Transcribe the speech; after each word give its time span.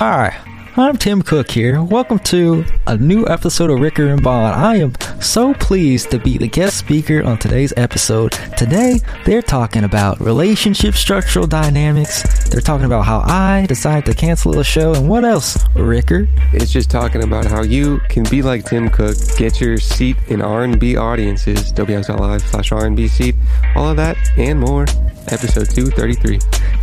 Hi, 0.00 0.34
I'm 0.78 0.96
Tim 0.96 1.20
Cook 1.20 1.50
here. 1.50 1.82
Welcome 1.82 2.20
to 2.20 2.64
a 2.86 2.96
new 2.96 3.26
episode 3.26 3.68
of 3.68 3.80
Ricker 3.80 4.06
and 4.06 4.22
Bond. 4.22 4.54
I 4.54 4.76
am 4.76 4.94
so 5.20 5.52
pleased 5.52 6.10
to 6.12 6.18
be 6.18 6.38
the 6.38 6.48
guest 6.48 6.78
speaker 6.78 7.22
on 7.22 7.36
today's 7.36 7.74
episode. 7.76 8.32
Today, 8.56 9.00
they're 9.26 9.42
talking 9.42 9.84
about 9.84 10.18
relationship 10.18 10.94
structural 10.94 11.46
dynamics. 11.46 12.48
They're 12.48 12.62
talking 12.62 12.86
about 12.86 13.02
how 13.02 13.20
I 13.26 13.66
decided 13.66 14.06
to 14.06 14.14
cancel 14.14 14.58
a 14.58 14.64
show 14.64 14.94
and 14.94 15.06
what 15.06 15.22
else, 15.22 15.58
Ricker? 15.74 16.26
It's 16.54 16.72
just 16.72 16.90
talking 16.90 17.22
about 17.22 17.44
how 17.44 17.62
you 17.62 18.00
can 18.08 18.22
be 18.30 18.40
like 18.40 18.64
Tim 18.64 18.88
Cook, 18.88 19.18
get 19.36 19.60
your 19.60 19.76
seat 19.76 20.16
in 20.28 20.40
R&B 20.40 20.96
audiences, 20.96 21.74
wx.live 21.74 22.40
slash 22.40 22.72
R&B 22.72 23.06
seat, 23.06 23.34
all 23.76 23.90
of 23.90 23.98
that 23.98 24.16
and 24.38 24.60
more. 24.60 24.84
Episode 25.28 25.68
233. 25.68 26.38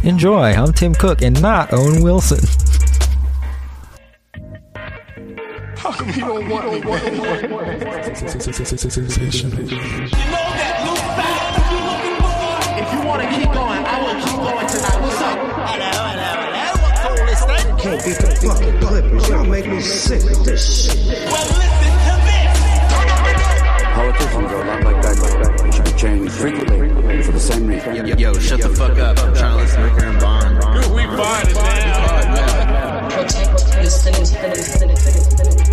Enjoy. 0.07 0.51
I'm 0.53 0.71
Tim 0.71 0.93
Cook 0.93 1.23
and 1.23 1.41
not 1.41 1.73
Owen 1.73 2.03
Wilson. 2.03 2.47
How 5.77 5.91
come 5.91 6.09
you 6.09 6.21
don't 6.21 6.49
want 6.49 6.65
me, 6.71 6.79
man? 6.81 7.13
You 7.13 7.19
know 7.19 7.29
that 7.29 7.61
loose 10.83 11.05
back 11.13 11.53
you 11.69 11.77
looking 11.85 12.17
for? 12.17 12.41
If 12.81 12.87
you 12.93 13.01
want 13.05 13.21
to 13.21 13.27
keep 13.29 13.45
going, 13.53 13.85
I 13.85 14.01
will 14.01 14.17
keep 14.17 14.41
going 14.41 14.67
tonight. 14.67 14.99
What's 15.01 15.21
up? 15.21 15.37
Hello, 15.37 15.85
hello, 15.85 16.49
hello. 16.49 16.81
What's 16.81 17.05
all 17.05 17.21
this 17.29 17.41
thing? 17.45 17.77
Can't 17.77 18.01
beat 18.03 18.17
the 18.17 18.29
fucking 18.41 18.75
Clippers. 18.81 19.29
Y'all 19.29 19.45
make 19.45 19.67
me 19.67 19.79
sick 19.79 20.23
with 20.23 20.43
this 20.45 20.85
shit. 20.85 20.97
Well, 21.29 21.45
listen 21.45 21.93
to 22.09 22.13
this. 22.25 22.57
Politicians 23.93 24.49
are 24.51 24.61
a 24.61 24.65
lot 24.65 24.81
like 24.83 24.99
that, 25.03 25.15
like 25.21 25.37
that. 25.43 25.61
They 25.61 25.71
should 25.71 25.85
be 25.85 25.91
changed 25.93 26.33
frequently 26.33 27.21
for 27.21 27.31
the 27.33 27.39
same 27.39 27.67
reason. 27.67 27.95
Yo, 27.95 28.15
yo, 28.17 28.33
shut 28.39 28.61
the 28.61 28.69
fuck 28.69 28.97
up. 28.97 29.19
I'm 29.19 29.33
trying 29.35 29.57
to 29.57 29.61
listen 29.61 29.81
to 29.81 29.93
Ricker 29.93 30.05
and 30.07 30.19
Bond. 30.19 30.57
We 30.93 31.05
find 31.05 31.53
now. 31.53 33.09
protect 33.09 33.51
the 33.81 33.89
city, 33.89 34.25
city, 34.25 34.61
city, 34.61 34.95
city, 34.95 35.66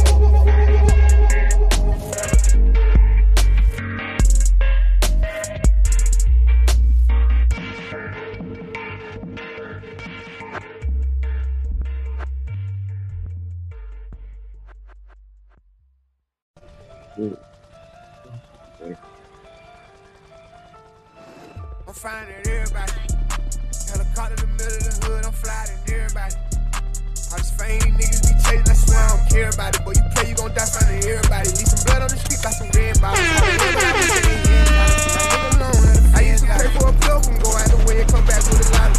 I'm 17.16 17.36
finding 21.94 22.34
everybody. 22.42 22.90
Helicopter 23.86 24.34
in 24.34 24.42
the 24.42 24.50
middle 24.58 24.74
of 24.74 24.82
the 24.82 24.98
hood, 25.06 25.22
I'm 25.24 25.30
flying 25.30 25.78
everybody. 25.94 26.34
I 26.34 27.38
just 27.38 27.54
these 27.54 27.86
niggas 27.86 28.26
be 28.26 28.34
chasing, 28.42 28.66
I 28.66 28.74
swear 28.74 28.98
I 28.98 29.14
don't 29.14 29.30
care 29.30 29.46
about 29.50 29.78
it. 29.78 29.86
But 29.86 29.94
you 29.94 30.02
play, 30.10 30.26
you 30.30 30.34
gon' 30.34 30.50
die 30.54 30.66
finding 30.66 31.04
everybody. 31.06 31.50
Leave 31.54 31.70
some 31.70 31.86
blood 31.86 32.02
on 32.02 32.10
the 32.10 32.18
street, 32.18 32.42
got 32.42 32.50
some 32.50 32.66
red 32.74 32.98
bottles. 33.00 33.22
I 36.18 36.26
used 36.26 36.42
to 36.42 36.50
pray 36.50 36.66
for 36.74 36.90
a 36.90 36.92
plug 36.98 37.30
and 37.30 37.38
go 37.38 37.54
out 37.54 37.70
the 37.70 37.78
way 37.86 38.02
and 38.02 38.10
come 38.10 38.26
back 38.26 38.42
with 38.42 38.58
a 38.58 38.66
lot 38.74 38.90
of 38.90 38.98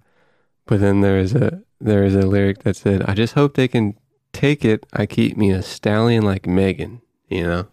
but 0.65 0.79
then 0.79 1.01
there 1.01 1.17
is 1.19 1.33
a 1.33 1.61
there 1.79 2.03
is 2.03 2.15
a 2.15 2.21
lyric 2.25 2.63
that 2.63 2.75
said, 2.75 3.03
"I 3.03 3.13
just 3.13 3.33
hope 3.33 3.55
they 3.55 3.67
can 3.67 3.95
take 4.33 4.63
it. 4.65 4.85
I 4.93 5.05
keep 5.05 5.37
me 5.37 5.51
a 5.51 5.61
stallion 5.61 6.23
like 6.23 6.45
Megan." 6.47 7.01
You 7.29 7.43
know, 7.43 7.67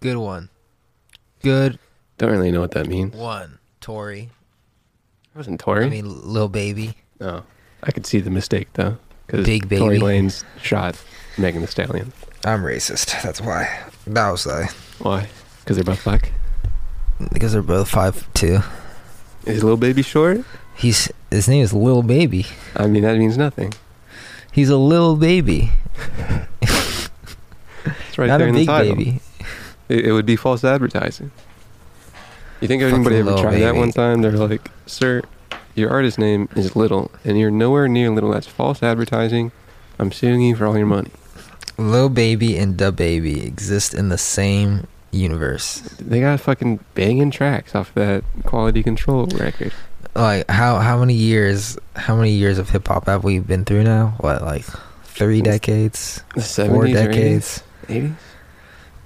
Good 0.00 0.16
one. 0.16 0.48
Good 1.42 1.78
don't 2.18 2.30
really 2.30 2.50
know 2.50 2.60
what 2.60 2.72
that 2.72 2.86
means. 2.86 3.14
one, 3.14 3.58
Tori. 3.80 4.30
It 5.34 5.36
wasn't 5.36 5.60
Tory. 5.60 5.86
I 5.86 5.88
mean, 5.88 6.06
little 6.32 6.48
Baby. 6.48 6.94
no, 7.20 7.42
I 7.82 7.90
could 7.90 8.06
see 8.06 8.20
the 8.20 8.30
mistake 8.30 8.68
though, 8.74 8.98
because 9.26 9.44
Big 9.44 9.68
Tory 9.68 9.98
Baby. 9.98 10.00
Lanez 10.22 10.44
shot 10.62 10.96
Megan 11.38 11.60
Thee 11.62 11.66
Stallion. 11.66 12.12
I'm 12.44 12.62
racist. 12.62 13.20
That's 13.22 13.40
why. 13.40 13.80
That 14.06 14.30
was 14.30 14.46
I. 14.46 14.68
Why? 15.00 15.28
Because 15.60 15.76
they're 15.76 15.84
both 15.84 16.04
black. 16.04 16.32
Because 17.32 17.52
they're 17.52 17.62
both 17.62 17.88
five 17.88 18.32
two. 18.34 18.60
Is 19.46 19.62
little 19.62 19.76
baby 19.76 20.02
short? 20.02 20.40
He's 20.76 21.10
his 21.30 21.48
name 21.48 21.62
is 21.62 21.72
Lil 21.72 22.02
Baby. 22.02 22.46
I 22.76 22.86
mean, 22.86 23.02
that 23.02 23.16
means 23.18 23.36
nothing. 23.38 23.72
He's 24.52 24.68
a 24.68 24.76
little 24.76 25.16
baby, 25.16 25.70
It's 26.62 28.18
right 28.18 28.26
not 28.28 28.38
there 28.38 28.46
a 28.46 28.50
in 28.50 28.54
the 28.54 28.60
big 28.60 28.66
title. 28.68 28.96
baby. 28.96 29.20
It, 29.88 30.06
it 30.06 30.12
would 30.12 30.26
be 30.26 30.36
false 30.36 30.64
advertising. 30.64 31.30
You 32.60 32.68
think 32.68 32.82
anybody 32.82 33.16
ever 33.16 33.32
Lil 33.32 33.42
tried 33.42 33.54
that 33.60 33.72
Baby. 33.72 33.78
one 33.78 33.90
time? 33.92 34.22
They're 34.22 34.32
like, 34.32 34.70
"Sir, 34.86 35.22
your 35.74 35.90
artist 35.90 36.18
name 36.18 36.48
is 36.56 36.74
Little, 36.76 37.10
and 37.24 37.38
you're 37.38 37.50
nowhere 37.50 37.88
near 37.88 38.10
Little. 38.10 38.30
That's 38.30 38.46
false 38.46 38.82
advertising. 38.82 39.52
I'm 39.98 40.12
suing 40.12 40.40
you 40.40 40.54
for 40.56 40.66
all 40.66 40.76
your 40.78 40.86
money." 40.86 41.10
Lil 41.76 42.08
Baby 42.08 42.56
and 42.56 42.76
DaBaby 42.76 43.44
exist 43.44 43.92
in 43.94 44.08
the 44.08 44.18
same 44.18 44.86
universe. 45.10 45.80
They 46.00 46.20
got 46.20 46.40
fucking 46.40 46.78
banging 46.94 47.30
tracks 47.32 47.74
off 47.74 47.92
that 47.94 48.22
quality 48.44 48.82
control 48.84 49.26
record. 49.26 49.72
Like 50.14 50.48
how 50.48 50.78
how 50.78 50.98
many 50.98 51.14
years 51.14 51.76
how 51.96 52.14
many 52.16 52.30
years 52.30 52.58
of 52.58 52.70
hip 52.70 52.86
hop 52.86 53.06
have 53.06 53.24
we 53.24 53.40
been 53.40 53.64
through 53.64 53.82
now? 53.84 54.14
What 54.20 54.42
like 54.42 54.64
three 55.04 55.42
decades, 55.42 56.22
The 56.34 56.40
70s 56.40 56.68
four 56.68 56.86
decades 56.86 57.62
80s? 57.88 58.14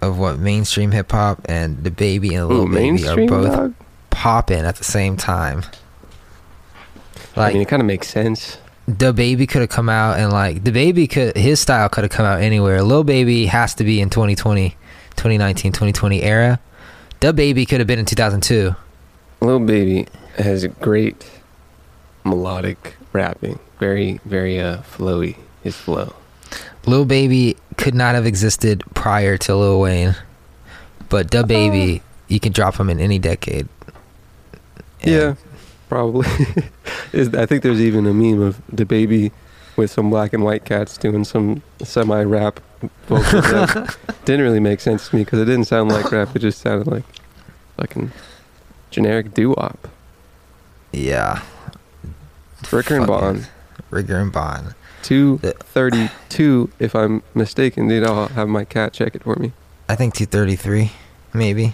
of 0.02 0.18
what 0.18 0.38
mainstream 0.38 0.90
hip 0.90 1.10
hop 1.10 1.40
and 1.48 1.78
DaBaby 1.78 2.32
and 2.32 2.50
Ooh, 2.50 2.64
Lil 2.64 2.68
Baby 2.68 3.08
are 3.08 3.26
both 3.26 3.74
popping 4.10 4.60
at 4.64 4.76
the 4.76 4.84
same 4.84 5.16
time. 5.16 5.62
I 7.36 7.40
Like 7.40 7.52
mean, 7.54 7.62
it 7.62 7.68
kind 7.68 7.80
of 7.80 7.86
makes 7.86 8.08
sense. 8.08 8.58
DaBaby 8.88 9.48
could 9.48 9.60
have 9.62 9.70
come 9.70 9.88
out 9.88 10.18
and 10.18 10.30
like 10.32 10.62
DaBaby 10.62 11.08
could 11.10 11.36
his 11.36 11.58
style 11.60 11.88
could 11.88 12.04
have 12.04 12.10
come 12.12 12.26
out 12.26 12.40
anywhere. 12.42 12.82
Lil 12.82 13.04
Baby 13.04 13.46
has 13.46 13.74
to 13.76 13.84
be 13.84 14.00
in 14.00 14.10
2020, 14.10 14.70
2019, 15.16 15.72
2020 15.72 16.22
era. 16.22 16.60
DaBaby 17.20 17.66
could 17.66 17.80
have 17.80 17.86
been 17.86 17.98
in 17.98 18.04
2002. 18.04 18.74
Little 19.40 19.60
Baby 19.60 20.06
has 20.38 20.64
a 20.64 20.68
great 20.68 21.28
melodic 22.24 22.96
rapping. 23.12 23.58
Very, 23.78 24.20
very 24.24 24.60
uh, 24.60 24.78
flowy. 24.78 25.36
His 25.62 25.76
flow. 25.76 26.14
Lil 26.86 27.04
Baby 27.04 27.56
could 27.76 27.94
not 27.94 28.14
have 28.14 28.26
existed 28.26 28.82
prior 28.94 29.36
to 29.38 29.56
Lil 29.56 29.80
Wayne, 29.80 30.14
but 31.08 31.30
DaBaby 31.30 32.00
you 32.28 32.38
can 32.38 32.52
drop 32.52 32.76
him 32.78 32.88
in 32.90 33.00
any 33.00 33.18
decade. 33.18 33.68
And 35.02 35.10
Yeah, 35.10 35.34
probably. 35.88 36.26
I 37.12 37.46
think 37.46 37.62
there's 37.62 37.80
even 37.80 38.06
a 38.06 38.14
meme 38.14 38.40
of 38.40 38.60
DaBaby 38.72 39.32
with 39.76 39.90
some 39.90 40.10
black 40.10 40.32
and 40.32 40.44
white 40.44 40.64
cats 40.64 40.96
doing 40.98 41.24
some 41.24 41.62
semi 41.82 42.22
rap 42.22 42.60
vocals. 43.06 43.50
that 43.50 43.96
didn't 44.24 44.42
really 44.42 44.60
make 44.60 44.80
sense 44.80 45.08
to 45.08 45.16
me 45.16 45.24
because 45.24 45.40
it 45.40 45.46
didn't 45.46 45.64
sound 45.64 45.90
like 45.90 46.10
rap. 46.12 46.34
It 46.36 46.40
just 46.40 46.60
sounded 46.60 46.86
like 46.86 47.04
fucking 47.76 48.12
generic 48.90 49.34
doo 49.34 49.50
wop. 49.50 49.88
Yeah. 50.92 51.42
Ricker 52.72 52.96
and 52.96 53.06
Bond, 53.06 53.48
Rigger 53.90 54.18
and 54.18 54.32
Bond. 54.32 54.74
two 55.02 55.38
The- 55.38 55.52
thirty 55.52 56.10
two. 56.28 56.70
If 56.78 56.94
I'm 56.94 57.22
mistaken, 57.34 57.88
dude, 57.88 58.04
I'll 58.04 58.28
have 58.28 58.48
my 58.48 58.64
cat 58.64 58.92
check 58.92 59.14
it 59.14 59.22
for 59.22 59.36
me. 59.36 59.52
I 59.88 59.94
think 59.96 60.14
233, 60.14 60.92
maybe. 61.32 61.62
You 61.64 61.72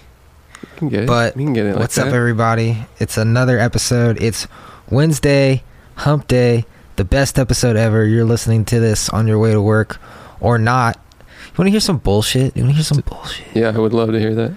can 0.76 0.88
get 0.88 1.02
it. 1.02 1.06
But 1.08 1.36
you 1.36 1.44
can 1.46 1.52
get 1.52 1.66
it. 1.66 1.70
Like 1.72 1.80
What's 1.80 1.98
up, 1.98 2.06
that. 2.06 2.14
everybody? 2.14 2.86
It's 3.00 3.16
another 3.16 3.58
episode. 3.58 4.22
It's 4.22 4.46
Wednesday, 4.88 5.64
Hump 5.96 6.28
Day, 6.28 6.64
the 6.96 7.04
best 7.04 7.38
episode 7.40 7.74
ever. 7.76 8.04
You're 8.04 8.24
listening 8.24 8.64
to 8.66 8.78
this 8.78 9.08
on 9.08 9.26
your 9.26 9.38
way 9.40 9.50
to 9.50 9.60
work 9.60 9.98
or 10.40 10.58
not. 10.58 10.96
You 11.18 11.54
want 11.58 11.66
to 11.66 11.70
hear 11.72 11.80
some 11.80 11.98
bullshit? 11.98 12.56
You 12.56 12.62
want 12.62 12.70
to 12.72 12.74
hear 12.76 12.84
some 12.84 13.00
bullshit? 13.04 13.46
Yeah, 13.52 13.72
I 13.74 13.78
would 13.78 13.92
love 13.92 14.12
to 14.12 14.20
hear 14.20 14.34
that. 14.36 14.52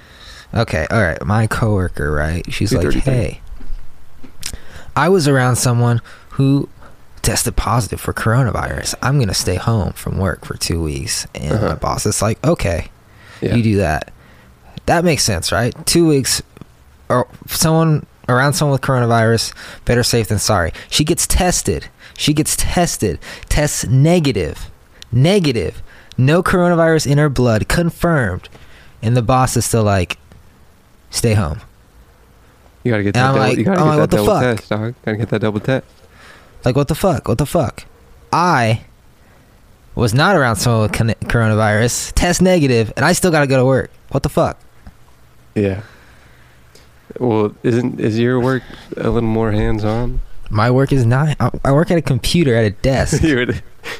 Okay, 0.54 0.86
all 0.92 1.02
right. 1.02 1.24
My 1.26 1.48
coworker, 1.48 2.12
right? 2.12 2.46
She's 2.54 2.72
like, 2.74 2.94
hey, 2.94 3.42
I 4.98 5.10
was 5.10 5.28
around 5.28 5.56
someone 5.58 6.02
who 6.32 6.68
tested 7.22 7.56
positive 7.56 8.00
for 8.02 8.14
coronavirus. 8.14 8.96
I'm 9.02 9.18
going 9.18 9.28
to 9.28 9.34
stay 9.34 9.56
home 9.56 9.94
from 9.94 10.18
work 10.18 10.44
for 10.46 10.58
two 10.58 10.82
weeks. 10.82 11.28
And 11.36 11.54
Uh-huh. 11.54 11.68
my 11.70 11.76
boss 11.76 12.06
is 12.06 12.22
like, 12.22 12.44
okay, 12.46 12.90
Yeah. 13.42 13.56
you 13.56 13.64
do 13.64 13.78
that. 13.78 14.12
That 14.88 15.04
makes 15.06 15.24
sense, 15.24 15.52
right? 15.52 15.74
Two 15.86 16.08
weeks 16.08 16.42
or 17.10 17.28
someone 17.48 18.06
around 18.30 18.54
someone 18.54 18.74
with 18.74 18.82
coronavirus, 18.82 19.54
better 19.86 20.04
safe 20.04 20.28
than 20.30 20.40
sorry. 20.40 20.74
She 20.90 21.04
gets 21.04 21.28
tested. 21.28 21.88
She 22.18 22.34
gets 22.34 22.56
tested. 22.58 23.20
Tests 23.50 23.86
negative. 23.86 24.70
negative, 25.10 25.82
no 26.18 26.44
coronavirus 26.44 27.08
in 27.10 27.18
her 27.18 27.30
blood, 27.30 27.70
confirmed, 27.70 28.50
and 29.02 29.16
the 29.16 29.22
boss 29.22 29.56
is 29.56 29.64
still 29.64 29.84
like, 29.84 30.18
stay 31.10 31.34
home. 31.34 31.62
You 32.88 32.94
gotta 32.94 33.04
get 33.04 33.16
And 33.18 33.24
that. 33.24 33.26
I'm 33.30 33.36
double, 33.36 33.48
like- 33.50 33.58
you 33.58 33.64
gotta 33.66 33.82
I'm 33.82 33.86
get 33.86 33.90
like, 33.90 33.96
that 33.98 34.02
what 34.02 34.10
the 34.12 34.18
double 34.18 34.28
fuck? 34.42 34.58
test, 34.58 34.70
dog. 34.70 34.96
Gotta 35.04 35.18
get 35.18 35.30
that 35.30 35.40
double 35.40 35.60
test. 35.60 35.86
Like, 36.64 36.76
what 36.78 36.88
the 36.88 36.96
fuck? 36.96 37.28
What 37.28 37.38
the 37.38 37.46
fuck? 37.46 37.84
I 38.32 38.82
was 39.96 40.14
not 40.14 40.36
around 40.36 40.56
someone 40.58 40.84
with 40.84 40.92
coronavirus, 40.94 42.14
test 42.14 42.42
negative, 42.42 42.94
and 42.96 43.06
I 43.06 43.12
still 43.14 43.32
got 43.32 43.42
to 43.42 43.48
go 43.48 43.58
to 43.58 43.66
work. 43.66 43.92
What 44.10 44.24
the 44.24 44.30
fuck? 44.30 44.58
Yeah. 45.56 45.82
Well, 47.20 47.56
isn't 47.64 48.00
is 48.00 48.20
your 48.20 48.40
work 48.40 48.64
a 48.98 49.10
little 49.10 49.22
more 49.28 49.52
hands 49.52 49.84
on? 49.84 50.22
My 50.50 50.70
work 50.72 50.92
is 50.94 51.06
not. 51.06 51.36
I, 51.40 51.52
I 51.66 51.72
work 51.72 51.90
at 51.92 51.98
a 51.98 52.02
computer 52.02 52.56
at 52.56 52.66
a 52.66 52.70
desk. 52.72 53.22
you're 53.24 53.48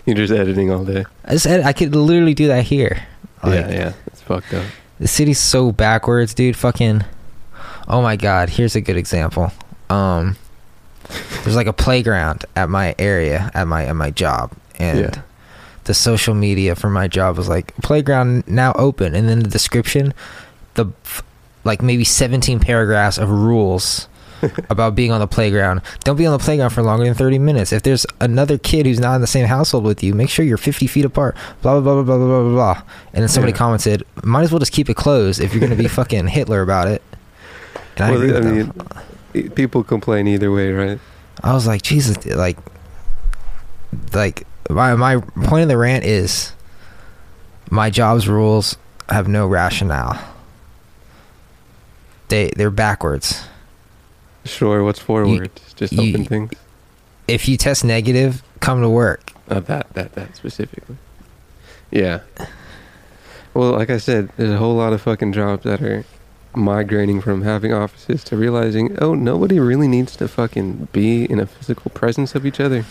you're 0.06 0.16
just 0.16 0.32
editing 0.34 0.72
all 0.72 0.84
day. 0.86 1.06
I 1.26 1.32
just 1.32 1.48
ed- 1.48 1.64
I 1.66 1.74
could 1.74 1.96
literally 1.96 2.34
do 2.34 2.48
that 2.48 2.64
here. 2.66 3.06
Like, 3.44 3.54
yeah, 3.66 3.72
yeah. 3.72 3.94
It's 4.08 4.22
fucked 4.22 4.54
up. 4.54 4.66
The 5.00 5.08
city's 5.08 5.40
so 5.40 5.72
backwards, 5.72 6.34
dude. 6.34 6.56
Fucking. 6.56 7.04
Oh 7.88 8.02
my 8.02 8.16
god. 8.16 8.50
Here's 8.50 8.76
a 8.76 8.82
good 8.82 8.98
example. 8.98 9.52
Um, 9.90 10.36
there's 11.44 11.56
like 11.56 11.68
a 11.68 11.74
playground 11.74 12.46
at 12.56 12.70
my 12.70 12.94
area 13.00 13.50
at 13.54 13.68
my 13.68 13.86
at 13.86 13.96
my 13.96 14.12
job, 14.12 14.52
and 14.78 15.00
Yeah. 15.00 15.22
the 15.86 15.94
social 15.94 16.34
media 16.34 16.76
for 16.76 16.90
my 16.90 17.08
job 17.08 17.38
was 17.38 17.48
like 17.48 17.74
playground 17.78 18.44
now 18.48 18.74
open, 18.74 19.16
and 19.16 19.30
then 19.30 19.40
the 19.40 19.50
description, 19.50 20.14
the 20.74 20.88
like 21.64 21.82
maybe 21.82 22.04
17 22.04 22.60
paragraphs 22.60 23.18
of 23.18 23.30
rules. 23.30 24.08
about 24.70 24.94
being 24.94 25.12
on 25.12 25.20
the 25.20 25.26
playground. 25.26 25.82
Don't 26.04 26.16
be 26.16 26.24
on 26.28 26.32
the 26.32 26.38
playground 26.38 26.70
for 26.70 26.84
longer 26.84 27.04
than 27.06 27.16
30 27.16 27.40
minutes. 27.40 27.74
If 27.74 27.82
there's 27.82 28.06
another 28.22 28.60
kid 28.60 28.86
who's 28.86 29.00
not 29.00 29.16
in 29.16 29.22
the 29.22 29.26
same 29.26 29.48
household 29.48 29.84
with 29.84 30.04
you, 30.04 30.14
make 30.14 30.30
sure 30.30 30.46
you're 30.46 30.58
50 30.58 30.86
feet 30.86 31.06
apart. 31.06 31.36
Blah, 31.64 31.80
blah, 31.80 31.96
blah, 31.96 32.04
blah, 32.04 32.18
blah, 32.18 32.28
blah, 32.28 32.42
blah, 32.44 32.52
blah. 32.52 32.82
And 33.14 33.24
then 33.24 33.30
somebody 33.30 33.52
Yeah. 33.54 33.58
commented, 33.58 34.04
might 34.24 34.44
as 34.44 34.52
well 34.52 34.60
just 34.60 34.72
keep 34.74 34.92
it 34.92 34.94
closed 34.96 35.42
if 35.42 35.54
you're 35.56 35.60
going 35.60 35.72
to 35.72 35.76
be 35.76 35.88
fucking 35.88 36.28
Hitler 36.28 36.62
about 36.62 36.88
it. 36.88 37.02
I 38.00 38.12
well, 38.12 38.38
I 38.38 38.42
mean, 38.42 38.72
them. 39.34 39.50
people 39.52 39.84
complain 39.84 40.28
either 40.28 40.52
way, 40.52 40.72
right? 40.72 41.00
I 41.44 41.54
was 41.54 41.68
like, 41.68 41.82
Jesus, 41.82 42.26
like, 42.26 42.58
like 44.14 44.46
my 44.70 44.96
my 44.96 45.18
point 45.18 45.64
of 45.64 45.70
the 45.70 45.78
rant 45.78 46.04
is, 46.04 46.54
my 47.70 47.90
job's 47.90 48.28
rules 48.28 48.78
have 49.10 49.28
no 49.28 49.48
rationale. 49.48 50.20
They 52.30 52.52
they're 52.56 52.72
backwards. 52.72 53.44
Sure. 54.46 54.84
What's 54.84 55.00
forward? 55.00 55.52
just 55.76 55.94
you- 55.94 56.10
open 56.14 56.26
things. 56.26 56.52
If 57.28 57.50
you 57.50 57.58
test 57.58 57.84
negative, 57.84 58.42
come 58.62 58.82
to 58.82 58.90
work. 58.90 59.34
Uh, 59.50 59.60
that 59.62 59.94
that 59.94 60.14
that 60.14 60.36
specifically. 60.36 60.98
Yeah. 61.92 62.22
Well, 63.54 63.72
like 63.72 63.90
I 63.90 63.98
said, 63.98 64.30
there's 64.38 64.52
a 64.52 64.58
whole 64.58 64.76
lot 64.76 64.94
of 64.94 65.02
fucking 65.02 65.34
jobs 65.34 65.64
that 65.64 65.82
are 65.82 66.06
migrating 66.56 67.22
from 67.22 67.44
having 67.44 67.74
offices 67.74 68.24
to 68.26 68.38
realizing, 68.38 68.98
oh, 69.00 69.14
nobody 69.14 69.60
really 69.60 69.88
needs 69.88 70.16
to 70.18 70.28
fucking 70.28 70.88
be 70.92 71.26
in 71.26 71.40
a 71.40 71.46
physical 71.46 71.92
presence 71.92 72.36
of 72.36 72.46
each 72.46 72.60
other. 72.60 72.86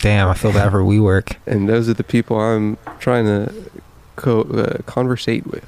Damn, 0.00 0.28
I 0.28 0.34
feel 0.34 0.52
bad 0.52 0.70
for 0.70 0.82
WeWork. 0.82 1.36
And 1.46 1.68
those 1.68 1.88
are 1.88 1.94
the 1.94 2.04
people 2.04 2.38
I'm 2.38 2.76
trying 2.98 3.24
to 3.24 3.52
co- 4.16 4.42
uh, 4.42 4.82
conversate 4.82 5.46
with, 5.46 5.66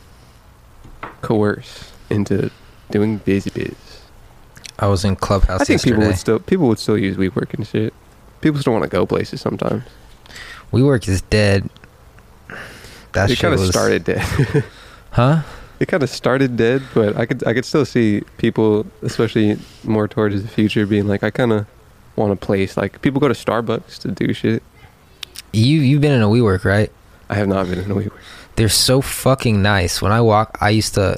coerce 1.23 1.93
into 2.11 2.51
doing 2.91 3.19
busy 3.19 3.51
biz. 3.51 3.75
I 4.79 4.87
was 4.87 5.05
in 5.05 5.17
Clubhouse 5.17 5.61
I 5.61 5.65
think 5.65 5.83
people 5.83 6.05
would 6.05 6.17
still 6.17 6.39
people 6.39 6.69
would 6.69 6.79
still 6.79 6.97
use 6.97 7.17
WeWork 7.17 7.55
and 7.55 7.67
shit. 7.67 7.93
People 8.41 8.61
still 8.61 8.73
want 8.73 8.85
to 8.85 8.89
go 8.89 9.07
places 9.07 9.41
sometimes. 9.41 9.83
WeWork 10.73 11.09
is 11.09 11.23
dead. 11.23 11.69
That 13.13 13.31
it 13.31 13.39
kind 13.39 13.55
of 13.55 13.61
was 13.61 13.71
started 13.71 14.05
dead. 14.05 14.23
huh? 15.11 15.43
It 15.81 15.87
kind 15.89 16.03
of 16.03 16.11
started 16.11 16.57
dead, 16.57 16.83
but 16.95 17.17
I 17.17 17.27
could 17.27 17.47
I 17.47 17.55
could 17.55 17.65
still 17.65 17.85
see 17.85 18.23
people, 18.39 18.87
especially 19.03 19.59
more 19.85 20.09
towards 20.09 20.43
the 20.43 20.49
future, 20.49 20.87
being 20.87 21.07
like, 21.09 21.23
I 21.23 21.31
kind 21.31 21.53
of 21.53 21.67
want 22.17 22.33
a 22.33 22.37
place. 22.37 22.77
Like 22.77 23.01
people 23.03 23.21
go 23.21 23.29
to 23.29 23.35
Starbucks 23.35 23.99
to 24.01 24.09
do 24.11 24.33
shit. 24.33 24.63
You 25.53 25.81
you've 25.81 26.01
been 26.01 26.13
in 26.13 26.23
a 26.23 26.27
WeWork, 26.29 26.65
right? 26.65 26.91
I 27.31 27.35
have 27.35 27.49
not 27.49 27.67
been 27.69 27.79
in 27.79 27.91
a 27.91 27.95
WeWork. 27.95 28.13
They're 28.57 28.69
so 28.69 29.01
fucking 29.01 29.63
nice. 29.63 30.03
When 30.03 30.11
I 30.13 30.21
walk, 30.21 30.59
I 30.61 30.71
used 30.71 30.95
to 30.95 31.17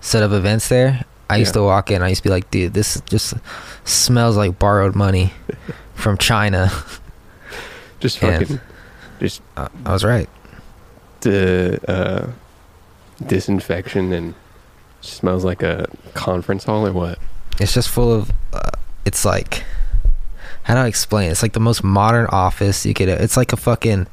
set 0.00 0.22
up 0.22 0.32
events 0.32 0.68
there. 0.68 1.04
I 1.28 1.36
used 1.36 1.50
Yeah. 1.54 1.60
to 1.60 1.64
walk 1.64 1.92
in. 1.92 2.02
I 2.02 2.08
used 2.08 2.22
to 2.24 2.28
be 2.28 2.32
like, 2.32 2.50
dude, 2.50 2.74
this 2.74 3.00
just 3.02 3.34
smells 3.84 4.36
like 4.36 4.58
borrowed 4.58 4.96
money 4.96 5.32
from 5.94 6.18
China. 6.18 6.72
Just 8.00 8.18
fucking, 8.18 8.58
just 9.20 9.42
Uh, 9.56 9.68
I 9.84 9.92
was 9.92 10.02
right. 10.04 10.28
the 11.20 11.78
uh, 11.86 12.26
disinfection 13.24 14.12
and 14.12 14.34
smells 15.00 15.44
like 15.44 15.62
a 15.62 15.86
conference 16.14 16.64
hall 16.64 16.86
or 16.86 16.92
what? 16.92 17.18
It's 17.60 17.74
just 17.74 17.88
full 17.88 18.12
of. 18.12 18.30
Uh, 18.52 18.70
it's 19.04 19.24
like, 19.24 19.64
how 20.64 20.74
do 20.74 20.80
I 20.80 20.86
explain? 20.86 21.28
it? 21.28 21.32
It's 21.32 21.42
like 21.42 21.52
the 21.52 21.60
most 21.60 21.82
modern 21.84 22.26
office 22.26 22.84
you 22.86 22.94
could. 22.94 23.08
It's 23.08 23.36
like 23.36 23.52
a 23.52 23.56
fucking 23.56 24.06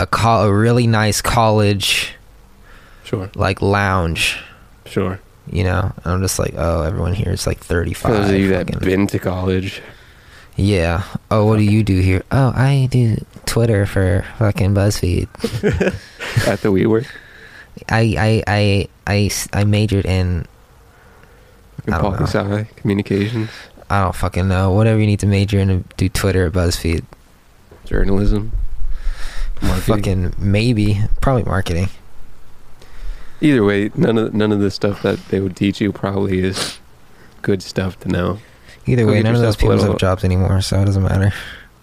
a 0.00 0.06
col- 0.06 0.44
a 0.44 0.52
really 0.52 0.86
nice 0.86 1.20
college 1.20 2.12
Sure, 3.04 3.30
like 3.34 3.62
lounge. 3.62 4.38
sure. 4.86 5.18
You 5.50 5.64
know, 5.64 5.92
and 6.04 6.12
I'm 6.12 6.20
just 6.20 6.38
like, 6.38 6.52
oh, 6.58 6.82
everyone 6.82 7.14
here 7.14 7.32
is 7.32 7.46
like 7.46 7.58
35. 7.58 8.02
For 8.02 8.18
those 8.18 8.30
of 8.30 8.36
you 8.38 8.48
that 8.50 8.80
been 8.80 9.06
to 9.06 9.18
college, 9.18 9.80
Yeah. 10.56 11.04
Oh, 11.30 11.46
what 11.46 11.56
do 11.56 11.64
you 11.64 11.82
do 11.82 12.00
here? 12.00 12.22
Oh, 12.30 12.52
I 12.54 12.86
do 12.90 13.16
Twitter 13.46 13.86
for 13.86 14.26
fucking 14.38 14.74
BuzzFeed. 14.74 15.26
at 16.46 16.60
the 16.60 16.68
WeWork, 16.70 17.06
I 17.88 18.14
I 18.18 18.42
I 18.46 18.88
I, 19.06 19.30
I 19.52 19.64
majored 19.64 20.04
in 20.06 20.46
in 21.86 21.92
I 21.94 21.98
don't 22.02 22.16
poli 22.16 22.18
know. 22.20 22.26
sci 22.26 22.64
communications, 22.76 23.50
I 23.90 24.02
don't 24.02 24.14
fucking 24.14 24.48
know 24.48 24.70
whatever 24.72 24.98
you 25.00 25.06
need 25.06 25.20
to 25.20 25.26
major 25.26 25.58
in 25.58 25.68
to 25.68 25.84
do 25.96 26.08
Twitter 26.08 26.46
at 26.46 26.52
BuzzFeed. 26.52 27.04
journalism, 27.84 28.52
marketing. 29.62 29.94
Fucking 29.96 30.34
maybe 30.38 31.00
probably 31.20 31.44
marketing. 31.44 31.88
Either 33.40 33.64
way, 33.64 33.90
none 33.94 34.18
of 34.18 34.34
none 34.34 34.52
of 34.52 34.60
the 34.60 34.70
stuff 34.70 35.02
that 35.02 35.18
they 35.28 35.40
would 35.40 35.56
teach 35.56 35.80
you 35.80 35.92
probably 35.92 36.40
is 36.40 36.78
good 37.42 37.62
stuff 37.62 37.98
to 38.00 38.08
know. 38.08 38.38
Either 38.86 39.04
Go 39.04 39.12
way, 39.12 39.22
none 39.22 39.34
of 39.34 39.40
those 39.40 39.54
people 39.56 39.76
little- 39.76 39.92
have 39.92 39.98
jobs 40.00 40.24
anymore, 40.24 40.60
so 40.60 40.80
it 40.80 40.86
doesn't 40.86 41.02
matter. 41.02 41.32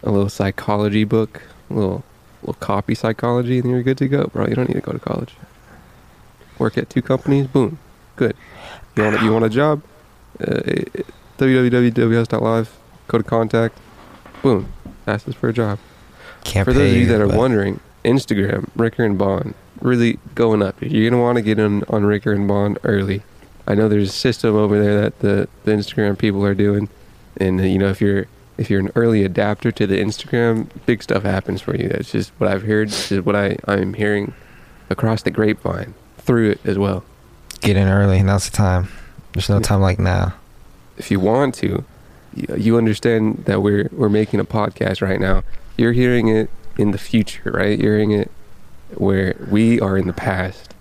A 0.04 0.12
little 0.12 0.30
psychology 0.30 1.04
book, 1.06 1.42
a 1.70 1.74
little 1.74 2.04
little 2.42 2.56
copy 2.56 2.94
psychology, 2.94 3.60
and 3.60 3.70
you're 3.72 3.82
good 3.84 3.98
to 4.00 4.08
go, 4.08 4.28
bro. 4.28 4.48
You 4.48 4.56
don't 4.56 4.68
need 4.68 4.76
to 4.76 4.82
go 4.82 4.92
to 4.92 5.00
college. 5.00 5.34
Work 6.58 6.78
at 6.78 6.90
two 6.90 7.02
companies, 7.02 7.48
boom, 7.48 7.80
good. 8.16 8.36
You 8.96 9.04
want 9.04 9.22
you 9.22 9.34
want 9.34 9.46
a 9.46 9.50
job? 9.50 9.82
Uh, 10.40 10.62
www.ws.live. 11.38 12.78
Go 13.08 13.18
to 13.18 13.24
contact, 13.24 13.78
boom. 14.42 14.72
Ask 15.06 15.28
us 15.28 15.36
for 15.36 15.50
a 15.50 15.54
job. 15.54 15.80
Can't 16.44 16.66
For 16.66 16.74
those 16.74 16.92
of 16.92 16.98
you 16.98 17.06
that 17.08 17.22
are 17.22 17.28
but 17.28 17.38
wondering, 17.38 17.80
Instagram, 18.04 18.70
Ricker 18.76 19.04
and 19.04 19.18
Bond, 19.18 19.54
really 19.82 20.20
going 20.34 20.62
up. 20.62 20.82
You're 20.82 21.10
gonna 21.10 21.22
want 21.22 21.38
to 21.38 21.42
get 21.42 21.60
in 21.60 21.84
on 21.90 22.06
Ricker 22.06 22.32
and 22.32 22.48
Bond 22.48 22.80
early. 22.84 23.24
I 23.68 23.76
know 23.76 23.90
there's 23.90 24.10
a 24.10 24.14
system 24.14 24.56
over 24.56 24.82
there 24.82 25.02
that 25.02 25.20
the, 25.20 25.50
the 25.64 25.72
Instagram 25.72 26.18
people 26.18 26.46
are 26.46 26.54
doing, 26.54 26.88
and 27.38 27.60
you 27.60 27.78
know 27.78 27.90
if 27.90 28.00
you're 28.00 28.28
if 28.58 28.70
you're 28.70 28.80
an 28.80 28.92
early 28.96 29.26
adapter 29.26 29.72
to 29.74 29.86
the 29.86 30.00
Instagram, 30.00 30.70
big 30.86 31.04
stuff 31.04 31.24
happens 31.24 31.62
for 31.62 31.76
you. 31.76 31.90
That's 31.90 32.12
just 32.12 32.32
what 32.38 32.50
I've 32.50 32.64
heard. 32.64 32.90
This 32.90 33.12
is 33.12 33.22
what 33.22 33.36
I 33.36 33.58
I'm 33.68 33.94
hearing 33.94 34.34
across 34.90 35.24
the 35.24 35.32
grapevine 35.32 35.94
through 36.26 36.52
it 36.52 36.60
as 36.66 36.78
well. 36.78 37.04
get 37.62 37.78
in 37.78 37.88
early. 37.88 38.22
Now's 38.24 38.50
the 38.50 38.56
time. 38.56 38.90
There's 39.34 39.50
no 39.50 39.60
time 39.60 39.82
like 39.82 40.00
now. 40.00 40.34
if 40.98 41.12
you 41.12 41.20
want 41.20 41.56
to, 41.56 41.84
you, 42.34 42.56
you 42.58 42.78
understand 42.78 43.46
that 43.46 43.62
we're 43.62 43.90
we're 43.92 44.10
making 44.10 44.40
a 44.40 44.46
podcast 44.46 45.02
right 45.02 45.20
now. 45.20 45.44
You're 45.78 45.94
hearing 45.94 46.28
it 46.30 46.50
in 46.78 46.92
the 46.92 46.98
future, 46.98 47.52
right? 47.52 47.78
You're 47.80 47.96
hearing 47.98 48.12
it 48.12 48.32
where 48.96 49.36
we 49.50 49.80
are 49.82 49.98
in 49.98 50.08
the 50.08 50.14
past. 50.14 50.74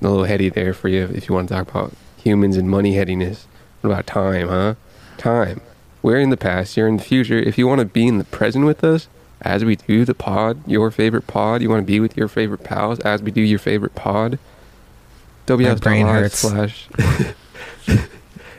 A 0.00 0.08
little 0.08 0.24
heady 0.24 0.48
there 0.48 0.74
for 0.74 0.88
you 0.88 1.04
if 1.14 1.28
you 1.28 1.34
want 1.34 1.48
to 1.48 1.54
talk 1.54 1.70
about 1.70 1.92
humans 2.18 2.56
and 2.56 2.68
money 2.68 2.94
headiness. 2.94 3.46
What 3.80 3.90
about 3.90 4.06
time, 4.06 4.48
huh? 4.48 4.74
Time. 5.16 5.60
We're 6.02 6.18
in 6.20 6.30
the 6.30 6.36
past. 6.36 6.76
You're 6.76 6.88
in 6.88 6.98
the 6.98 7.02
future. 7.02 7.38
If 7.38 7.56
you 7.56 7.66
want 7.66 7.78
to 7.78 7.86
be 7.86 8.06
in 8.06 8.18
the 8.18 8.24
present 8.24 8.66
with 8.66 8.84
us, 8.84 9.08
as 9.40 9.64
we 9.64 9.76
do 9.76 10.04
the 10.04 10.14
pod, 10.14 10.66
your 10.66 10.90
favorite 10.90 11.26
pod, 11.26 11.62
you 11.62 11.70
want 11.70 11.82
to 11.82 11.86
be 11.86 12.00
with 12.00 12.16
your 12.16 12.28
favorite 12.28 12.64
pals 12.64 12.98
as 13.00 13.22
we 13.22 13.30
do 13.30 13.40
your 13.40 13.58
favorite 13.58 13.94
pod. 13.94 14.38
My 15.48 15.56
brain 15.74 16.06
WS.live 16.06 16.22
hurts. 16.22 16.38
slash 16.38 16.88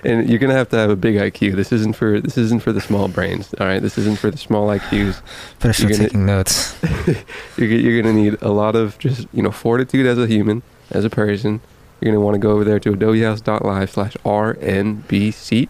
and 0.03 0.29
you're 0.29 0.37
gonna 0.39 0.53
have 0.53 0.69
to 0.69 0.77
have 0.77 0.89
a 0.89 0.95
big 0.95 1.15
IQ. 1.15 1.55
This 1.55 1.71
isn't 1.71 1.93
for 1.93 2.19
this 2.21 2.37
isn't 2.37 2.61
for 2.61 2.71
the 2.71 2.81
small 2.81 3.07
brains. 3.07 3.53
All 3.59 3.65
right, 3.67 3.81
this 3.81 3.97
isn't 3.97 4.19
for 4.19 4.29
the 4.29 4.37
small 4.37 4.67
IQs. 4.67 5.21
Better 5.59 5.73
start 5.73 5.79
You're 5.79 5.89
gonna- 5.97 6.09
taking 6.09 6.25
notes. 6.25 6.75
You're 7.57 7.67
you're 7.69 8.01
gonna 8.01 8.13
need 8.13 8.37
a 8.41 8.51
lot 8.51 8.75
of 8.75 8.97
just 8.99 9.27
you 9.33 9.41
know 9.41 9.51
fortitude 9.51 10.05
as 10.05 10.17
a 10.19 10.27
human, 10.27 10.61
as 10.91 11.05
a 11.05 11.09
person. 11.09 11.61
You're 12.01 12.11
gonna 12.13 12.23
want 12.23 12.35
to 12.35 12.39
go 12.39 12.51
over 12.51 12.63
there 12.63 12.79
to 12.79 12.91
adobehouse.live 12.91 13.89
slash 13.89 14.13
rnb 14.25 15.33
seat. 15.33 15.69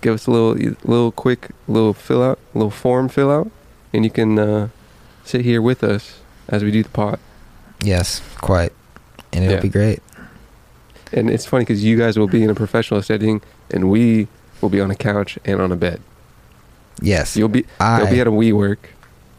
Give 0.00 0.14
us 0.14 0.26
a 0.26 0.30
little 0.30 0.54
little 0.84 1.12
quick 1.12 1.48
little 1.66 1.92
fill 1.92 2.22
out, 2.22 2.38
little 2.54 2.70
form 2.70 3.08
fill 3.08 3.30
out, 3.30 3.50
and 3.92 4.04
you 4.04 4.10
can 4.10 4.38
uh, 4.38 4.68
sit 5.24 5.42
here 5.42 5.60
with 5.60 5.82
us 5.84 6.20
as 6.48 6.62
we 6.64 6.70
do 6.70 6.82
the 6.82 6.88
pot. 6.88 7.18
Yes, 7.82 8.22
quite. 8.40 8.72
And 9.32 9.44
it'll 9.44 9.56
Yeah. 9.56 9.60
be 9.60 9.68
great. 9.68 10.00
And 11.12 11.30
it's 11.30 11.46
funny 11.46 11.64
because 11.64 11.82
you 11.84 11.96
guys 11.96 12.18
will 12.18 12.26
be 12.28 12.42
in 12.42 12.50
a 12.50 12.54
professional 12.54 13.00
setting, 13.02 13.40
and 13.70 13.90
we 13.90 14.28
will 14.60 14.68
be 14.68 14.80
on 14.80 14.90
a 14.90 14.94
couch 14.96 15.38
and 15.44 15.60
on 15.60 15.72
a 15.72 15.76
bed. 15.76 16.00
Yes. 17.00 17.36
You'll 17.36 17.48
be 17.48 17.64
I, 17.80 18.00
you'll 18.00 18.10
be 18.10 18.20
at 18.20 18.26
a 18.26 18.30
WeWork. 18.30 18.78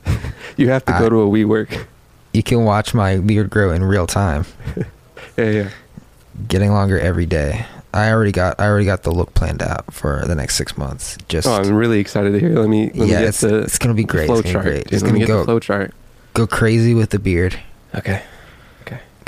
you 0.57 0.69
have 0.69 0.85
to 0.85 0.95
I- 0.95 0.99
go 0.99 1.09
to 1.09 1.21
a 1.21 1.27
WeWork. 1.27 1.85
you 2.33 2.41
can 2.43 2.63
watch 2.63 2.93
my 2.93 3.17
beard 3.17 3.49
grow 3.49 3.71
in 3.71 3.83
real 3.83 4.07
time, 4.07 4.45
Yeah, 5.37 5.49
yeah. 5.49 5.69
getting 6.47 6.71
longer 6.71 6.99
every 6.99 7.25
day. 7.25 7.65
I 7.93 8.11
already 8.11 8.31
got 8.31 8.59
I 8.59 8.67
already 8.67 8.85
got 8.85 9.01
the 9.03 9.11
look 9.11 9.33
planned 9.33 9.61
out 9.63 9.91
for 9.93 10.23
the 10.27 10.35
next 10.35 10.55
six 10.55 10.77
months. 10.77 11.17
Just 11.27 11.47
Oh, 11.47 11.53
I'm 11.53 11.73
really 11.73 11.99
excited 11.99 12.31
to 12.33 12.39
hear. 12.39 12.51
Let 12.59 12.69
me 12.69 12.85
let 12.87 12.95
me 12.95 13.05
yeah, 13.11 13.19
get 13.21 13.27
it's, 13.29 13.41
the 13.41 13.59
it's 13.63 13.77
gonna 13.79 13.95
be 13.95 14.03
great. 14.03 14.27
flow 14.27 14.35
It's 14.39 14.43
gonna 14.43 14.53
chart. 14.53 14.65
be 14.65 14.71
great. 14.71 14.83
dude. 14.85 14.93
It's 14.93 15.03
me 15.03 15.09
gonna 15.09 15.19
get 15.19 15.27
the 15.27 15.33
go 15.33 15.43
flow 15.45 15.59
chart. 15.59 15.93
go 16.35 16.45
crazy 16.47 16.93
with 16.93 17.09
the 17.09 17.17
beard. 17.19 17.59
Okay. 17.95 18.21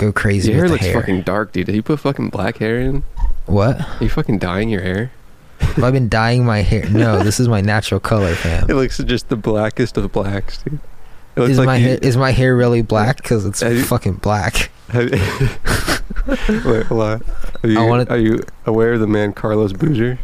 Go 0.01 0.11
crazy 0.11 0.51
Your 0.51 0.61
hair 0.61 0.69
looks 0.69 0.83
hair. 0.85 0.93
fucking 0.99 1.21
dark, 1.21 1.51
dude. 1.53 1.67
Did 1.67 1.75
you 1.75 1.83
put 1.83 1.99
fucking 1.99 2.29
black 2.29 2.57
hair 2.57 2.79
in? 2.79 3.03
what? 3.45 3.79
Are 3.79 4.03
you 4.03 4.09
fucking 4.09 4.39
dyeing 4.39 4.69
your 4.69 4.81
hair? 4.81 5.11
Have 5.59 5.83
I 5.83 5.91
been 5.91 6.09
dyeing 6.09 6.43
my 6.43 6.61
hair? 6.61 6.89
No, 6.89 7.21
this 7.23 7.39
is 7.39 7.47
my 7.47 7.61
natural 7.61 7.99
color, 7.99 8.33
fam. 8.35 8.65
It 8.69 8.73
looks 8.73 8.97
just 8.97 9.29
the 9.29 9.35
blackest 9.35 9.95
of 9.97 10.11
blacks, 10.11 10.63
dude. 10.63 10.79
It 11.35 11.39
looks 11.39 11.51
Is 11.51 11.57
like 11.59 11.65
my 11.67 11.77
you- 11.77 11.87
hair 11.87 11.99
is 12.01 12.17
my 12.17 12.31
hair 12.31 12.55
really 12.57 12.81
black? 12.81 13.17
Because 13.17 13.45
it's 13.45 13.61
you- 13.61 13.83
fucking 13.83 14.15
black. 14.15 14.71
Have- 14.89 15.11
Wait, 16.65 16.85
hold 16.87 17.01
on. 17.01 17.21
Are 17.63 17.69
you, 17.69 17.83
wanna- 17.85 18.07
are 18.09 18.17
you 18.17 18.41
aware 18.65 18.93
of 18.93 18.99
the 18.99 19.07
man 19.07 19.33
Carlos 19.33 19.71
Boozer? 19.73 20.17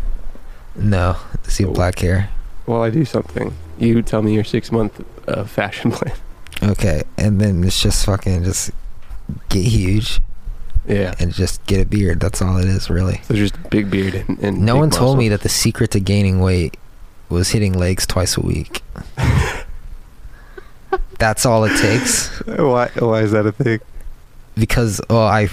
No, 0.75 1.15
does 1.43 1.55
he 1.57 1.65
Oh. 1.65 1.71
black 1.71 1.99
hair? 1.99 2.29
Well, 2.65 2.83
I 2.83 2.89
do 2.89 3.05
something. 3.05 3.53
You 3.79 4.01
tell 4.01 4.21
me 4.21 4.33
your 4.33 4.43
six 4.43 4.71
month 4.71 5.03
uh, 5.27 5.43
fashion 5.45 5.91
plan. 5.93 6.13
Okay, 6.63 7.03
and 7.17 7.39
then 7.39 7.63
it's 7.63 7.81
just 7.81 8.05
fucking 8.05 8.43
just 8.43 8.71
get 9.49 9.63
huge 9.63 10.19
Yeah. 10.87 11.13
and 11.19 11.33
just 11.33 11.65
get 11.65 11.81
a 11.81 11.85
beard. 11.85 12.19
That's 12.19 12.41
all 12.41 12.57
it 12.57 12.65
is, 12.65 12.89
really. 12.89 13.21
So 13.23 13.33
just 13.35 13.55
big 13.69 13.89
beard 13.91 14.15
and, 14.15 14.39
and 14.39 14.59
No 14.59 14.75
one 14.77 14.89
told 14.89 15.17
me 15.17 15.29
that 15.29 15.41
the 15.41 15.49
secret 15.49 15.91
to 15.91 15.99
gaining 15.99 16.39
weight 16.39 16.77
was 17.29 17.49
hitting 17.49 17.73
legs 17.73 18.05
twice 18.05 18.37
a 18.37 18.41
week. 18.41 18.83
That's 21.19 21.45
all 21.45 21.63
it 21.65 21.75
takes. 21.79 22.29
Why? 22.45 22.89
Why 22.99 23.21
is 23.21 23.31
that 23.31 23.45
a 23.45 23.51
thing? 23.51 23.79
Because 24.55 25.01
oh, 25.09 25.19
I, 25.19 25.49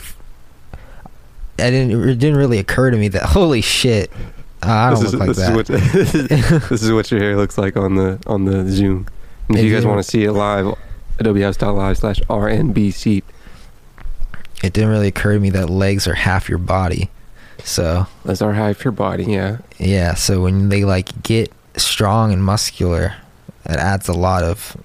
I 1.58 1.70
didn't. 1.70 2.08
It 2.08 2.16
didn't 2.16 2.36
really 2.36 2.58
occur 2.58 2.90
to 2.90 2.96
me 2.96 3.08
that 3.08 3.22
holy 3.30 3.60
shit, 3.62 4.10
uh, 4.62 4.70
I 4.70 4.90
don't 4.90 5.02
this 5.02 5.12
look 5.12 5.28
is, 5.28 5.38
like 5.38 5.56
this 5.56 5.68
that. 5.68 5.80
Is 6.20 6.52
what, 6.52 6.68
this, 6.68 6.82
is, 6.82 6.92
what 6.92 7.10
your 7.10 7.20
hair 7.20 7.36
looks 7.36 7.58
like 7.58 7.76
on 7.76 7.94
the 7.96 8.22
on 8.26 8.44
the 8.44 8.70
Zoom. 8.70 9.06
And 9.48 9.58
if 9.58 9.64
It 9.64 9.68
you 9.68 9.74
guys 9.74 9.84
want 9.86 9.98
to 9.98 10.08
see 10.10 10.24
it 10.24 10.32
live, 10.32 10.66
Adobe 11.18 11.40
adobehouse.live 11.40 11.98
slash 11.98 12.20
rnbc. 12.20 13.22
It 14.64 14.72
didn't 14.72 14.90
really 14.90 15.08
occur 15.08 15.34
to 15.34 15.40
me 15.40 15.50
that 15.50 15.68
legs 15.70 16.06
are 16.06 16.14
half 16.14 16.48
your 16.48 16.58
body. 16.58 17.10
So 17.62 18.06
That's 18.24 18.42
our 18.42 18.52
half 18.52 18.84
your 18.84 18.92
body. 18.92 19.24
Yeah. 19.24 19.58
yeah, 19.78 20.14
so 20.14 20.42
when 20.42 20.68
they 20.68 20.84
like 20.84 21.22
get 21.22 21.52
strong 21.76 22.32
and 22.32 22.44
muscular, 22.44 23.14
it 23.64 23.76
adds 23.76 24.08
a 24.08 24.12
lot 24.12 24.42
of 24.42 24.76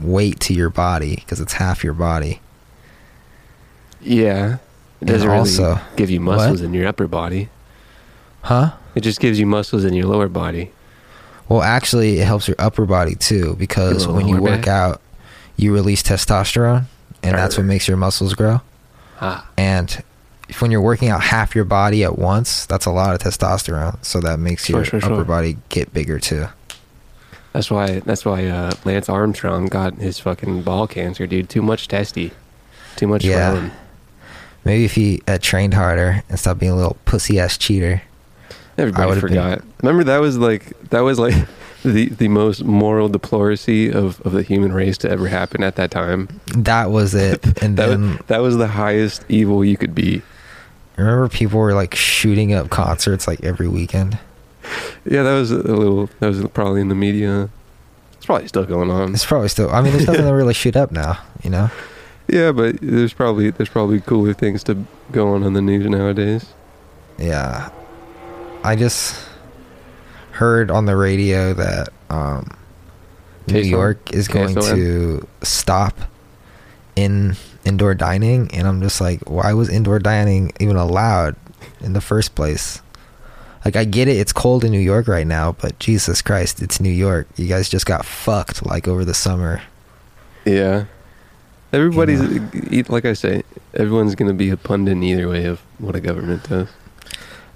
weight 0.00 0.40
to 0.40 0.54
your 0.54 0.70
body 0.70 1.16
because 1.16 1.40
it's 1.40 1.54
half 1.54 1.82
your 1.84 1.92
body. 1.92 2.40
Yeah. 4.00 4.58
It 5.00 5.06
doesn't 5.06 5.26
really 5.28 5.38
also- 5.40 5.80
give 5.96 6.10
you 6.10 6.20
What? 6.20 6.36
muscles 6.36 6.62
in 6.62 6.72
your 6.74 6.86
upper 6.86 7.06
body. 7.06 7.48
Huh? 8.42 8.72
It 8.94 9.00
just 9.00 9.20
gives 9.20 9.38
you 9.38 9.46
muscles 9.46 9.84
in 9.84 9.92
your 9.94 10.06
lower 10.06 10.28
body. 10.28 10.70
Well, 11.48 11.62
actually, 11.62 12.18
it 12.20 12.24
helps 12.26 12.48
your 12.48 12.56
upper 12.58 12.86
body 12.86 13.14
too 13.14 13.54
because 13.58 14.06
when 14.08 14.26
you 14.26 14.40
work 14.40 14.62
back? 14.62 14.68
out, 14.68 15.00
you 15.56 15.72
release 15.72 16.02
testosterone, 16.02 16.84
and 17.26 17.36
that's 17.38 17.56
what 17.56 17.64
makes 17.66 17.88
your 17.88 17.96
muscles 17.96 18.34
grow. 18.34 18.60
Ah. 19.20 19.46
And 19.56 20.02
if 20.48 20.60
when 20.62 20.70
you're 20.70 20.80
working 20.82 21.08
out 21.08 21.22
half 21.22 21.54
your 21.54 21.64
body 21.64 22.04
at 22.04 22.18
once, 22.18 22.66
that's 22.66 22.86
a 22.86 22.90
lot 22.90 23.14
of 23.14 23.20
testosterone. 23.20 24.02
So 24.04 24.20
that 24.20 24.38
makes 24.38 24.64
Sure, 24.66 24.76
your 24.78 24.84
sure, 24.84 24.98
upper 24.98 25.14
sure. 25.16 25.24
body 25.24 25.56
get 25.68 25.92
bigger 25.92 26.18
too. 26.20 26.46
That's 27.52 27.70
why. 27.70 28.00
That's 28.00 28.24
why 28.24 28.46
uh, 28.46 28.72
Lance 28.84 29.08
Armstrong 29.08 29.66
got 29.66 29.94
his 29.94 30.18
fucking 30.18 30.62
ball 30.62 30.86
cancer, 30.86 31.26
dude. 31.26 31.48
Too 31.48 31.62
much 31.62 31.88
testy. 31.88 32.32
Too 32.96 33.06
much 33.06 33.24
Yeah. 33.24 33.70
Maybe 34.64 34.84
if 34.84 34.94
he 34.94 35.22
had 35.28 35.42
trained 35.42 35.74
harder 35.74 36.22
and 36.28 36.38
stopped 36.38 36.60
being 36.60 36.72
a 36.72 36.76
little 36.76 36.96
pussy 37.04 37.38
ass 37.38 37.56
cheater. 37.56 38.02
Everybody 38.76 39.12
been- 39.12 39.20
forgot. 39.20 39.62
Remember 39.82 40.04
that 40.04 40.18
was 40.20 40.36
like 40.36 40.78
that 40.90 41.00
was 41.00 41.18
like 41.18 41.34
the 41.92 42.08
the 42.10 42.28
most 42.28 42.64
moral 42.64 43.08
deploracy 43.08 43.90
of, 43.90 44.20
of 44.22 44.32
the 44.32 44.42
human 44.42 44.72
race 44.72 44.98
to 44.98 45.10
ever 45.10 45.28
happen 45.28 45.62
at 45.62 45.76
that 45.76 45.90
time. 45.90 46.40
That 46.56 46.90
was 46.90 47.14
it. 47.14 47.44
And 47.62 47.76
That 47.76 47.88
then 47.88 48.10
was, 48.10 48.18
that 48.26 48.38
was 48.38 48.56
the 48.56 48.68
highest 48.68 49.24
evil 49.28 49.64
you 49.64 49.76
could 49.76 49.94
be. 49.94 50.22
remember 50.96 51.28
people 51.28 51.58
were 51.60 51.74
like 51.74 51.94
shooting 51.94 52.52
up 52.52 52.70
concerts 52.70 53.26
like 53.26 53.42
every 53.44 53.68
weekend. 53.68 54.18
Yeah, 55.04 55.22
that 55.22 55.34
was 55.34 55.50
a 55.52 55.56
little. 55.58 56.08
That 56.20 56.28
was 56.28 56.44
probably 56.52 56.80
in 56.80 56.88
the 56.88 56.94
media. 56.96 57.48
It's 58.16 58.26
probably 58.26 58.48
still 58.48 58.64
going 58.64 58.90
on. 58.90 59.14
It's 59.14 59.24
probably 59.24 59.48
still. 59.48 59.70
I 59.70 59.80
mean, 59.82 59.92
there's 59.92 60.06
nothing 60.06 60.24
to 60.26 60.32
really 60.32 60.54
shoot 60.54 60.76
up 60.76 60.90
now. 60.92 61.18
You 61.42 61.50
know. 61.50 61.70
Yeah, 62.28 62.50
but 62.50 62.80
there's 62.82 63.12
probably 63.12 63.50
there's 63.50 63.68
probably 63.68 64.00
cooler 64.00 64.34
things 64.34 64.64
to 64.64 64.84
go 65.12 65.28
on 65.32 65.44
in 65.44 65.52
the 65.52 65.62
news 65.62 65.86
nowadays. 65.86 66.44
Yeah. 67.18 67.70
I 68.64 68.74
just 68.74 69.14
heard 70.36 70.70
on 70.70 70.84
the 70.86 70.96
radio 70.96 71.54
that 71.54 71.88
um, 72.10 72.50
New 73.46 73.60
York 73.60 74.12
is 74.12 74.28
going 74.28 74.54
to 74.76 75.26
stop 75.42 75.94
in 76.94 77.36
indoor 77.64 77.94
dining, 77.94 78.50
and 78.54 78.66
I'm 78.66 78.80
just 78.80 79.00
like, 79.00 79.28
why 79.28 79.52
was 79.52 79.68
indoor 79.68 79.98
dining 79.98 80.52
even 80.60 80.76
allowed 80.76 81.36
in 81.80 81.92
the 81.92 82.00
first 82.00 82.34
place? 82.34 82.80
Like, 83.64 83.74
I 83.76 83.84
get 83.84 84.06
it, 84.08 84.16
it's 84.16 84.32
cold 84.32 84.62
in 84.64 84.70
New 84.70 84.78
York 84.80 85.08
right 85.08 85.26
now, 85.26 85.52
but 85.52 85.78
Jesus 85.78 86.22
Christ, 86.22 86.62
it's 86.62 86.80
New 86.80 86.90
York. 86.90 87.26
You 87.36 87.48
guys 87.48 87.68
just 87.68 87.86
got 87.86 88.04
fucked 88.04 88.64
like 88.64 88.86
over 88.86 89.04
the 89.04 89.14
summer. 89.14 89.62
Yeah, 90.44 90.84
everybody's 91.72 92.22
e- 92.72 92.84
like 92.88 93.04
I 93.04 93.14
say, 93.14 93.42
everyone's 93.74 94.14
gonna 94.14 94.34
be 94.34 94.50
a 94.50 94.56
pundit 94.56 94.96
either 95.02 95.28
way 95.28 95.46
of 95.46 95.60
what 95.78 95.96
a 95.96 96.00
government 96.00 96.48
does, 96.48 96.68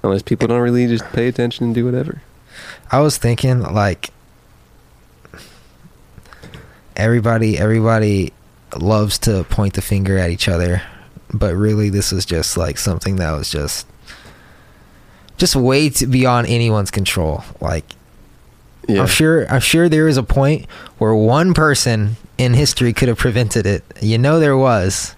unless 0.02 0.22
people 0.22 0.48
don't 0.48 0.60
really 0.60 0.88
just 0.88 1.04
pay 1.12 1.28
attention 1.28 1.66
and 1.66 1.74
do 1.74 1.84
whatever. 1.84 2.22
I 2.92 3.00
was 3.00 3.16
thinking 3.18 3.60
like 3.62 4.10
everybody 6.96 7.58
everybody 7.58 8.32
loves 8.78 9.18
to 9.20 9.44
point 9.44 9.74
the 9.74 9.82
finger 9.82 10.18
at 10.18 10.30
each 10.30 10.48
other, 10.48 10.82
but 11.32 11.54
really 11.54 11.88
this 11.90 12.12
was 12.12 12.24
just 12.24 12.56
like 12.56 12.78
something 12.78 13.16
that 13.16 13.32
was 13.32 13.50
just 13.50 13.86
just 15.36 15.56
way 15.56 15.88
beyond 15.88 16.46
anyone's 16.48 16.90
control. 16.90 17.44
Like 17.60 17.84
Yeah, 18.88 19.02
I'm 19.02 19.06
sure 19.08 19.46
I'm 19.50 19.60
sure 19.60 19.88
there 19.88 20.08
is 20.08 20.16
a 20.16 20.22
point 20.22 20.66
where 20.98 21.14
one 21.14 21.54
person 21.54 22.16
in 22.38 22.54
history 22.54 22.92
could 22.92 23.08
have 23.08 23.18
prevented 23.18 23.66
it. 23.66 23.84
You 24.00 24.18
know 24.18 24.40
there 24.40 24.56
was. 24.56 25.14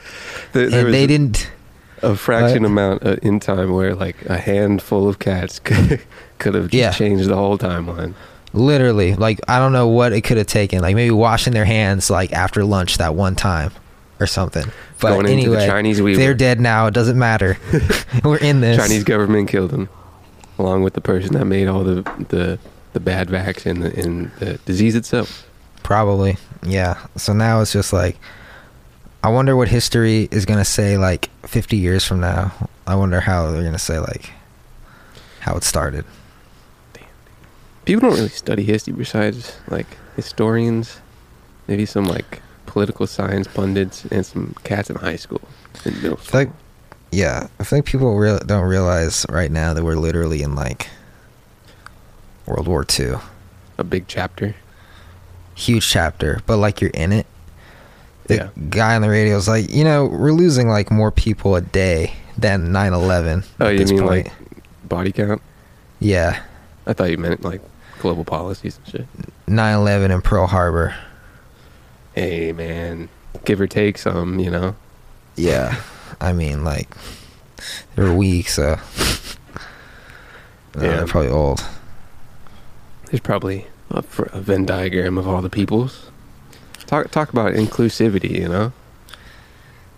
There- 0.53 0.69
there 0.69 0.81
and 0.81 0.89
was 0.89 0.93
they 0.93 1.05
a- 1.05 1.09
didn't 1.09 1.51
a 2.03 2.17
fraction 2.17 2.65
amount 2.65 3.05
uh, 3.07 3.17
in 3.23 3.41
time 3.41 3.73
where 3.73 3.95
like 3.95 4.17
a 4.27 4.37
handful 4.39 5.09
of 5.09 5.19
cats 5.19 5.59
could, 5.59 6.01
could 6.39 6.55
have 6.55 6.73
Yeah. 6.75 6.91
changed 6.93 7.29
the 7.29 7.37
whole 7.37 7.59
timeline. 7.59 8.15
literally 8.53 9.15
like 9.15 9.41
I 9.49 9.59
don't 9.59 9.73
know 9.73 9.89
what 9.89 10.13
it 10.13 10.23
could 10.23 10.37
have 10.37 10.47
taken. 10.47 10.81
Like 10.81 10.95
maybe 10.95 11.11
washing 11.11 11.53
their 11.53 11.65
hands 11.65 12.11
like 12.11 12.33
after 12.33 12.65
lunch 12.65 12.99
that 12.99 13.15
one 13.15 13.35
time 13.37 13.73
or 14.21 14.27
something. 14.27 14.65
But 15.01 15.15
Going 15.15 15.27
the 15.27 15.33
anyway, 15.33 16.01
Weaver. 16.03 16.19
they're 16.21 16.35
dead 16.35 16.61
now. 16.61 16.87
It 16.87 16.95
doesn't 16.95 17.19
matter. 17.19 17.59
We're 18.25 18.37
in 18.37 18.61
this. 18.61 18.77
Chinese 18.77 19.05
government 19.05 19.49
killed 19.49 19.71
them 19.71 19.89
along 20.59 20.83
with 20.83 20.95
the 20.95 21.01
person 21.01 21.33
that 21.35 21.45
made 21.47 21.67
all 21.67 21.83
the 21.83 22.03
the, 22.29 22.59
the 22.93 23.01
bad 23.01 23.29
vax 23.29 23.65
and 23.67 23.83
the, 23.83 23.99
and 24.01 24.31
the 24.39 24.59
disease 24.67 24.95
itself. 24.95 25.49
Probably. 25.83 26.37
Yeah. 26.63 26.99
So 27.17 27.33
now 27.33 27.61
it's 27.63 27.73
just 27.73 27.93
like 27.93 28.17
I 29.25 29.29
wonder 29.29 29.57
what 29.57 29.69
history 29.69 30.29
is 30.33 30.45
going 30.45 30.59
to 30.59 30.65
say 30.65 30.99
like 30.99 31.31
50 31.47 31.77
years 31.77 32.05
from 32.05 32.21
now. 32.21 32.53
I 32.87 32.97
wonder 32.97 33.21
how 33.21 33.51
they're 33.53 33.61
going 33.61 33.73
to 33.73 33.79
say 33.79 33.99
like 34.01 34.33
how 35.41 35.57
it 35.57 35.63
started. 35.63 36.05
People 37.85 38.09
don't 38.09 38.17
really 38.17 38.29
study 38.29 38.65
history 38.65 38.93
besides 38.93 39.57
like 39.69 39.87
historians, 40.17 41.01
maybe 41.69 41.87
some 41.87 42.05
like 42.05 42.43
political 42.67 43.07
science 43.07 43.49
pundits, 43.49 44.05
and 44.07 44.25
some 44.25 44.55
cats 44.65 44.91
in 44.91 44.97
high 44.97 45.17
school. 45.17 45.43
And 45.85 45.95
middle 46.03 46.19
I 46.19 46.21
feel 46.21 46.41
like 46.41 46.51
yeah, 47.13 47.49
I 47.61 47.65
think 47.65 47.85
people 47.85 48.17
real 48.17 48.39
don't 48.39 48.65
realize 48.65 49.27
right 49.29 49.51
now 49.51 49.75
that 49.75 49.85
we're 49.85 49.97
literally 49.97 50.43
in 50.43 50.55
like 50.55 50.89
World 52.47 52.67
War 52.67 52.87
II. 52.99 53.17
a 53.79 53.85
big 53.85 54.07
chapter. 54.09 54.55
Huge 55.55 55.87
chapter, 55.87 56.41
but 56.47 56.57
like 56.57 56.81
you're 56.81 56.91
in 56.91 57.13
it. 57.13 57.27
The 58.33 58.39
Yeah. 58.57 58.65
guy 58.71 58.95
on 58.97 59.03
the 59.03 59.11
radio 59.11 59.37
is 59.37 59.49
like, 59.49 59.73
you 59.73 59.85
know, 59.85 60.07
we're 60.07 60.33
losing 60.33 60.69
like 60.69 60.91
more 60.91 61.11
people 61.11 61.55
a 61.57 61.61
day 61.61 62.15
than 62.39 62.73
9/11 62.73 63.45
Oh, 63.61 63.69
you 63.69 63.85
mean 63.87 63.99
point. 64.01 64.27
like 64.27 64.33
body 64.89 65.13
count? 65.13 65.43
yeah, 66.01 66.41
I 66.87 66.93
thought 66.95 67.11
you 67.11 67.19
meant 67.19 67.43
like 67.45 67.61
global 68.01 68.25
policies 68.25 68.79
and 68.85 68.93
shit. 68.93 69.07
9/11 69.47 70.11
and 70.13 70.25
Pearl 70.25 70.47
Harbor. 70.47 70.95
Hey 72.15 72.53
man, 72.53 73.09
give 73.45 73.61
or 73.61 73.67
take 73.67 73.99
some, 73.99 74.39
you 74.39 74.51
know. 74.51 74.75
Yeah, 75.37 75.77
I 76.21 76.33
mean, 76.33 76.65
like 76.65 76.89
they're 77.97 78.13
weak, 78.15 78.49
so 78.49 78.69
yeah, 78.69 78.77
uh, 80.77 80.83
Yeah. 80.83 80.97
they're 80.97 81.07
probably 81.07 81.31
old. 81.31 81.63
There's 83.07 83.21
probably 83.21 83.67
a, 83.91 84.03
a 84.33 84.41
Venn 84.41 84.65
diagram 84.65 85.19
of 85.19 85.29
all 85.29 85.43
the 85.43 85.51
peoples. 85.51 86.07
Talk 86.93 87.11
talk 87.11 87.33
about 87.33 87.55
inclusivity, 87.55 88.31
you 88.39 88.49
know. 88.51 88.71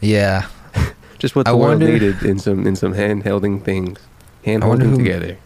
Yeah, 0.01 0.47
Just 1.19 1.35
what 1.35 1.49
I 1.49 1.51
the 1.51 1.57
world 1.57 1.81
wonder- 1.81 1.89
needed 1.93 2.23
in 2.23 2.39
some 2.39 2.65
in 2.69 2.77
some 2.77 2.95
handhelding 2.95 3.65
things, 3.65 3.99
hand 4.45 4.63
holding 4.63 4.91
who- 4.91 4.99
together. 4.99 5.37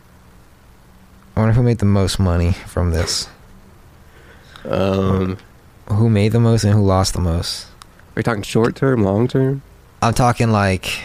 I 1.34 1.40
wonder 1.40 1.54
who 1.54 1.62
made 1.62 1.78
the 1.78 1.86
most 1.86 2.18
money 2.20 2.52
from 2.52 2.90
this. 2.90 3.28
Um, 4.66 5.38
Who 5.86 6.10
made 6.10 6.32
the 6.32 6.40
most 6.40 6.64
and 6.64 6.74
who 6.74 6.82
lost 6.84 7.14
the 7.14 7.20
most? 7.20 7.64
are 8.14 8.18
you 8.20 8.22
talking 8.24 8.42
short 8.42 8.76
term, 8.76 9.02
long 9.02 9.26
term? 9.26 9.62
I'm 10.02 10.12
talking 10.12 10.50
like 10.50 11.00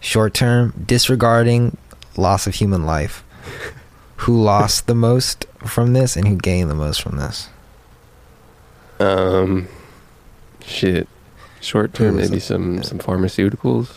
short 0.00 0.32
term, 0.32 0.72
disregarding 0.86 1.76
loss 2.16 2.46
of 2.46 2.54
human 2.54 2.86
life. 2.86 3.22
who 4.24 4.40
lost 4.42 4.86
the 4.86 4.94
most 4.94 5.44
from 5.66 5.92
this 5.92 6.16
and 6.16 6.26
who 6.26 6.36
gained 6.36 6.70
the 6.70 6.74
most 6.74 7.02
from 7.02 7.18
this? 7.18 7.50
Um, 9.04 9.68
shit. 10.64 11.08
Short 11.60 11.94
term, 11.94 12.16
maybe 12.16 12.40
some 12.40 12.82
some 12.82 12.98
pharmaceuticals. 12.98 13.88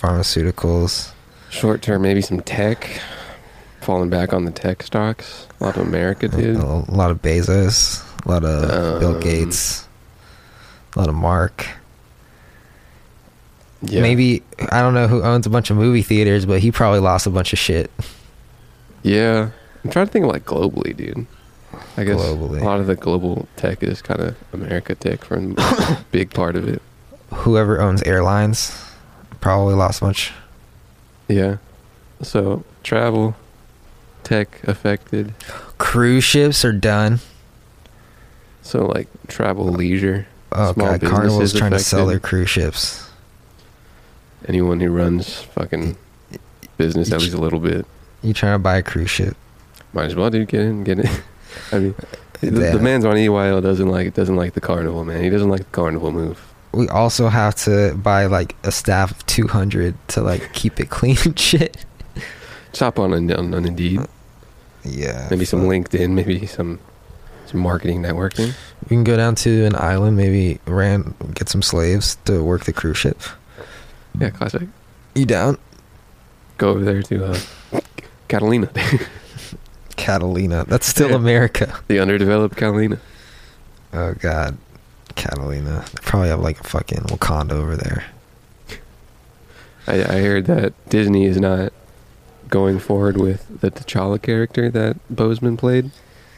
Pharmaceuticals. 0.00 1.12
Short 1.50 1.82
term, 1.82 2.02
maybe 2.02 2.20
some 2.20 2.40
tech. 2.40 3.00
Falling 3.80 4.10
back 4.10 4.32
on 4.32 4.44
the 4.44 4.50
tech 4.52 4.82
stocks. 4.82 5.46
A 5.60 5.64
lot 5.64 5.76
of 5.76 5.86
America, 5.86 6.28
dude. 6.28 6.56
A, 6.56 6.64
lot 6.92 7.10
of 7.10 7.20
Bezos, 7.20 8.04
a 8.24 8.28
lot 8.28 8.44
of 8.44 9.00
Bill 9.00 9.16
Um, 9.16 9.20
Gates, 9.20 9.86
a 10.94 11.00
lot 11.00 11.08
of 11.08 11.14
Mark. 11.16 11.66
Yeah. 13.82 14.02
Maybe 14.02 14.42
I 14.70 14.80
don't 14.82 14.94
know 14.94 15.08
who 15.08 15.22
owns 15.22 15.46
a 15.46 15.50
bunch 15.50 15.70
of 15.70 15.76
movie 15.76 16.02
theaters, 16.02 16.46
but 16.46 16.60
he 16.60 16.70
probably 16.70 17.00
lost 17.00 17.26
a 17.26 17.30
bunch 17.30 17.52
of 17.52 17.58
shit. 17.58 17.90
Yeah. 19.02 19.50
I'm 19.84 19.90
trying 19.90 20.06
to 20.06 20.12
think 20.12 20.24
of 20.24 20.30
like 20.30 20.44
globally, 20.44 20.96
dude. 20.96 21.26
I 21.96 22.04
guess 22.04 22.20
Globally. 22.20 22.60
a 22.60 22.64
lot 22.64 22.80
of 22.80 22.86
the 22.86 22.96
global 22.96 23.48
tech 23.56 23.82
is 23.82 24.00
kind 24.00 24.20
of 24.20 24.36
America 24.52 24.94
tech 24.94 25.24
for 25.24 25.36
a 25.36 26.04
big 26.10 26.30
part 26.30 26.56
of 26.56 26.66
it. 26.66 26.80
Whoever 27.32 27.80
owns 27.80 28.02
airlines 28.02 28.72
probably 29.40 29.74
lost 29.74 30.00
much. 30.00 30.32
Yeah. 31.28 31.58
So 32.22 32.64
travel, 32.82 33.36
tech 34.22 34.62
affected. 34.64 35.34
Cruise 35.78 36.24
ships 36.24 36.64
are 36.64 36.72
done. 36.72 37.20
So 38.62 38.86
like 38.86 39.08
travel, 39.28 39.66
leisure. 39.66 40.26
Oh 40.52 40.72
Small 40.72 40.98
god, 40.98 41.00
Carnival's 41.02 41.52
trying 41.52 41.72
to 41.72 41.78
sell 41.78 42.06
their 42.06 42.20
cruise 42.20 42.50
ships. 42.50 43.08
Anyone 44.46 44.80
who 44.80 44.90
runs 44.90 45.34
fucking 45.42 45.96
business 46.76 47.12
at 47.12 47.20
least 47.20 47.34
a 47.34 47.38
little 47.38 47.60
bit. 47.60 47.86
You 48.22 48.32
trying 48.32 48.54
to 48.54 48.58
buy 48.58 48.76
a 48.76 48.82
cruise 48.82 49.10
ship? 49.10 49.36
Might 49.92 50.06
as 50.06 50.14
well, 50.14 50.30
dude. 50.30 50.48
Get 50.48 50.62
in, 50.62 50.84
get 50.84 50.98
in. 51.00 51.10
I 51.72 51.78
mean, 51.78 51.94
the, 52.40 52.50
the 52.50 52.78
man's 52.80 53.04
on 53.04 53.16
EYL 53.16 53.62
doesn't 53.62 53.88
like 53.88 54.14
doesn't 54.14 54.36
like 54.36 54.54
the 54.54 54.60
carnival, 54.60 55.04
man. 55.04 55.22
He 55.22 55.30
doesn't 55.30 55.48
like 55.48 55.60
the 55.60 55.70
carnival 55.70 56.10
move. 56.12 56.52
We 56.72 56.88
also 56.88 57.28
have 57.28 57.54
to 57.56 57.94
buy 57.94 58.26
like 58.26 58.56
a 58.64 58.72
staff 58.72 59.10
of 59.10 59.26
200 59.26 59.94
to 60.08 60.22
like 60.22 60.52
keep 60.52 60.80
it 60.80 60.90
clean 60.90 61.16
and 61.24 61.38
shit. 61.38 61.84
Chop 62.72 62.98
on 62.98 63.12
on, 63.12 63.30
on, 63.30 63.54
on 63.54 63.64
Indeed. 63.64 64.00
Yeah. 64.84 65.28
Maybe 65.30 65.44
some. 65.44 65.62
LinkedIn. 65.62 66.10
Maybe 66.10 66.46
some 66.46 66.80
some 67.46 67.60
marketing 67.60 68.02
networking. 68.02 68.54
We 68.84 68.96
can 68.96 69.04
go 69.04 69.16
down 69.16 69.34
to 69.36 69.64
an 69.64 69.76
island, 69.76 70.16
maybe 70.16 70.58
ran 70.66 71.14
get 71.34 71.48
some 71.48 71.62
slaves 71.62 72.16
to 72.24 72.42
work 72.42 72.64
the 72.64 72.72
cruise 72.72 72.96
ship. 72.96 73.20
Yeah, 74.18 74.30
classic. 74.30 74.68
You 75.14 75.26
down? 75.26 75.58
Go 76.58 76.70
over 76.70 76.84
there 76.84 77.02
to 77.02 77.24
uh, 77.26 77.38
Catalina, 78.28 78.70
Catalina. 79.96 80.64
That's 80.66 80.86
still 80.86 81.10
Yeah. 81.10 81.16
America. 81.16 81.78
the 81.88 81.98
underdeveloped 82.00 82.56
Catalina. 82.56 82.98
Oh 83.92 84.14
god. 84.14 84.56
Catalina. 85.14 85.84
They 85.92 86.00
probably 86.02 86.28
have 86.28 86.40
like 86.40 86.60
a 86.60 86.64
fucking 86.64 87.00
Wakanda 87.08 87.52
over 87.52 87.76
there. 87.76 88.04
I, 89.86 89.94
I 90.02 90.20
heard 90.20 90.46
that 90.46 90.72
Disney 90.88 91.24
is 91.24 91.38
not 91.38 91.72
going 92.48 92.78
forward 92.78 93.16
with 93.16 93.60
the 93.60 93.70
T'Challa 93.70 94.20
character 94.20 94.70
that 94.70 94.96
Boseman 95.12 95.58
played. 95.58 95.90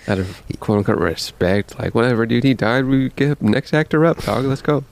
Out 0.07 0.19
of 0.19 0.43
quote 0.61 0.79
unquote 0.79 0.99
respect, 0.99 1.79
like 1.79 1.95
whatever, 1.95 2.27
dude. 2.27 2.45
He 2.45 2.53
died. 2.53 2.85
We 2.85 3.09
get 3.11 3.41
next 3.41 3.73
actor 3.73 4.05
up, 4.05 4.23
dog. 4.23 4.45
Let's 4.45 4.61
go. 4.61 4.85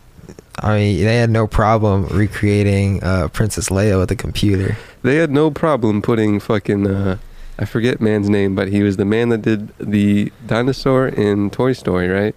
I 0.58 0.76
mean, 0.78 1.04
they 1.04 1.16
had 1.16 1.28
no 1.30 1.46
problem 1.46 2.06
recreating 2.06 3.02
uh, 3.02 3.28
Princess 3.28 3.68
Leia 3.68 3.98
with 3.98 4.10
a 4.10 4.16
computer. 4.16 4.76
They 5.02 5.16
had 5.16 5.30
no 5.30 5.50
problem 5.50 6.00
putting 6.02 6.40
fucking 6.40 6.86
uh 6.86 7.18
I 7.58 7.64
forget 7.64 8.00
man's 8.00 8.28
name, 8.28 8.54
but 8.54 8.68
he 8.68 8.82
was 8.82 8.96
the 8.96 9.04
man 9.04 9.28
that 9.28 9.42
did 9.42 9.76
the 9.78 10.32
dinosaur 10.46 11.08
in 11.08 11.50
Toy 11.50 11.72
Story, 11.72 12.08
right? 12.08 12.34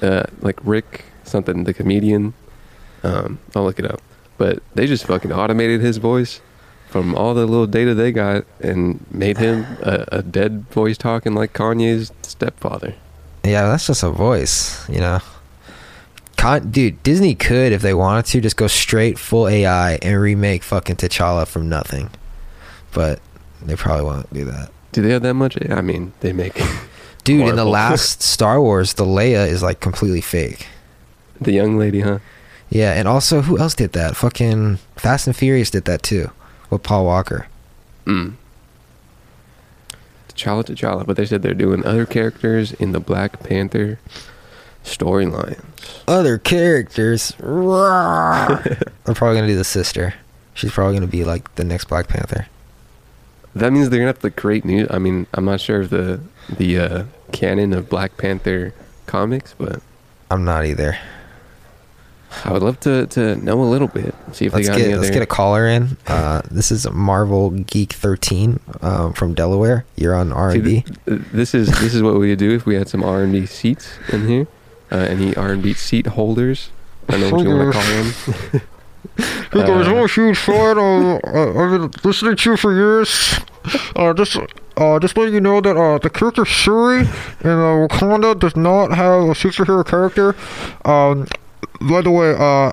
Uh 0.00 0.24
like 0.40 0.58
Rick 0.64 1.04
something, 1.24 1.64
the 1.64 1.74
comedian. 1.74 2.34
Um 3.02 3.38
I'll 3.54 3.64
look 3.64 3.78
it 3.78 3.90
up. 3.90 4.00
But 4.38 4.62
they 4.74 4.86
just 4.86 5.06
fucking 5.06 5.32
automated 5.32 5.80
his 5.80 5.98
voice 5.98 6.40
from 6.88 7.14
all 7.14 7.32
the 7.34 7.46
little 7.46 7.66
data 7.66 7.94
they 7.94 8.12
got 8.12 8.44
and 8.60 9.04
made 9.10 9.38
him 9.38 9.64
a, 9.82 10.04
a 10.12 10.22
dead 10.22 10.66
voice 10.70 10.98
talking 10.98 11.34
like 11.34 11.52
Kanye's 11.54 12.12
stepfather. 12.22 12.94
Yeah, 13.44 13.66
that's 13.66 13.86
just 13.86 14.02
a 14.02 14.10
voice, 14.10 14.88
you 14.88 15.00
know. 15.00 15.20
Con- 16.36 16.70
dude, 16.70 17.02
Disney 17.02 17.34
could, 17.34 17.72
if 17.72 17.82
they 17.82 17.94
wanted 17.94 18.26
to, 18.26 18.40
just 18.40 18.56
go 18.56 18.66
straight 18.66 19.18
full 19.18 19.48
AI 19.48 19.94
and 20.02 20.20
remake 20.20 20.62
fucking 20.62 20.96
T'Challa 20.96 21.46
from 21.46 21.68
nothing. 21.68 22.10
But 22.92 23.20
they 23.66 23.76
probably 23.76 24.04
won't 24.04 24.32
do 24.32 24.44
that. 24.46 24.70
Do 24.92 25.02
they 25.02 25.10
have 25.10 25.22
that 25.22 25.34
much? 25.34 25.56
I 25.70 25.80
mean, 25.80 26.12
they 26.20 26.32
make 26.32 26.60
Dude, 27.24 27.48
in 27.48 27.56
the 27.56 27.64
last 27.64 28.20
Star 28.34 28.60
Wars, 28.60 28.94
the 28.94 29.04
Leia 29.04 29.46
is 29.48 29.62
like 29.62 29.80
completely 29.80 30.20
fake. 30.20 30.66
the 31.40 31.52
young 31.52 31.78
lady, 31.78 32.00
huh? 32.00 32.18
Yeah, 32.68 32.92
and 32.94 33.06
also, 33.06 33.42
who 33.42 33.58
else 33.58 33.74
did 33.74 33.92
that? 33.92 34.16
Fucking 34.16 34.78
Fast 34.96 35.26
and 35.26 35.36
Furious 35.36 35.70
did 35.70 35.84
that 35.84 36.02
too. 36.02 36.30
With 36.70 36.82
Paul 36.82 37.04
Walker. 37.04 37.46
Mm. 38.06 38.34
T'Challa, 40.28 40.64
T'Challa, 40.64 41.06
but 41.06 41.16
they 41.16 41.26
said 41.26 41.42
they're 41.42 41.52
doing 41.54 41.84
other 41.84 42.06
characters 42.06 42.72
in 42.72 42.92
the 42.92 43.00
Black 43.00 43.42
Panther 43.42 43.98
storyline. 44.84 45.62
Other 46.08 46.38
characters. 46.38 47.34
They're 47.38 49.14
probably 49.14 49.36
gonna 49.36 49.46
do 49.46 49.56
the 49.56 49.64
sister. 49.64 50.14
She's 50.54 50.72
probably 50.72 50.94
gonna 50.94 51.06
be 51.06 51.24
like 51.24 51.54
the 51.56 51.64
next 51.64 51.84
Black 51.86 52.08
Panther. 52.08 52.46
That 53.54 53.72
means 53.72 53.90
they're 53.90 53.98
gonna 53.98 54.08
have 54.08 54.20
to 54.20 54.30
create 54.30 54.64
new. 54.64 54.86
I 54.90 54.98
mean, 54.98 55.26
I'm 55.34 55.44
not 55.44 55.60
sure 55.60 55.82
of 55.82 55.90
the 55.90 56.20
the 56.48 56.78
uh, 56.78 57.04
canon 57.32 57.72
of 57.72 57.88
Black 57.88 58.16
Panther 58.16 58.74
comics, 59.06 59.54
but 59.58 59.80
I'm 60.30 60.44
not 60.44 60.64
either. 60.64 60.98
I 62.44 62.52
would 62.52 62.62
love 62.62 62.80
to 62.80 63.06
to 63.08 63.36
know 63.36 63.60
a 63.62 63.64
little 63.68 63.88
bit. 63.88 64.14
See 64.32 64.46
if 64.46 64.54
Let's 64.54 64.66
they 64.66 64.72
got 64.72 64.78
get 64.78 64.86
any 64.86 64.94
let's 64.96 65.10
get 65.10 65.22
a 65.22 65.26
caller 65.26 65.66
in. 65.66 65.98
Uh, 66.06 66.40
this 66.50 66.72
is 66.72 66.90
Marvel 66.90 67.50
Geek 67.50 67.92
13 67.92 68.58
um, 68.80 69.12
from 69.12 69.34
Delaware. 69.34 69.84
You're 69.96 70.14
on 70.14 70.32
R 70.32 70.50
and 70.52 70.64
th- 70.64 70.84
th- 70.84 71.20
this 71.32 71.54
is 71.54 71.68
this 71.80 71.94
is 71.94 72.02
what 72.02 72.14
we 72.18 72.30
would 72.30 72.38
do 72.38 72.54
if 72.54 72.64
we 72.64 72.74
had 72.74 72.88
some 72.88 73.04
R 73.04 73.22
and 73.22 73.32
B 73.32 73.44
seats 73.44 73.92
in 74.08 74.26
here. 74.26 74.46
Uh, 74.90 74.96
any 74.96 75.36
R 75.36 75.52
and 75.52 75.62
B 75.62 75.74
seat 75.74 76.06
holders? 76.06 76.70
I 77.08 77.12
don't 77.12 77.20
know 77.20 77.30
what 77.36 77.42
you 77.46 77.54
want 77.54 77.74
to 77.74 77.78
call 77.80 78.52
them. 78.52 78.62
Hey 79.52 79.60
guys, 79.66 79.86
I'm 79.86 79.96
Uh, 79.96 80.04
a 80.04 80.08
huge 80.08 80.38
fan. 80.38 80.78
Uh, 80.78 81.18
uh, 81.24 81.48
I've 81.64 81.70
been 81.80 81.90
listening 82.04 82.36
to 82.36 82.50
you 82.50 82.56
for 82.56 82.72
years. 82.74 83.38
Uh, 83.94 84.12
just, 84.14 84.36
uh, 84.76 84.98
just 84.98 85.16
letting 85.16 85.34
you 85.34 85.40
know 85.40 85.60
that 85.60 85.76
uh, 85.76 85.98
the 85.98 86.10
character 86.10 86.44
Shuri 86.44 87.00
in 87.00 87.06
uh, 87.50 87.86
Wakanda 87.88 88.38
does 88.38 88.56
not 88.56 88.92
have 88.92 89.22
a 89.22 89.34
superhero 89.34 89.86
character. 89.86 90.34
Um, 90.84 91.26
by 91.82 92.00
the 92.00 92.10
way, 92.10 92.32
uh, 92.36 92.72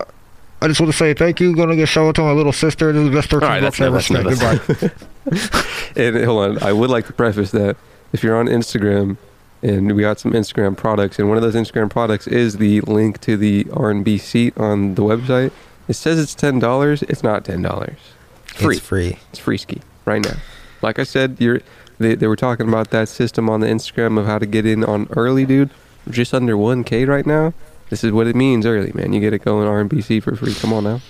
I 0.62 0.68
just 0.68 0.80
want 0.80 0.92
to 0.92 0.98
say 0.98 1.14
thank 1.14 1.40
you. 1.40 1.56
Gonna 1.56 1.76
get 1.76 1.88
shout 1.88 2.08
out 2.08 2.16
to 2.16 2.22
my 2.22 2.32
little 2.32 2.52
sister. 2.54 2.92
This 2.92 3.04
is 3.04 3.10
the 3.10 3.16
best 3.16 3.30
13 3.30 3.44
All 3.44 3.50
right, 3.54 3.62
that's 3.62 3.80
I 3.80 3.86
ever 3.86 3.96
that's 3.98 4.08
spent. 4.08 4.28
Goodbye. 4.28 4.92
And 5.96 6.24
hold 6.26 6.58
on, 6.58 6.64
I 6.64 6.72
would 6.74 6.90
like 6.90 7.06
to 7.08 7.14
preface 7.14 7.52
that 7.52 7.78
if 8.14 8.24
you're 8.24 8.36
on 8.38 8.48
Instagram 8.48 9.18
and 9.62 9.92
we 9.96 10.02
got 10.02 10.20
some 10.20 10.32
Instagram 10.32 10.76
products, 10.78 11.20
and 11.20 11.28
one 11.28 11.38
of 11.38 11.44
those 11.44 11.56
Instagram 11.56 11.90
products 11.90 12.26
is 12.28 12.58
the 12.58 12.80
link 12.82 13.20
to 13.22 13.36
the 13.38 13.68
R&B 13.74 14.18
seat 14.18 14.58
on 14.58 14.96
the 14.96 15.02
website. 15.04 15.52
It 15.90 15.96
says 15.96 16.20
it's 16.20 16.36
ten 16.36 16.60
dollars. 16.60 17.02
It's 17.04 17.24
not 17.24 17.44
ten 17.44 17.64
dollars. 17.64 17.98
Free. 18.46 18.78
It's 18.78 18.86
free. 18.86 19.18
It's 19.32 19.40
free 19.40 19.58
ski 19.58 19.82
right 20.06 20.24
now. 20.24 20.38
Like 20.84 21.00
I 21.00 21.04
said, 21.04 21.38
you're 21.40 21.62
they, 21.98 22.14
they 22.16 22.28
were 22.28 22.36
talking 22.36 22.68
about 22.70 22.92
that 22.92 23.10
system 23.10 23.50
on 23.50 23.60
the 23.60 23.68
Instagram 23.68 24.20
of 24.20 24.28
how 24.28 24.38
to 24.38 24.46
get 24.46 24.66
in 24.68 24.84
on 24.84 25.08
early, 25.18 25.46
dude. 25.46 25.72
Just 26.10 26.34
under 26.34 26.56
one 26.56 26.84
k 26.84 27.06
right 27.06 27.26
now. 27.26 27.54
This 27.90 28.04
is 28.04 28.12
what 28.12 28.28
it 28.28 28.36
means 28.36 28.68
early, 28.68 28.92
man. 28.94 29.14
You 29.14 29.20
get 29.20 29.34
it 29.34 29.40
going 29.44 29.68
RNBC 29.68 30.22
for 30.22 30.36
free. 30.36 30.54
Come 30.54 30.74
on 30.74 30.84
now. 30.84 31.02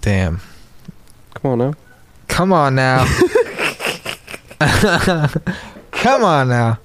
Damn. 0.00 0.40
Come 1.34 1.50
on 1.50 1.58
now. 1.58 1.74
Come 2.28 2.52
on 2.52 2.76
now. 2.76 3.04
Come 5.90 6.24
on 6.24 6.48
now. 6.48 6.78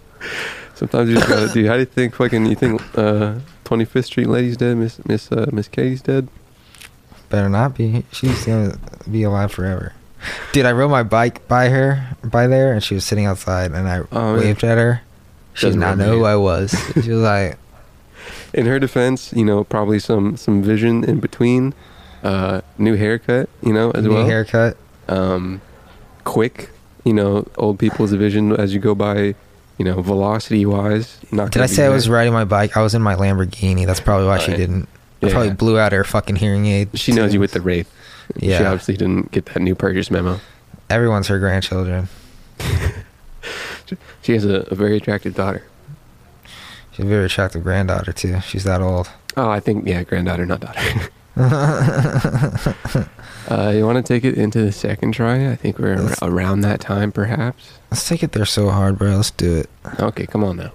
Sometimes 0.74 1.10
you 1.10 1.16
just 1.16 1.30
gotta, 1.30 1.54
dude. 1.54 1.68
How 1.68 1.74
do 1.74 1.80
you 1.82 1.86
think 1.86 2.16
fucking 2.16 2.48
you 2.48 2.56
think 2.56 2.82
uh, 2.98 3.36
Twenty 3.64 3.86
Fifth 3.86 4.08
Street 4.08 4.28
lady's 4.28 4.58
dead. 4.58 4.78
Miss 4.78 5.04
Miss 5.06 5.32
uh, 5.32 5.50
Miss 5.52 5.68
Katie's 5.68 6.02
dead. 6.02 6.28
Better 7.30 7.50
not 7.50 7.76
be. 7.76 8.04
She's 8.12 8.46
gonna 8.46 8.78
be 9.10 9.24
alive 9.24 9.52
forever. 9.52 9.94
Dude, 10.52 10.66
I 10.66 10.72
rode 10.72 10.90
my 10.90 11.04
bike 11.04 11.48
by 11.48 11.70
her, 11.70 12.16
by 12.24 12.48
there, 12.48 12.74
and 12.74 12.84
she 12.84 12.96
was 12.96 13.06
sitting 13.06 13.26
outside, 13.26 13.72
and 13.72 13.88
I 13.88 14.00
Oh, 14.12 14.36
yeah. 14.36 14.40
waved 14.42 14.64
at 14.64 14.78
her. 14.78 15.02
She 15.54 15.68
Doesn't 15.68 15.80
not 15.80 15.98
know 15.98 16.20
who. 16.20 16.26
I 16.26 16.36
was. 16.36 16.72
She 17.04 17.12
was 17.12 17.22
like, 17.22 17.58
In 18.54 18.66
her 18.66 18.80
defense, 18.80 19.32
you 19.34 19.46
know, 19.46 19.64
probably 19.64 20.00
some 20.00 20.38
some 20.38 20.62
vision 20.64 21.04
in 21.04 21.20
between. 21.20 21.74
Uh, 22.24 22.62
new 22.78 22.96
haircut, 22.96 23.48
you 23.62 23.72
know, 23.74 23.92
as 23.92 24.04
new 24.06 24.14
well. 24.16 24.26
haircut. 24.26 24.76
Um, 25.08 25.62
quick, 26.24 26.72
you 27.06 27.14
know, 27.14 27.46
old 27.58 27.78
people's 27.80 28.12
vision 28.14 28.54
as 28.54 28.74
you 28.74 28.80
go 28.80 28.96
by. 28.96 29.36
You 29.78 29.86
know, 29.86 30.02
velocity 30.02 30.66
wise. 30.66 31.20
Not. 31.32 31.52
Did 31.52 31.62
I 31.62 31.68
say 31.68 31.86
I 31.86 31.90
was 31.90 32.10
riding 32.10 32.34
my 32.34 32.46
bike? 32.46 32.76
I 32.76 32.82
was 32.82 32.96
in 32.96 33.02
my 33.04 33.14
Lamborghini. 33.16 33.86
That's 33.86 34.00
probably 34.00 34.26
why 34.26 34.40
she 34.40 34.50
Right. 34.52 34.58
didn't. 34.58 34.90
I 35.22 35.28
Yeah. 35.28 35.32
probably 35.34 35.52
blew 35.52 35.80
out 35.80 35.92
her 35.94 36.04
fucking 36.04 36.36
hearing 36.38 36.66
aid. 36.68 36.90
She 36.96 37.12
knows 37.12 37.34
you 37.34 37.40
with 37.40 37.52
the 37.52 37.62
wraith. 37.62 37.92
Yeah, 38.36 38.58
She 38.60 38.64
obviously 38.66 38.98
didn't 38.98 39.32
get 39.32 39.46
that 39.48 39.60
new 39.62 39.74
purchase 39.76 40.12
memo. 40.12 40.40
Everyone's 40.90 41.28
her 41.28 41.40
grandchildren. 41.40 42.08
She 44.22 44.34
has 44.34 44.44
a, 44.44 44.68
a 44.70 44.76
very 44.76 44.98
attractive 44.98 45.34
daughter. 45.34 45.64
She's 46.92 47.06
a 47.06 47.08
very 47.08 47.26
attractive 47.26 47.64
granddaughter 47.64 48.12
too. 48.12 48.42
She's 48.42 48.66
that 48.66 48.82
old. 48.82 49.10
Oh, 49.38 49.50
I 49.50 49.62
think 49.62 49.88
yeah, 49.88 50.04
granddaughter, 50.04 50.46
not 50.46 50.60
daughter. 50.60 51.10
uh, 53.50 53.72
you 53.74 53.86
want 53.86 53.96
to 53.98 54.04
take 54.04 54.26
it 54.26 54.34
into 54.38 54.60
the 54.60 54.72
second 54.74 55.14
try? 55.14 55.50
I 55.50 55.56
think 55.56 55.80
we're 55.80 55.96
Let's- 55.98 56.22
around 56.22 56.62
that 56.62 56.82
time, 56.82 57.14
perhaps. 57.14 57.78
Let's 57.92 58.06
take 58.08 58.24
it 58.24 58.34
there 58.34 58.46
so 58.46 58.70
hard, 58.70 58.98
bro. 58.98 59.16
Let's 59.16 59.32
do 59.32 59.56
it. 59.56 59.70
Okay, 60.00 60.26
come 60.26 60.44
on 60.44 60.58
now. 60.58 60.72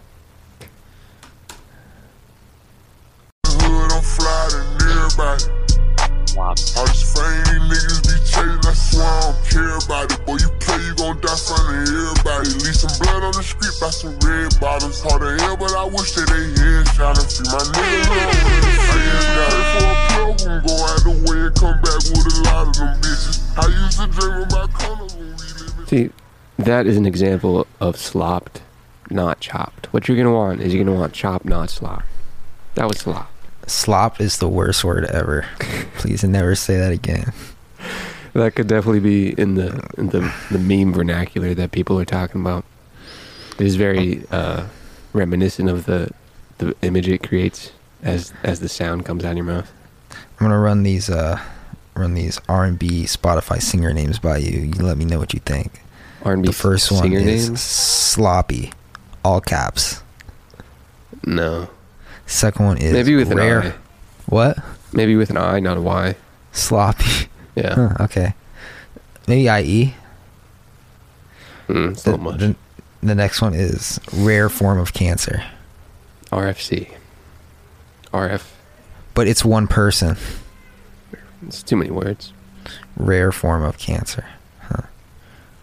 By 13.82 13.90
some 13.90 14.16
red 14.20 14.54
bottoms. 14.60 15.02
Hard 15.02 15.22
to 15.22 15.42
hell, 15.42 15.56
but 15.56 15.74
I 15.74 15.84
wish 15.84 16.12
that 16.12 16.30
they 16.30 16.46
head 16.54 16.86
shot 16.94 17.18
and 17.18 17.26
free 17.26 17.50
my 17.50 17.58
niggas 17.74 18.06
alone. 18.06 18.30
I 18.30 18.98
just 19.10 19.28
got 19.34 19.50
it 19.58 19.66
for 19.74 19.90
a 19.90 20.34
plug 20.38 20.62
go 20.62 20.74
out 20.86 21.02
the 21.02 21.14
way 21.26 21.38
and 21.46 21.54
come 21.58 21.76
back 21.82 22.02
with 22.06 22.30
a 22.30 22.42
lot 22.46 22.68
of 22.68 22.74
them 22.78 22.94
bitches. 23.02 23.42
I 23.58 23.66
used 23.82 23.98
to 23.98 24.06
dream 24.06 24.42
about 24.46 24.72
colors 24.72 25.14
when 25.16 25.26
we 25.26 25.34
lived 25.34 25.88
See, 25.88 26.10
that 26.58 26.86
is 26.86 26.96
an 26.96 27.06
example 27.06 27.66
of 27.80 27.96
slopped, 27.96 28.62
not 29.10 29.40
chopped. 29.40 29.92
What 29.92 30.06
you're 30.06 30.16
gonna 30.16 30.32
want 30.32 30.60
is 30.60 30.72
you're 30.72 30.84
gonna 30.84 30.96
want 30.96 31.12
chopped, 31.12 31.44
not 31.44 31.68
slop. 31.68 32.04
That 32.76 32.86
was 32.86 32.98
slop. 32.98 33.32
Slop 33.66 34.20
is 34.20 34.38
the 34.38 34.48
worst 34.48 34.84
word 34.84 35.06
ever. 35.06 35.44
Please 35.98 36.22
never 36.22 36.54
say 36.54 36.76
that 36.78 36.92
again. 36.92 37.32
That 38.32 38.54
could 38.54 38.68
definitely 38.68 39.00
be 39.00 39.30
in 39.30 39.56
the 39.56 39.84
in 39.98 40.10
the 40.10 40.32
the 40.52 40.58
meme 40.58 40.94
vernacular 40.94 41.52
that 41.54 41.72
people 41.72 41.98
are 41.98 42.04
talking 42.04 42.40
about. 42.40 42.64
It 43.58 43.66
is 43.66 43.76
very 43.76 44.24
uh, 44.30 44.66
reminiscent 45.12 45.68
of 45.68 45.84
the 45.86 46.10
the 46.58 46.74
image 46.82 47.08
it 47.08 47.22
creates 47.26 47.72
as 48.02 48.32
as 48.42 48.60
the 48.60 48.68
sound 48.68 49.04
comes 49.04 49.24
out 49.24 49.32
of 49.32 49.36
your 49.36 49.46
mouth. 49.46 49.70
I'm 50.12 50.46
gonna 50.46 50.58
run 50.58 50.82
these 50.82 51.08
uh 51.10 51.40
run 51.94 52.14
these 52.14 52.40
R 52.48 52.64
and 52.64 52.78
B 52.78 53.04
Spotify 53.04 53.60
singer 53.62 53.92
names 53.92 54.18
by 54.18 54.38
you. 54.38 54.60
You 54.60 54.82
let 54.82 54.96
me 54.96 55.04
know 55.04 55.18
what 55.18 55.32
you 55.34 55.40
think. 55.40 55.72
R&B 56.24 56.46
The 56.46 56.52
first 56.52 56.92
one 56.92 57.02
singer 57.02 57.18
is 57.18 57.48
names? 57.48 57.60
sloppy, 57.60 58.72
all 59.24 59.40
caps. 59.40 60.02
No, 61.24 61.68
Second 62.26 62.64
one 62.64 62.78
is 62.78 62.92
maybe 62.92 63.14
with 63.16 63.30
an 63.32 63.38
rare. 63.38 63.62
I. 63.62 63.72
What? 64.26 64.58
Maybe 64.92 65.16
with 65.16 65.30
an 65.30 65.36
I, 65.36 65.58
not 65.60 65.76
a 65.78 65.80
Y. 65.80 66.14
Sloppy. 66.52 67.28
Yeah, 67.54 67.74
Huh, 67.74 68.04
okay. 68.04 68.32
Maybe 69.28 69.42
IE. 69.46 69.94
mm, 71.68 71.90
it's 71.90 72.06
a 72.06 72.12
The, 72.12 72.16
the, 72.16 72.56
the 73.02 73.14
next 73.14 73.42
one 73.42 73.54
is 73.54 74.00
rare 74.12 74.48
form 74.48 74.78
of 74.78 74.92
cancer, 74.92 75.42
RFC. 76.30 76.90
RF. 78.12 78.44
but 79.14 79.26
it's 79.26 79.44
one 79.44 79.66
person. 79.66 80.16
It's 81.46 81.62
too 81.62 81.76
many 81.76 81.90
words. 81.90 82.32
Rare 82.96 83.32
form 83.32 83.62
of 83.64 83.78
cancer. 83.78 84.24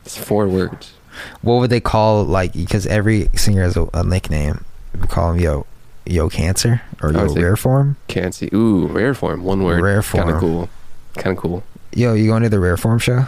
It's 0.06 0.18
four 0.18 0.48
words. 0.48 0.94
What 1.42 1.56
would 1.60 1.70
they 1.70 1.80
call 1.80 2.24
like? 2.24 2.54
Because 2.54 2.88
every 2.88 3.30
singer 3.36 3.62
has 3.62 3.78
a, 3.78 3.88
a 3.94 4.04
nickname. 4.04 4.66
We 5.00 5.08
call 5.08 5.34
him 5.34 5.40
Yo, 5.40 5.66
Yo 6.06 6.30
Cancer 6.30 6.82
or 7.04 7.12
Yo 7.14 7.32
Rare 7.36 7.56
Form. 7.56 7.96
Can't 8.08 8.34
see. 8.34 8.50
Ooh, 8.54 8.88
rare 8.88 9.14
form. 9.14 9.44
One 9.44 9.64
word. 9.64 9.82
Rare 9.84 10.02
form. 10.02 10.24
Kind 10.24 10.36
of 10.36 10.40
cool. 10.42 10.70
Kind 11.16 11.38
of 11.38 11.42
cool. 11.44 11.64
Yo, 11.94 12.14
you 12.16 12.28
going 12.28 12.42
to 12.44 12.50
the 12.50 12.60
Rare 12.60 12.78
Form 12.78 12.98
show? 12.98 13.28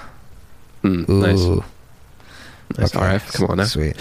Mm, 0.84 1.08
Ooh, 1.10 1.22
nice. 1.22 1.66
Nice 2.78 2.96
okay. 2.96 3.06
RF. 3.18 3.34
Come 3.34 3.48
on 3.50 3.58
now. 3.58 3.64
Sweet. 3.66 3.96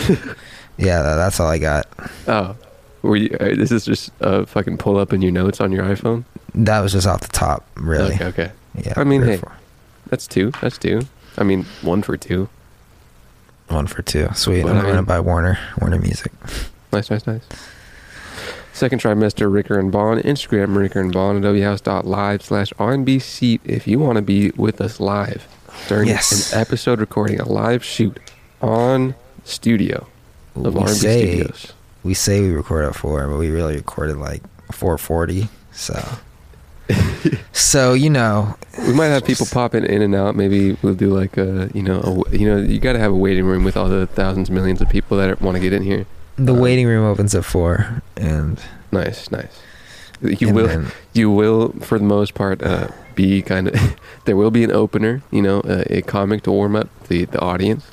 yeah, 0.78 1.02
tha- 1.02 1.16
that's 1.16 1.40
all 1.40 1.48
I 1.48 1.58
got. 1.58 1.86
Oh, 2.28 2.56
were 3.02 3.16
you? 3.16 3.36
Uh, 3.40 3.54
this 3.54 3.70
is 3.72 3.84
just 3.84 4.10
uh, 4.20 4.44
fucking 4.44 4.78
pull 4.78 4.96
up 4.98 5.12
in 5.12 5.22
your 5.22 5.32
notes 5.32 5.60
on 5.60 5.72
your 5.72 5.84
iPhone. 5.84 6.24
That 6.54 6.80
was 6.80 6.92
just 6.92 7.06
off 7.06 7.20
the 7.20 7.28
top, 7.28 7.66
really. 7.76 8.14
Okay. 8.14 8.24
Okay. 8.26 8.52
Yeah. 8.84 8.94
I 8.96 9.04
mean, 9.04 9.22
hey. 9.22 9.40
That's 10.08 10.26
two. 10.26 10.50
That's 10.60 10.78
two. 10.78 11.02
I 11.38 11.44
mean, 11.44 11.64
one 11.82 12.02
for 12.02 12.16
two. 12.16 12.48
one 13.68 13.86
for 13.86 14.02
two. 14.02 14.28
Sweet. 14.34 14.62
But 14.64 14.76
I'm 14.76 14.84
gonna 14.84 15.02
buy 15.02 15.20
Warner 15.20 15.58
Warner 15.80 15.98
Music. 15.98 16.32
Nice, 16.92 17.10
nice, 17.10 17.26
nice. 17.26 17.42
Second 18.72 19.00
trimester, 19.00 19.52
Ricker 19.52 19.78
and 19.78 19.92
Bond. 19.92 20.22
Instagram, 20.22 20.74
Ricker 20.76 21.00
and 21.00 21.12
Bond. 21.12 21.44
whouse.live 21.44 22.42
slash 22.42 22.72
RNB 22.78 23.20
seat 23.20 23.60
if 23.64 23.86
you 23.86 23.98
want 23.98 24.16
to 24.16 24.22
be 24.22 24.50
with 24.52 24.80
us 24.80 25.00
live 25.00 25.46
during 25.88 26.08
Yes. 26.08 26.52
an 26.52 26.60
episode 26.60 26.98
recording, 27.00 27.40
a 27.40 27.48
live 27.48 27.84
shoot 27.84 28.18
on 28.60 29.14
studio 29.44 30.06
of 30.56 30.74
we 30.74 30.80
RNB 30.80 30.88
say 30.88 31.26
Studios. 31.36 31.72
we 32.02 32.14
say 32.14 32.40
we 32.40 32.50
record 32.50 32.84
at 32.84 32.94
four, 32.94 33.26
but 33.28 33.36
we 33.38 33.50
really 33.50 33.76
recorded 33.76 34.16
like 34.16 34.42
four 34.72 34.96
forty. 34.98 35.48
So. 35.72 35.98
so 37.52 37.92
you 37.94 38.10
know, 38.10 38.56
We 38.86 38.92
might 38.94 39.06
have 39.06 39.24
people 39.24 39.46
popping 39.46 39.84
in 39.84 40.02
and 40.02 40.14
out. 40.14 40.34
Maybe 40.34 40.76
we'll 40.82 40.94
do 40.94 41.10
like 41.14 41.36
a, 41.36 41.70
you 41.72 41.82
know, 41.82 42.24
a, 42.26 42.36
you 42.36 42.46
know, 42.48 42.56
you 42.56 42.80
got 42.80 42.94
to 42.94 42.98
have 42.98 43.12
a 43.12 43.16
waiting 43.16 43.44
room 43.44 43.62
with 43.64 43.76
all 43.76 43.88
the 43.88 44.06
thousands, 44.08 44.50
millions 44.50 44.80
of 44.80 44.88
people 44.88 45.16
that 45.18 45.40
want 45.40 45.54
to 45.56 45.60
get 45.60 45.72
in 45.72 45.82
here. 45.82 46.06
the 46.36 46.52
Uh, 46.54 46.60
waiting 46.60 46.86
room 46.88 47.04
opens 47.06 47.34
at 47.34 47.44
four, 47.44 48.02
and 48.16 48.58
Nice, 48.92 49.30
nice. 49.30 49.60
You 50.20 50.52
will, 50.52 50.66
then- 50.66 50.86
you 51.12 51.30
will, 51.30 51.72
for 51.80 51.96
the 51.98 52.04
most 52.04 52.34
part, 52.34 52.60
uh, 52.62 52.88
be 53.14 53.40
kind 53.40 53.68
of. 53.68 53.96
there 54.24 54.36
will 54.36 54.50
be 54.50 54.64
an 54.64 54.72
opener, 54.72 55.22
you 55.30 55.42
know, 55.42 55.60
uh, 55.60 55.84
a 55.88 56.02
comic 56.02 56.42
to 56.42 56.50
warm 56.50 56.74
up 56.74 56.88
the 57.08 57.24
the 57.26 57.38
audience. 57.40 57.84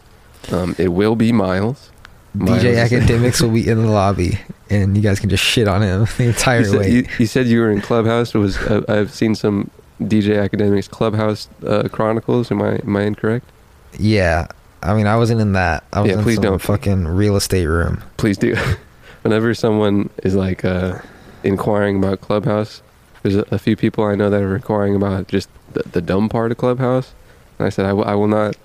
Um, 0.51 0.75
it 0.77 0.89
will 0.89 1.15
be 1.15 1.31
Miles. 1.31 1.91
Miles 2.33 2.61
DJ 2.63 2.75
Akademiks 2.87 3.41
will 3.41 3.49
be 3.51 3.67
in 3.67 3.81
the 3.81 3.89
lobby, 3.89 4.39
and 4.69 4.95
you 4.95 5.01
guys 5.03 5.19
can 5.19 5.29
just 5.29 5.43
shit 5.43 5.67
on 5.67 5.81
him 5.81 6.05
the 6.17 6.25
entire 6.25 6.59
You 6.59 6.65
said, 6.65 6.79
way. 6.79 6.89
you, 6.89 7.07
you 7.19 7.25
said 7.25 7.47
you 7.47 7.59
were 7.61 7.71
in 7.71 7.81
Clubhouse. 7.81 8.33
Was 8.33 8.57
uh, 8.57 8.83
I've 8.87 9.11
seen 9.11 9.35
some 9.35 9.71
DJ 10.01 10.47
Akademiks 10.47 10.89
Clubhouse 10.89 11.49
uh, 11.65 11.87
Chronicles? 11.91 12.51
Am 12.51 12.61
I 12.61 12.75
am 12.77 12.95
I 12.95 13.03
incorrect? 13.03 13.51
yeah, 13.97 14.47
I 14.83 14.93
mean, 14.93 15.07
I 15.07 15.15
wasn't 15.15 15.41
in 15.41 15.53
that. 15.53 15.83
I 15.93 16.01
was 16.01 16.11
Yeah, 16.11 16.17
in 16.17 16.23
please 16.23 16.35
some 16.35 16.43
don't. 16.43 16.61
fucking 16.61 17.07
real 17.07 17.35
estate 17.35 17.65
room. 17.65 18.03
Please 18.17 18.37
do. 18.37 18.55
Whenever 19.23 19.53
someone 19.55 20.09
is 20.23 20.35
like 20.35 20.63
uh, 20.63 20.99
inquiring 21.43 21.97
about 21.97 22.21
Clubhouse, 22.21 22.83
there's 23.23 23.35
a, 23.35 23.45
a 23.49 23.57
few 23.57 23.75
people 23.75 24.03
I 24.03 24.13
know 24.15 24.29
that 24.29 24.41
are 24.41 24.55
inquiring 24.55 24.95
about 24.95 25.27
just 25.27 25.49
the, 25.73 25.83
the 25.91 26.01
dumb 26.01 26.29
part 26.29 26.51
of 26.51 26.57
Clubhouse. 26.57 27.13
And 27.57 27.65
I 27.65 27.69
said, 27.69 27.85
I, 27.85 27.89
w- 27.89 28.05
I 28.07 28.13
will 28.13 28.27
not 28.27 28.55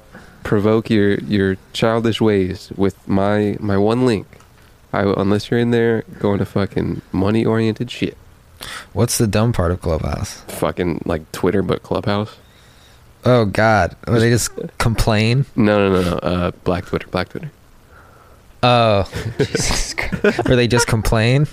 provoke 0.43 0.91
your, 0.91 1.15
your 1.21 1.57
childish 1.73 2.21
ways 2.21 2.73
with 2.77 3.07
my 3.09 3.57
my 3.61 3.77
one 3.77 4.07
link. 4.07 4.27
I 4.93 5.03
unless 5.03 5.51
you're 5.51 5.61
in 5.61 5.71
there 5.71 6.03
going 6.19 6.39
to 6.39 6.45
fucking 6.45 7.03
money 7.13 7.45
oriented 7.45 7.91
shit. 7.91 8.17
What's 8.93 9.19
the 9.19 9.27
dumb 9.27 9.53
part 9.53 9.73
of 9.73 9.81
Clubhouse? 9.81 10.43
Fucking 10.49 11.03
like 11.05 11.31
Twitter, 11.33 11.63
but 11.63 11.83
Clubhouse. 11.83 12.37
Oh 13.25 13.45
God, 13.45 13.97
Where 14.07 14.21
they 14.21 14.31
just 14.31 14.51
complain. 14.79 15.47
No, 15.57 15.89
no, 15.89 16.03
no, 16.03 16.11
no. 16.11 16.17
Uh, 16.19 16.51
Black 16.65 16.87
Twitter, 16.87 17.07
Black 17.09 17.29
Twitter. 17.29 17.51
Oh, 18.63 19.11
Jesus 19.39 19.95
Christ. 19.95 20.45
Where 20.47 20.57
they 20.57 20.69
just 20.69 20.87
complain. 20.87 21.47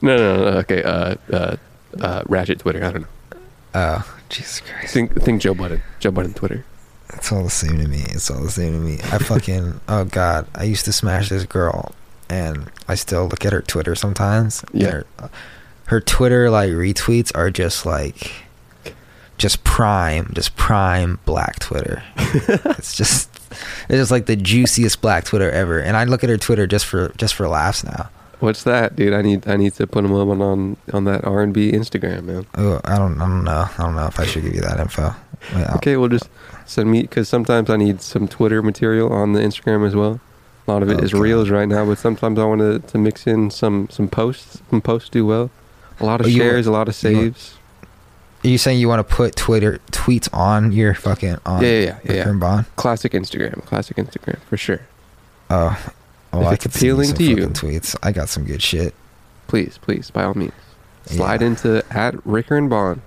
No, 0.00 0.16
no, 0.16 0.36
no. 0.36 0.50
no, 0.50 0.58
Okay. 0.58 0.82
Uh, 0.82 1.14
uh, 1.32 1.56
uh, 2.00 2.22
Ratchet 2.26 2.58
Twitter. 2.60 2.84
I 2.84 2.90
don't 2.92 3.02
know. 3.02 3.08
Oh, 3.74 4.18
Jesus 4.28 4.60
Christ. 4.60 4.92
Think, 4.92 5.22
think 5.22 5.40
Joe 5.40 5.54
Budden. 5.54 5.82
Joe 6.00 6.10
Budden 6.10 6.34
Twitter. 6.34 6.64
It's 7.14 7.30
all 7.32 7.44
the 7.44 7.50
same 7.50 7.78
to 7.78 7.86
me. 7.86 8.02
It's 8.08 8.30
all 8.30 8.40
the 8.42 8.50
same 8.50 8.72
to 8.72 8.78
me. 8.78 8.94
I 9.04 9.18
fucking 9.18 9.80
oh 9.88 10.04
god, 10.04 10.46
I 10.54 10.64
used 10.64 10.84
to 10.86 10.92
smash 10.92 11.28
this 11.28 11.44
girl, 11.44 11.94
and 12.28 12.70
I 12.88 12.94
still 12.94 13.26
look 13.26 13.44
at 13.44 13.52
her 13.52 13.62
Twitter 13.62 13.94
sometimes. 13.94 14.64
Yeah. 14.72 14.90
Her, 14.90 15.30
her 15.86 16.00
Twitter 16.00 16.50
like 16.50 16.70
retweets 16.70 17.32
are 17.34 17.50
just 17.50 17.84
like, 17.84 18.32
just 19.38 19.62
prime, 19.64 20.30
just 20.34 20.56
prime 20.56 21.18
black 21.24 21.58
Twitter. 21.58 22.02
it's 22.16 22.96
just, 22.96 23.28
it's 23.50 23.98
just 23.98 24.10
like 24.10 24.26
the 24.26 24.36
juiciest 24.36 25.00
black 25.00 25.24
Twitter 25.24 25.50
ever. 25.50 25.78
And 25.80 25.96
I 25.96 26.04
look 26.04 26.24
at 26.24 26.30
her 26.30 26.38
Twitter 26.38 26.66
just 26.66 26.86
for 26.86 27.10
just 27.16 27.34
for 27.34 27.48
laughs 27.48 27.84
now. 27.84 28.08
What's 28.42 28.64
that, 28.64 28.96
dude? 28.96 29.12
I 29.12 29.22
need 29.22 29.46
I 29.46 29.56
need 29.56 29.74
to 29.74 29.86
put 29.86 30.02
them 30.02 30.12
up 30.12 30.26
on 30.28 30.42
on, 30.42 30.76
on 30.92 31.04
that 31.04 31.24
R 31.24 31.42
and 31.42 31.54
B 31.54 31.70
Instagram, 31.70 32.24
man. 32.24 32.46
Oh, 32.56 32.80
I 32.84 32.96
don't, 32.98 33.20
I 33.20 33.28
don't 33.28 33.44
know. 33.44 33.66
I 33.78 33.82
don't 33.82 33.94
know 33.94 34.06
if 34.06 34.18
I 34.18 34.26
should 34.26 34.42
give 34.42 34.54
you 34.54 34.60
that 34.62 34.80
info. 34.80 35.14
Okay, 35.76 35.96
well 35.96 36.08
just 36.08 36.28
send 36.66 36.90
me 36.90 37.02
because 37.02 37.28
sometimes 37.28 37.70
I 37.70 37.76
need 37.76 38.00
some 38.00 38.26
Twitter 38.26 38.60
material 38.62 39.12
on 39.12 39.32
the 39.32 39.40
Instagram 39.40 39.86
as 39.86 39.94
well. 39.94 40.20
A 40.66 40.70
lot 40.72 40.82
of 40.82 40.90
it 40.90 41.02
is 41.02 41.12
Okay. 41.12 41.20
reels 41.20 41.50
right 41.50 41.68
now, 41.68 41.84
but 41.86 41.98
sometimes 41.98 42.38
I 42.38 42.44
want 42.44 42.60
to, 42.60 42.78
to 42.80 42.98
mix 42.98 43.26
in 43.28 43.50
some 43.50 43.88
some 43.90 44.08
posts. 44.08 44.60
Some 44.70 44.80
posts 44.80 45.08
do 45.08 45.24
well. 45.24 45.50
A 46.00 46.04
lot 46.06 46.20
of 46.20 46.28
you- 46.28 46.38
shares, 46.38 46.66
a 46.66 46.72
lot 46.72 46.88
of 46.88 46.94
saves. 46.96 47.58
Are 48.44 48.48
you 48.48 48.58
saying 48.58 48.80
you 48.80 48.88
want 48.88 49.06
to 49.08 49.14
put 49.14 49.36
Twitter 49.36 49.78
tweets 49.92 50.28
on 50.34 50.72
your 50.72 50.94
fucking 50.94 51.36
on 51.46 51.62
Yeah, 51.62 51.68
yeah, 51.68 51.98
yeah, 52.02 52.12
yeah. 52.26 52.32
Bond? 52.32 52.66
Classic 52.74 53.12
Instagram, 53.12 53.64
classic 53.66 53.96
Instagram 53.98 54.40
for 54.50 54.56
sure. 54.56 54.80
Oh, 55.48 55.78
oh, 56.32 56.40
If 56.40 56.46
I 56.46 56.52
it's 56.54 56.64
you 56.82 56.92
appealing 56.94 57.14
to 57.14 57.24
you. 57.24 57.36
tweets. 57.48 57.96
I 58.02 58.12
got 58.12 58.28
some 58.28 58.44
good 58.44 58.62
shit. 58.62 58.94
Please, 59.48 59.78
please, 59.78 60.10
by 60.10 60.24
all 60.24 60.34
means, 60.34 60.52
slide 61.06 61.40
Yeah. 61.40 61.46
into 61.48 61.84
at 61.90 62.14
Ricker 62.26 62.56
and 62.56 62.70
Bond. 62.70 63.02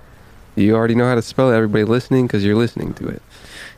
You 0.56 0.76
already 0.76 0.96
know 0.96 1.08
how 1.08 1.16
to 1.16 1.22
spell 1.22 1.52
it. 1.52 1.56
Everybody 1.56 1.84
listening 1.84 2.28
because 2.28 2.44
you're 2.46 2.56
listening 2.56 2.94
to 2.96 3.08
it. 3.08 3.22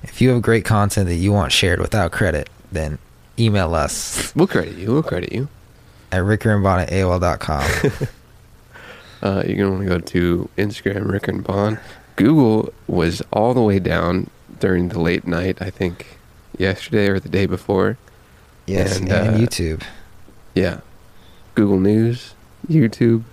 If 0.03 0.21
you 0.21 0.29
have 0.29 0.41
great 0.41 0.63
content 0.65 1.07
that 1.07 1.15
you 1.15 1.31
want 1.31 1.51
shared 1.51 1.79
without 1.79 2.11
credit, 2.11 2.49
then 2.71 2.99
email 3.39 3.73
us 3.73 4.31
We'll 4.35 4.47
credit 4.47 4.75
you. 4.77 4.91
We'll 4.91 5.03
credit 5.03 5.31
you. 5.33 5.47
at 6.11 6.21
rickerandbond 6.21 6.83
at 6.83 6.89
AOL.com. 6.91 8.07
Uh, 9.19 9.41
gonna 9.41 9.71
want 9.71 9.81
to 9.81 9.87
go 9.87 9.97
to 9.99 10.47
Instagram, 10.59 11.11
Ricker 11.11 11.31
and 11.31 11.43
Bond. 11.43 11.79
Google 12.17 12.71
was 12.85 13.21
all 13.33 13.55
the 13.55 13.61
way 13.63 13.79
down 13.79 14.29
during 14.59 14.89
the 14.89 14.99
late 14.99 15.25
night. 15.25 15.57
I 15.59 15.71
think 15.71 16.19
yesterday 16.57 17.07
or 17.07 17.19
the 17.19 17.27
day 17.27 17.47
before. 17.47 17.97
Yes, 18.67 18.99
And, 18.99 19.11
and, 19.11 19.35
uh, 19.35 19.37
YouTube. 19.37 19.83
Yeah, 20.53 20.81
Google 21.55 21.79
News, 21.79 22.35
YouTube. 22.67 23.23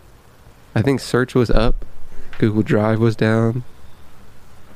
I 0.74 0.82
think 0.82 1.00
search 1.00 1.34
was 1.34 1.50
up. 1.50 1.84
Google 2.38 2.62
Drive 2.62 2.98
was 2.98 3.14
down. 3.14 3.64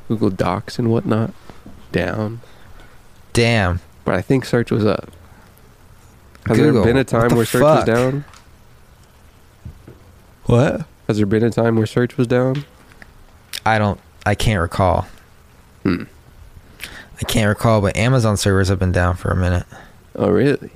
Google 0.06 0.30
Docs 0.30 0.78
and 0.78 0.90
whatnot 0.90 1.32
down. 1.92 2.40
Damn. 3.32 3.80
But 4.04 4.14
I 4.14 4.22
think 4.22 4.44
search 4.44 4.70
was 4.70 4.86
up. 4.86 5.10
Has 6.46 6.56
Google, 6.56 6.82
there 6.82 6.92
been 6.92 7.00
a 7.00 7.04
time 7.04 7.34
where 7.34 7.44
search 7.44 7.62
was 7.62 7.84
down? 7.84 8.24
What? 10.44 10.86
Has 11.06 11.18
there 11.18 11.26
been 11.26 11.44
a 11.44 11.50
time 11.50 11.76
where 11.76 11.86
search 11.86 12.16
was 12.16 12.26
down? 12.26 12.64
I 13.66 13.78
don't. 13.78 14.00
I 14.24 14.34
can't 14.34 14.60
recall. 14.60 15.06
Hmm. 15.82 16.04
I 17.20 17.24
can't 17.26 17.48
recall, 17.48 17.80
but 17.80 17.96
Amazon 17.96 18.36
servers 18.36 18.68
have 18.68 18.78
been 18.78 18.92
down 18.92 19.16
for 19.16 19.30
a 19.30 19.36
minute. 19.36 19.66
Oh, 20.18 20.30
really? 20.30 20.70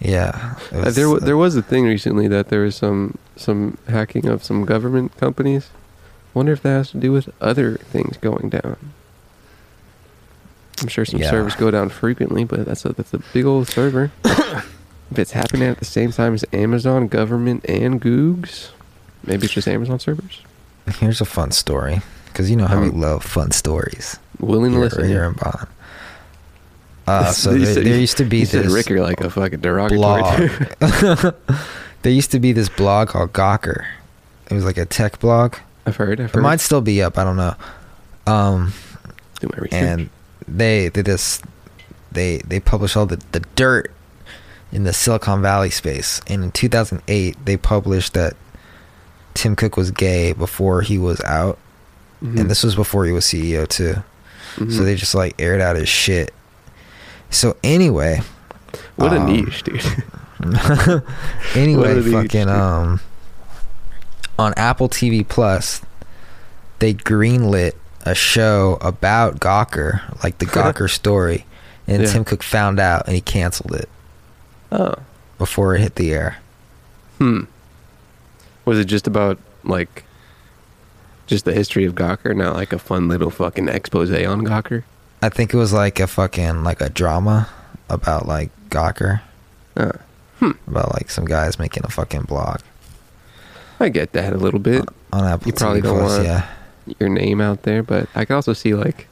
Yeah. 0.00 0.56
it 0.70 0.86
Uh, 0.86 0.90
there, 0.90 1.18
there 1.18 1.36
was 1.36 1.56
a 1.56 1.62
thing 1.62 1.84
recently 1.86 2.28
that 2.28 2.48
there 2.50 2.60
was 2.60 2.76
some 2.76 3.16
some 3.36 3.78
hacking 3.88 4.26
of 4.26 4.44
some 4.44 4.64
government 4.66 5.16
companies. 5.16 5.70
Wonder 6.34 6.52
if 6.52 6.62
that 6.62 6.68
has 6.68 6.90
to 6.90 6.98
do 6.98 7.10
with 7.12 7.30
other 7.40 7.76
things 7.78 8.16
going 8.18 8.50
down. 8.50 8.76
I'm 10.82 10.88
sure 10.88 11.04
some 11.06 11.20
Yeah. 11.20 11.30
servers 11.30 11.54
go 11.54 11.70
down 11.70 11.88
frequently, 11.88 12.44
but 12.44 12.66
that's 12.66 12.84
a 12.84 12.92
that's 12.92 13.14
a 13.14 13.18
big 13.32 13.46
old 13.46 13.68
server. 13.68 14.10
if 14.24 15.18
it's 15.18 15.32
happening 15.32 15.68
at 15.68 15.78
the 15.78 15.86
same 15.86 16.12
time 16.12 16.34
as 16.34 16.44
Amazon, 16.52 17.08
government, 17.08 17.64
and 17.66 18.00
Googs, 18.00 18.68
maybe 19.24 19.46
it's 19.46 19.54
just 19.54 19.66
Amazon 19.68 19.98
servers. 19.98 20.42
Here's 21.00 21.20
a 21.22 21.24
fun 21.24 21.50
story, 21.52 22.02
because 22.26 22.50
you 22.50 22.56
know 22.56 22.66
how 22.66 22.78
I 22.78 22.82
we 22.82 22.90
love 22.90 23.24
fun 23.24 23.50
stories. 23.52 24.18
Willing 24.38 24.72
to 24.72 24.78
listen. 24.78 25.08
here 25.08 25.24
in 25.24 25.32
Bond. 25.32 25.66
Uh, 27.06 27.30
so 27.32 27.54
there, 27.54 27.74
said- 27.74 27.84
there 27.84 27.98
used 27.98 28.16
to 28.18 28.24
be 28.24 28.44
this 28.44 28.72
Ricker 28.72 29.00
like 29.00 29.20
a 29.20 29.30
fucking 29.30 29.60
derogatory. 29.60 29.98
blog. 29.98 30.50
there 32.02 32.12
used 32.12 32.30
to 32.32 32.40
be 32.40 32.52
this 32.52 32.68
blog 32.68 33.08
called 33.08 33.32
Gawker. 33.32 33.86
It 34.50 34.54
was 34.54 34.64
like 34.64 34.76
a 34.76 34.86
tech 34.86 35.18
blog. 35.18 35.56
I've 35.86 35.96
heard. 35.96 36.20
I've 36.20 36.30
It 36.30 36.34
heard. 36.34 36.42
might 36.42 36.60
still 36.60 36.80
be 36.80 37.02
up. 37.02 37.18
I 37.18 37.24
don't 37.24 37.36
know. 37.36 37.54
Um, 38.26 38.72
do 39.40 39.48
my 39.52 39.58
research. 39.58 39.72
and 39.72 40.10
they 40.48 40.88
did 40.90 41.04
this. 41.06 41.40
They 42.12 42.38
they 42.38 42.60
publish 42.60 42.96
all 42.96 43.06
the 43.06 43.20
the 43.32 43.40
dirt 43.54 43.92
in 44.72 44.84
the 44.84 44.92
Silicon 44.92 45.42
Valley 45.42 45.70
space. 45.70 46.20
And 46.26 46.42
in 46.42 46.50
2008, 46.52 47.36
they 47.44 47.56
published 47.56 48.14
that 48.14 48.34
Tim 49.34 49.54
Cook 49.54 49.76
was 49.76 49.90
gay 49.90 50.32
before 50.32 50.82
he 50.82 50.98
was 50.98 51.20
out, 51.22 51.58
Mhm. 52.24 52.40
and 52.40 52.50
this 52.50 52.64
was 52.64 52.74
before 52.74 53.04
he 53.04 53.12
was 53.12 53.24
CEO 53.24 53.66
too. 53.68 54.02
Mhm. 54.56 54.72
So 54.72 54.82
they 54.84 54.96
just 54.96 55.14
like 55.14 55.34
aired 55.40 55.60
out 55.60 55.76
his 55.76 55.88
shit. 55.88 56.32
So 57.30 57.56
anyway, 57.62 58.20
what 58.96 59.12
a 59.12 59.20
um, 59.20 59.26
niche, 59.26 59.62
dude. 59.62 59.84
anyway, 61.54 62.00
fucking 62.02 62.48
um, 62.48 63.00
on 64.38 64.54
Apple 64.56 64.88
TV 64.88 65.26
Plus, 65.26 65.82
they 66.78 66.94
greenlit 66.94 67.72
a 68.04 68.14
show 68.14 68.78
about 68.80 69.40
Gawker, 69.40 70.22
like 70.22 70.38
the 70.38 70.46
Gawker 70.46 70.88
story, 70.88 71.44
and 71.86 72.02
Yeah. 72.02 72.08
Tim 72.08 72.24
Cook 72.24 72.42
found 72.42 72.78
out 72.78 73.06
and 73.06 73.14
he 73.14 73.20
canceled 73.20 73.74
it 73.74 73.88
oh. 74.72 74.94
before 75.38 75.74
it 75.74 75.80
hit 75.80 75.96
the 75.96 76.12
air. 76.12 76.38
Hmm. 77.18 77.44
Was 78.64 78.78
it 78.78 78.84
just 78.84 79.06
about 79.06 79.38
like 79.64 80.04
just 81.26 81.44
the 81.44 81.52
history 81.52 81.84
of 81.84 81.94
Gawker, 81.94 82.36
not 82.36 82.54
like 82.54 82.72
a 82.72 82.78
fun 82.78 83.08
little 83.08 83.30
fucking 83.30 83.68
expose 83.68 84.10
on 84.10 84.42
Gawker? 84.42 84.84
I 85.22 85.28
think 85.28 85.52
it 85.54 85.56
was 85.56 85.72
like 85.72 85.98
a 86.00 86.06
fucking 86.06 86.62
like 86.64 86.80
a 86.80 86.88
drama 86.90 87.48
about 87.88 88.26
like 88.26 88.50
Gawker, 88.70 89.20
Uh, 89.76 89.92
about 90.66 90.92
like 90.94 91.10
some 91.10 91.24
guys 91.24 91.58
making 91.58 91.84
a 91.84 91.88
fucking 91.88 92.22
blog 92.22 92.60
I 93.80 93.88
get 93.90 94.12
that 94.12 94.32
a 94.32 94.36
little 94.38 94.60
bit. 94.60 94.84
on 95.12 95.24
Apple 95.24 95.48
You 95.48 95.52
probably 95.52 95.80
TV 95.80 95.84
don't 95.84 95.98
Plus. 95.98 96.12
want- 96.16 96.24
Yeah, 96.24 96.46
Your 97.00 97.08
name 97.08 97.40
out 97.40 97.62
there, 97.62 97.82
but 97.82 98.08
I 98.14 98.24
can 98.24 98.36
also 98.36 98.52
see 98.52 98.74
like 98.74 99.06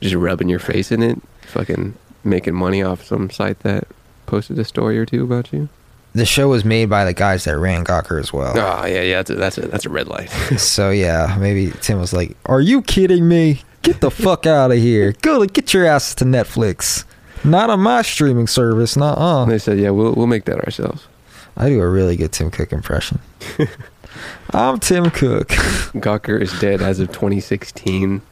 just 0.00 0.14
rubbing 0.14 0.48
your 0.48 0.58
face 0.58 0.90
in 0.92 1.02
it, 1.02 1.20
fucking 1.46 1.94
making 2.24 2.54
money 2.54 2.82
off 2.82 3.04
some 3.04 3.30
site 3.30 3.60
that 3.60 3.86
posted 4.26 4.58
a 4.58 4.64
story 4.64 4.98
or 4.98 5.04
two 5.06 5.22
about 5.24 5.52
you. 5.52 5.68
the 6.14 6.24
show 6.24 6.48
was 6.48 6.64
made 6.64 6.88
by 6.88 7.04
the 7.04 7.12
guys 7.12 7.42
that 7.44 7.58
ran 7.58 7.84
Gawker 7.84 8.20
as 8.20 8.32
well. 8.32 8.52
Oh 8.56 8.86
yeah, 8.86 9.02
yeah, 9.02 9.16
that's 9.22 9.30
a, 9.30 9.34
that's 9.34 9.58
a 9.58 9.60
that's 9.68 9.86
a 9.86 9.90
red 9.90 10.06
light. 10.08 10.30
So 10.58 10.90
yeah, 10.90 11.36
maybe 11.40 11.72
Tim 11.80 11.98
was 11.98 12.12
like, 12.12 12.36
"Are 12.46 12.60
you 12.60 12.82
kidding 12.82 13.26
me? 13.28 13.62
Get 13.84 14.00
the 14.00 14.10
fuck 14.10 14.46
out 14.46 14.72
of 14.72 14.78
here! 14.78 15.12
Go 15.20 15.40
to 15.40 15.46
get 15.46 15.74
your 15.74 15.84
ass 15.84 16.14
to 16.16 16.24
Netflix. 16.24 17.04
Not 17.44 17.68
on 17.68 17.80
my 17.80 18.00
streaming 18.00 18.46
service. 18.46 18.96
Not 18.96 19.18
uh. 19.18 19.44
they 19.44 19.58
said, 19.58 19.78
yeah, 19.78 19.90
we'll 19.90 20.14
we'll 20.14 20.26
make 20.26 20.46
that 20.46 20.58
ourselves. 20.60 21.06
I 21.54 21.68
do 21.68 21.80
a 21.80 21.88
really 21.88 22.16
good 22.16 22.32
Tim 22.32 22.50
Cook 22.50 22.72
impression. 22.72 23.20
I'm 24.50 24.80
Tim 24.80 25.10
Cook. 25.10 25.48
Gawker 25.48 26.40
is 26.40 26.58
dead 26.60 26.80
as 26.80 26.98
of 26.98 27.08
2016. 27.08 28.22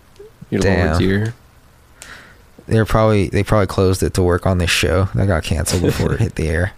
Your 0.48 0.60
Damn. 0.60 0.86
Lord's 0.86 1.00
year. 1.00 1.34
They're 2.66 2.86
probably 2.86 3.28
they 3.28 3.42
probably 3.42 3.66
closed 3.66 4.02
it 4.02 4.14
to 4.14 4.22
work 4.22 4.46
on 4.46 4.56
this 4.56 4.70
show 4.70 5.04
that 5.14 5.26
got 5.26 5.44
canceled 5.44 5.82
before 5.82 6.14
it 6.14 6.20
hit 6.20 6.36
the 6.36 6.48
air. 6.48 6.72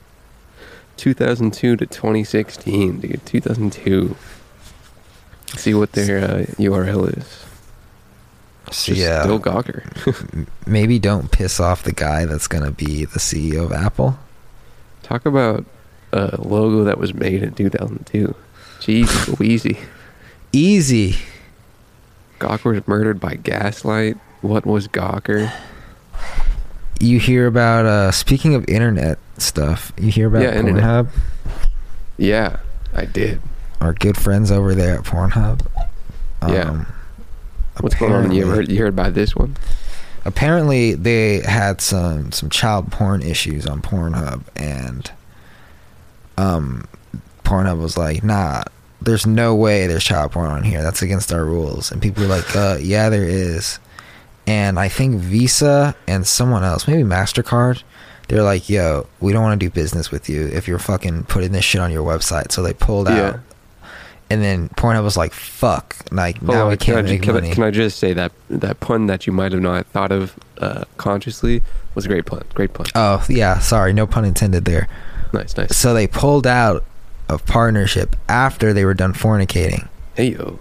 2002 0.97 1.77
to 1.77 1.87
2016, 1.87 3.01
dude. 3.01 3.25
2002. 3.25 4.17
See 5.57 5.75
what 5.75 5.93
their 5.93 6.19
uh, 6.19 6.45
URL 6.57 7.17
is. 7.17 7.45
Just 8.67 8.89
yeah, 8.89 9.25
Bill 9.27 9.39
Gawker. 9.41 10.47
maybe 10.67 10.99
don't 10.99 11.31
piss 11.31 11.61
off 11.61 11.83
the 11.83 11.93
guy 11.93 12.25
that's 12.25 12.49
gonna 12.49 12.71
be 12.71 13.05
the 13.05 13.19
CEO 13.19 13.65
of 13.65 13.73
Apple. 13.73 14.19
Talk 15.03 15.27
about 15.27 15.65
a 16.13 16.41
logo 16.41 16.85
that 16.85 16.99
was 16.99 17.13
made 17.15 17.43
in 17.43 17.55
2002. 17.55 18.35
Jeez 18.81 19.39
Louise. 19.39 19.67
Easy. 20.53 21.17
Gawker 22.39 22.75
was 22.75 22.87
murdered 22.89 23.21
by 23.21 23.35
gaslight. 23.35 24.17
What 24.41 24.67
was 24.67 24.89
Gawker? 24.89 25.53
You 27.01 27.19
hear 27.19 27.47
about 27.47 27.87
uh 27.87 28.13
speaking 28.13 28.55
of 28.55 28.69
internet 28.69 29.19
stuff, 29.39 29.93
you 29.99 30.11
hear 30.11 30.29
about 30.29 30.43
Yeah, 30.43 30.55
internet. 30.59 30.85
Pornhub? 30.85 31.09
Yeah, 32.17 32.59
I 32.95 33.05
did. 33.05 33.41
Our 33.81 33.93
good 33.93 34.17
friends 34.17 34.51
over 34.51 34.75
there 34.75 34.99
at 34.99 35.05
Pornhub. 35.05 35.67
Yeah. 36.49 36.85
What's 37.81 37.95
going 37.97 38.13
on? 38.13 38.31
You 38.33 38.43
apparently- 38.43 38.57
heard, 38.57 38.69
you 38.73 38.79
heard 38.81 38.89
about 38.95 39.15
this 39.15 39.35
one? 39.37 39.57
apparently 40.27 40.95
they 40.95 41.41
had 41.41 41.83
some 41.83 42.33
some 42.33 42.49
child 42.49 42.91
porn 42.91 43.21
issues 43.21 43.67
on 43.67 43.83
Pornhub 43.83 44.41
and 44.57 45.11
um 46.39 46.87
Pornhub 47.45 47.79
was 47.79 47.99
like, 47.99 48.25
"Nah, 48.25 48.63
there's 49.03 49.27
no 49.27 49.55
way 49.55 49.87
there's 49.87 50.03
child 50.03 50.33
porn 50.33 50.51
on 50.51 50.63
here. 50.63 50.83
That's 50.83 51.03
against 51.03 51.31
our 51.33 51.45
rules." 51.45 51.93
And 51.93 52.01
people 52.01 52.23
were 52.23 52.29
like, 52.29 52.57
"Uh, 52.57 52.79
yeah, 52.81 53.11
there 53.11 53.25
is." 53.25 53.79
And 54.47 54.79
I 54.79 54.89
think 54.89 55.17
Visa 55.21 55.95
and 56.07 56.27
someone 56.27 56.65
else, 56.65 56.89
maybe 56.89 57.03
Mastercard, 57.03 57.83
they're 58.29 58.43
like, 58.43 58.71
"Yo, 58.71 59.07
we 59.21 59.33
don't 59.35 59.43
want 59.43 59.61
to 59.61 59.67
do 59.67 59.71
business 59.71 60.11
with 60.11 60.29
you 60.31 60.47
if 60.47 60.67
you're 60.67 60.79
fucking 60.79 61.25
putting 61.25 61.53
this 61.53 61.65
shit 61.67 61.83
on 61.83 61.91
your 61.93 62.03
website." 62.07 62.51
So 62.51 62.63
they 62.63 62.73
pulled 62.73 63.09
Yeah. 63.09 63.15
out. 63.29 63.41
And 64.35 64.43
then 64.43 64.69
Pornhub 64.71 65.05
was 65.05 65.17
like, 65.17 65.33
"Fuck!" 65.33 65.95
Like 66.11 66.39
Hold 66.39 66.51
now 66.51 66.65
on, 66.65 66.71
we 66.71 66.77
can 66.77 66.95
I 66.95 66.97
can't 66.97 67.07
ju- 67.07 67.13
make 67.13 67.23
can 67.23 67.37
I- 67.37 67.55
can 67.55 67.63
I 67.63 67.71
just 67.71 68.01
say 68.01 68.13
that 68.15 68.33
that 68.51 68.81
pun 68.81 69.07
that 69.07 69.29
you 69.29 69.33
might 69.33 69.53
have 69.53 69.61
not 69.63 69.87
thought 69.87 70.11
of 70.11 70.35
uh, 70.59 70.83
consciously 70.97 71.63
was 71.95 72.05
a 72.05 72.09
great 72.09 72.27
pun. 72.27 72.43
Great 72.53 72.73
pun. 72.73 72.87
oh 72.97 73.25
yeah, 73.29 73.61
sorry, 73.61 73.93
no 73.93 74.09
pun 74.09 74.25
intended 74.25 74.65
there. 74.65 74.89
Nice, 75.33 75.57
nice. 75.57 75.77
so 75.77 75.95
they 75.95 76.09
pulled 76.09 76.49
out 76.49 76.83
of 77.29 77.47
partnership 77.47 78.17
after 78.29 78.73
they 78.73 78.85
were 78.85 78.95
done 78.95 79.13
fornicating. 79.13 79.87
Hey 80.17 80.33
yo. 80.33 80.59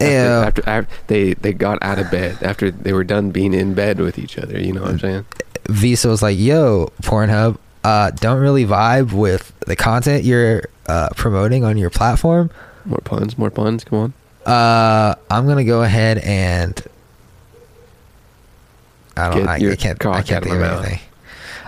After, 0.00 0.44
after, 0.44 0.68
after 0.68 0.94
they 1.06 1.32
they 1.34 1.52
got 1.54 1.78
out 1.80 1.98
of 1.98 2.10
bed 2.10 2.36
after 2.42 2.70
they 2.70 2.92
were 2.92 3.04
done 3.04 3.30
being 3.30 3.54
in 3.54 3.72
bed 3.72 4.00
with 4.00 4.18
each 4.18 4.36
other. 4.36 4.60
You 4.60 4.74
know 4.74 4.82
what 4.82 4.90
I'm 4.90 4.98
saying? 4.98 5.24
Visa 5.70 6.08
was 6.08 6.20
like, 6.20 6.36
"Yo, 6.38 6.92
Pornhub, 7.02 7.56
uh, 7.84 8.10
don't 8.10 8.40
really 8.40 8.66
vibe 8.66 9.12
with 9.12 9.52
the 9.66 9.76
content 9.76 10.24
you're 10.24 10.64
uh, 10.88 11.08
promoting 11.16 11.64
on 11.64 11.78
your 11.78 11.88
platform. 11.90 12.50
More 12.84 12.98
puns, 13.04 13.36
more 13.38 13.50
puns. 13.50 13.84
Come 13.84 13.98
on. 13.98 14.12
Uh, 14.52 15.14
I'm 15.30 15.46
gonna 15.46 15.64
go 15.64 15.82
ahead 15.82 16.18
and 16.18 16.80
I 19.16 19.28
don't. 19.28 19.38
Get 19.40 19.48
I, 19.48 19.56
your 19.58 19.72
I 19.72 19.76
can't. 19.76 19.98
cock 19.98 20.16
I 20.16 20.22
can't 20.22 20.42
think 20.44 20.56
of 20.56 20.60
mouth. 20.62 20.84
anything. 20.84 21.00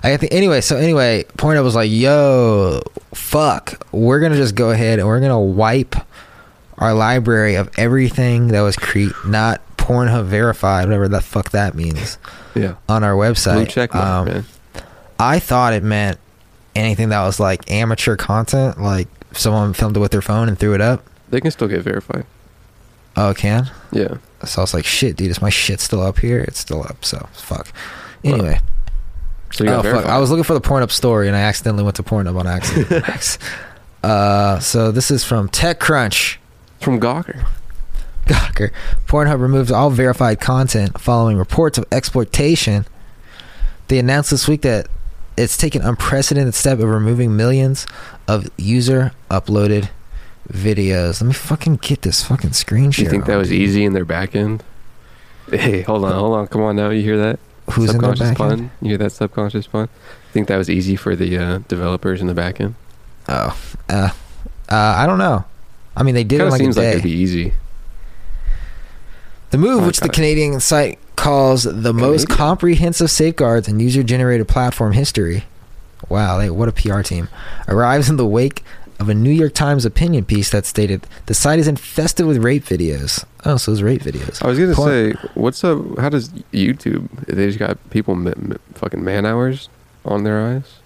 I 0.02 0.08
can't 0.08 0.20
think. 0.20 0.32
Anyway, 0.32 0.60
so 0.60 0.76
anyway, 0.76 1.24
Pornhub 1.36 1.62
was 1.64 1.74
like, 1.74 1.90
"Yo, 1.90 2.82
fuck, 3.12 3.86
we're 3.92 4.20
gonna 4.20 4.36
just 4.36 4.54
go 4.54 4.70
ahead 4.70 4.98
and 4.98 5.06
we're 5.08 5.20
gonna 5.20 5.40
wipe 5.40 5.94
our 6.78 6.94
library 6.94 7.54
of 7.54 7.70
everything 7.78 8.48
that 8.48 8.60
was 8.62 8.76
cre- 8.76 9.14
not 9.26 9.60
Pornhub 9.76 10.24
verified, 10.24 10.86
whatever 10.86 11.06
the 11.08 11.20
fuck 11.20 11.50
that 11.50 11.74
means, 11.74 12.18
Yeah. 12.54 12.74
on 12.88 13.04
our 13.04 13.12
website." 13.14 13.54
Blue 13.54 13.66
check 13.66 13.94
mark, 13.94 14.06
Um, 14.06 14.24
man. 14.26 14.44
I 15.18 15.38
thought 15.38 15.74
it 15.74 15.82
meant 15.84 16.18
anything 16.74 17.10
that 17.10 17.22
was 17.22 17.38
like 17.38 17.70
amateur 17.70 18.16
content, 18.16 18.80
like 18.80 19.06
someone 19.38 19.72
filmed 19.72 19.96
it 19.96 20.00
with 20.00 20.12
their 20.12 20.22
phone 20.22 20.48
and 20.48 20.58
threw 20.58 20.74
it 20.74 20.80
up. 20.80 21.04
They 21.30 21.40
can 21.40 21.50
still 21.50 21.68
get 21.68 21.82
verified. 21.82 22.26
Oh, 23.16 23.30
it 23.30 23.36
can. 23.36 23.70
Yeah. 23.92 24.16
So 24.44 24.60
I 24.60 24.62
was 24.62 24.74
like, 24.74 24.84
shit, 24.84 25.16
dude, 25.16 25.30
is 25.30 25.40
my 25.40 25.50
shit 25.50 25.80
still 25.80 26.02
up 26.02 26.18
here? 26.18 26.40
It's 26.40 26.58
still 26.58 26.82
up, 26.82 27.04
so 27.04 27.28
fuck. 27.32 27.72
Anyway. 28.22 28.60
So 29.52 29.64
oh, 29.64 29.68
got 29.68 29.76
fuck. 29.76 29.82
verified. 29.84 30.10
I 30.10 30.18
was 30.18 30.30
looking 30.30 30.44
for 30.44 30.54
the 30.54 30.60
Pornhub 30.60 30.90
story 30.90 31.28
and 31.28 31.36
I 31.36 31.40
accidentally 31.40 31.84
went 31.84 31.96
to 31.96 32.02
Pornhub 32.02 32.38
on 32.38 32.46
accident. 32.46 33.38
uh, 34.02 34.58
so 34.58 34.90
this 34.90 35.10
is 35.10 35.24
from 35.24 35.48
TechCrunch. 35.48 36.36
from 36.80 37.00
Gawker. 37.00 37.46
Gawker. 38.26 38.70
Pornhub 39.06 39.40
removes 39.40 39.70
all 39.70 39.90
verified 39.90 40.40
content 40.40 41.00
following 41.00 41.36
reports 41.36 41.78
of 41.78 41.84
exploitation. 41.92 42.86
They 43.88 43.98
announced 43.98 44.30
this 44.30 44.48
week 44.48 44.62
that 44.62 44.88
it's 45.36 45.56
taken 45.56 45.82
unprecedented 45.82 46.54
step 46.54 46.78
of 46.78 46.88
removing 46.88 47.36
millions 47.36 47.86
of 48.28 48.48
user 48.56 49.12
uploaded 49.30 49.88
videos. 50.50 51.20
Let 51.20 51.28
me 51.28 51.32
fucking 51.34 51.76
get 51.76 52.02
this 52.02 52.22
fucking 52.22 52.52
screen 52.52 52.90
share. 52.90 53.04
you 53.04 53.10
think 53.10 53.26
that 53.26 53.36
was 53.36 53.48
dude. 53.48 53.60
easy 53.60 53.84
in 53.84 53.92
their 53.92 54.04
back 54.04 54.34
end? 54.34 54.62
Hey, 55.50 55.82
hold 55.82 56.06
on, 56.06 56.12
hold 56.14 56.36
on. 56.38 56.46
Come 56.46 56.62
on 56.62 56.74
now. 56.76 56.88
You 56.88 57.02
hear 57.02 57.18
that? 57.18 57.38
Who's 57.72 57.90
in 57.94 58.00
their 58.00 58.16
subconscious 58.16 58.28
back 58.30 58.36
pun? 58.38 58.52
end? 58.52 58.70
You 58.80 58.88
hear 58.88 58.98
that 58.98 59.12
subconscious 59.12 59.66
pun? 59.66 59.88
I 59.92 60.32
Think 60.32 60.48
that 60.48 60.56
was 60.56 60.70
easy 60.70 60.96
for 60.96 61.14
the 61.14 61.36
uh, 61.36 61.58
developers 61.68 62.22
in 62.22 62.28
the 62.28 62.34
back 62.34 62.62
end? 62.62 62.76
Oh, 63.28 63.54
uh, 63.90 64.08
uh, 64.70 64.74
I 64.74 65.06
don't 65.06 65.18
know. 65.18 65.44
I 65.96 66.02
mean, 66.02 66.14
they 66.14 66.24
did 66.24 66.36
it 66.36 66.38
Kind 66.38 66.42
in 66.42 66.46
of 66.48 66.52
like 66.52 66.60
seems 66.60 66.76
a 66.78 66.80
like 66.80 66.86
day. 66.86 66.90
it'd 66.92 67.02
be 67.02 67.10
easy. 67.10 67.52
The 69.54 69.58
move, 69.58 69.84
Oh, 69.84 69.86
which 69.86 70.00
the 70.00 70.08
God. 70.08 70.14
Canadian 70.14 70.58
site 70.58 70.98
calls 71.14 71.62
the 71.62 71.92
most 71.92 72.28
comprehensive 72.28 73.08
safeguards 73.08 73.68
in 73.68 73.78
user-generated 73.78 74.48
platform 74.48 74.94
history. 74.94 75.44
Wow, 76.08 76.38
they, 76.38 76.50
what 76.50 76.68
a 76.68 76.72
PR 76.72 77.02
team! 77.02 77.28
Arrives 77.68 78.10
in 78.10 78.16
the 78.16 78.26
wake 78.26 78.64
of 78.98 79.08
a 79.08 79.14
New 79.14 79.30
York 79.30 79.54
Times 79.54 79.84
opinion 79.84 80.24
piece 80.24 80.50
that 80.50 80.66
stated 80.66 81.06
the 81.26 81.34
site 81.34 81.60
is 81.60 81.68
infested 81.68 82.26
with 82.26 82.38
rape 82.38 82.64
videos. 82.64 83.24
Oh, 83.44 83.56
so 83.56 83.70
it's 83.70 83.80
rape 83.80 84.02
videos. 84.02 84.42
I 84.44 84.48
was 84.48 84.58
gonna 84.58 84.74
Porn- 84.74 84.88
say, 84.90 85.28
what's 85.34 85.62
up? 85.62 85.98
How 86.00 86.08
does 86.08 86.30
YouTube? 86.52 87.08
They 87.26 87.46
just 87.46 87.60
got 87.60 87.78
people 87.90 88.14
m- 88.14 88.26
m- 88.26 88.58
fucking 88.74 89.04
man 89.04 89.24
hours 89.24 89.68
on 90.04 90.24
their 90.24 90.44
eyes. 90.44 90.80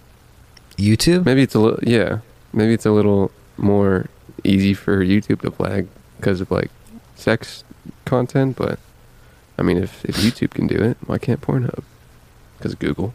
YouTube. 0.77 1.25
Maybe 1.25 1.41
it's 1.41 1.55
a 1.55 1.59
little, 1.59 1.79
yeah. 1.81 2.19
Maybe 2.53 2.73
it's 2.75 2.85
a 2.85 2.91
little 2.91 3.31
more 3.57 4.05
easy 4.43 4.75
for 4.75 5.03
YouTube 5.03 5.41
to 5.41 5.49
flag 5.49 5.87
because 6.17 6.39
of 6.39 6.51
like 6.51 6.69
sex 7.15 7.63
content. 8.05 8.55
But 8.57 8.79
I 9.57 9.61
mean, 9.61 9.77
if 9.77 10.03
if 10.05 10.15
YouTube 10.17 10.51
can 10.51 10.67
do 10.67 10.75
it, 10.81 10.97
why 11.05 11.17
can't 11.17 11.41
Pornhub? 11.41 11.83
Because 12.57 12.75
Google. 12.75 13.13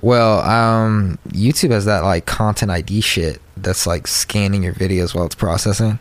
Well, 0.00 0.40
um, 0.40 1.18
YouTube 1.28 1.70
has 1.70 1.84
that 1.84 2.00
like 2.02 2.24
content 2.26 2.70
ID 2.70 3.00
shit 3.02 3.40
that's 3.56 3.86
like 3.86 4.06
scanning 4.06 4.62
your 4.62 4.72
videos 4.72 5.14
while 5.14 5.26
it's 5.26 5.34
processing. 5.34 5.98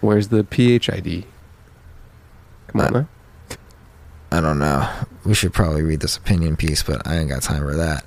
Where's 0.00 0.28
the 0.28 0.42
PHID? 0.42 1.24
Come 2.68 2.80
on, 2.80 2.86
Uh, 2.96 3.00
now. 3.00 3.08
I 4.32 4.40
don't 4.40 4.58
know. 4.58 4.88
We 5.24 5.34
should 5.34 5.52
probably 5.52 5.82
read 5.82 6.00
this 6.00 6.16
opinion 6.16 6.56
piece, 6.56 6.82
but 6.82 7.06
I 7.06 7.16
ain't 7.18 7.28
got 7.28 7.42
time 7.42 7.60
for 7.62 7.76
that. 7.76 8.04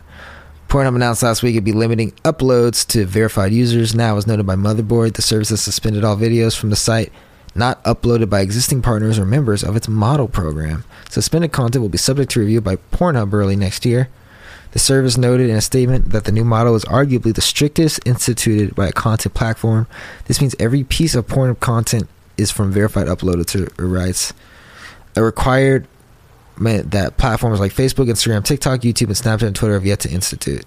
Pornhub 0.68 0.96
announced 0.96 1.24
last 1.24 1.42
week 1.44 1.54
it'd 1.54 1.64
be 1.64 1.72
limiting 1.72 2.12
uploads 2.26 2.86
to 2.88 3.06
verified 3.06 3.54
users. 3.54 3.96
Now, 3.96 4.18
as 4.18 4.28
noted 4.28 4.46
by 4.46 4.56
Motherboard, 4.56 5.14
the 5.14 5.22
service 5.22 5.50
has 5.50 5.62
suspended 5.62 6.04
all 6.04 6.18
videos 6.18 6.58
from 6.58 6.70
the 6.70 6.76
site 6.76 7.14
not 7.58 7.84
uploaded 7.84 8.30
by 8.30 8.42
existing 8.42 8.82
partners 8.82 9.18
or 9.18 9.26
members 9.26 9.64
of 9.64 9.76
its 9.76 9.88
model 9.88 10.28
program. 10.28 10.84
Suspended 11.10 11.52
content 11.52 11.82
will 11.82 11.90
be 11.90 11.98
subject 11.98 12.32
to 12.32 12.40
review 12.40 12.62
by 12.62 12.76
Pornhub 12.76 13.34
early 13.34 13.56
next 13.56 13.86
year. 13.86 14.10
The 14.72 14.80
service 14.80 15.18
noted 15.18 15.50
in 15.50 15.56
a 15.56 15.62
statement 15.62 16.12
that 16.12 16.26
the 16.26 16.32
new 16.32 16.44
model 16.44 16.76
is 16.76 16.86
arguably 16.86 17.34
the 17.34 17.42
strictest 17.42 18.00
instituted 18.06 18.76
by 18.76 18.88
a 18.88 18.92
content 18.92 19.34
platform. 19.34 19.88
This 20.26 20.40
means 20.40 20.56
every 20.60 20.84
piece 20.84 21.16
of 21.16 21.28
Pornhub 21.28 21.60
content 21.60 22.08
is 22.38 22.52
from 22.52 22.72
verified 22.72 23.08
uploaded 23.08 23.48
to 23.48 23.84
rights. 23.84 24.34
A 25.16 25.24
required 25.24 25.88
that 26.58 27.16
platforms 27.18 27.60
like 27.60 27.72
Facebook, 27.72 28.10
Instagram, 28.10 28.44
TikTok, 28.44 28.82
YouTube, 28.82 29.08
and 29.08 29.16
Snapchat 29.16 29.48
and 29.48 29.56
Twitter 29.56 29.76
have 29.76 29.86
yet 29.86 30.00
to 30.02 30.10
institute. 30.10 30.66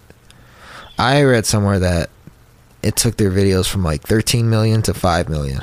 I 0.98 1.22
read 1.22 1.46
somewhere 1.46 1.79
that 1.79 2.11
it 2.83 2.96
took 2.96 3.16
their 3.16 3.31
videos 3.31 3.68
from 3.68 3.83
like 3.83 4.03
13 4.03 4.48
million 4.48 4.83
to 4.83 4.94
5 4.94 5.29
million 5.29 5.62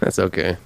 That's 0.00 0.18
okay. 0.18 0.56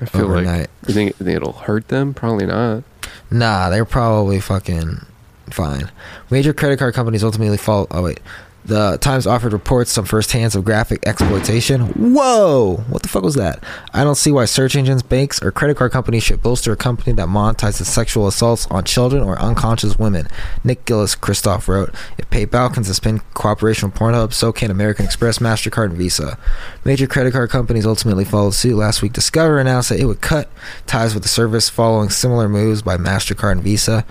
I 0.00 0.04
feel 0.06 0.24
overnight. 0.24 0.60
like 0.60 0.70
you 0.88 0.94
think, 0.94 1.08
you 1.20 1.26
think 1.26 1.36
it'll 1.36 1.52
hurt 1.52 1.88
them? 1.88 2.14
Probably 2.14 2.46
not. 2.46 2.82
Nah, 3.30 3.70
they're 3.70 3.84
probably 3.84 4.40
fucking 4.40 5.04
fine. 5.50 5.90
Major 6.30 6.52
credit 6.52 6.78
card 6.78 6.94
companies 6.94 7.22
ultimately 7.22 7.58
fall. 7.58 7.86
Oh 7.90 8.02
wait, 8.02 8.20
the 8.64 8.96
Times 8.98 9.26
offered 9.26 9.52
reports 9.52 9.90
some 9.90 10.04
first 10.04 10.32
hands 10.32 10.54
of 10.54 10.64
graphic 10.64 11.06
exploitation. 11.06 11.88
Whoa, 12.14 12.84
what 12.88 13.02
the 13.02 13.08
fuck 13.08 13.22
was 13.22 13.34
that? 13.34 13.62
I 13.92 14.04
don't 14.04 14.14
see 14.14 14.30
why 14.30 14.44
search 14.44 14.76
engines, 14.76 15.02
banks, 15.02 15.42
or 15.42 15.50
credit 15.50 15.76
card 15.76 15.92
companies 15.92 16.22
should 16.22 16.42
bolster 16.42 16.72
a 16.72 16.76
company 16.76 17.12
that 17.14 17.28
monetizes 17.28 17.86
sexual 17.86 18.26
assaults 18.26 18.66
on 18.70 18.84
children 18.84 19.22
or 19.22 19.38
unconscious 19.40 19.98
women. 19.98 20.28
Nicholas 20.62 21.16
Kristof 21.16 21.66
wrote, 21.66 21.94
"If 22.18 22.30
PayPal 22.30 22.72
can 22.72 22.84
suspend 22.84 23.22
cooperation 23.34 23.90
with 23.90 23.98
Pornhub, 23.98 24.32
so 24.32 24.52
can 24.52 24.70
American 24.70 25.04
Express, 25.04 25.38
Mastercard, 25.38 25.86
and 25.86 25.98
Visa." 25.98 26.38
Major 26.84 27.06
credit 27.06 27.32
card 27.32 27.50
companies 27.50 27.86
ultimately 27.86 28.24
followed 28.24 28.54
suit 28.54 28.76
last 28.76 29.02
week. 29.02 29.12
Discover 29.12 29.58
announced 29.58 29.88
that 29.88 29.98
it 29.98 30.06
would 30.06 30.20
cut 30.20 30.48
ties 30.86 31.14
with 31.14 31.22
the 31.22 31.28
service 31.28 31.68
following 31.68 32.10
similar 32.10 32.48
moves 32.48 32.82
by 32.82 32.96
MasterCard 32.96 33.52
and 33.52 33.62
Visa. 33.62 34.04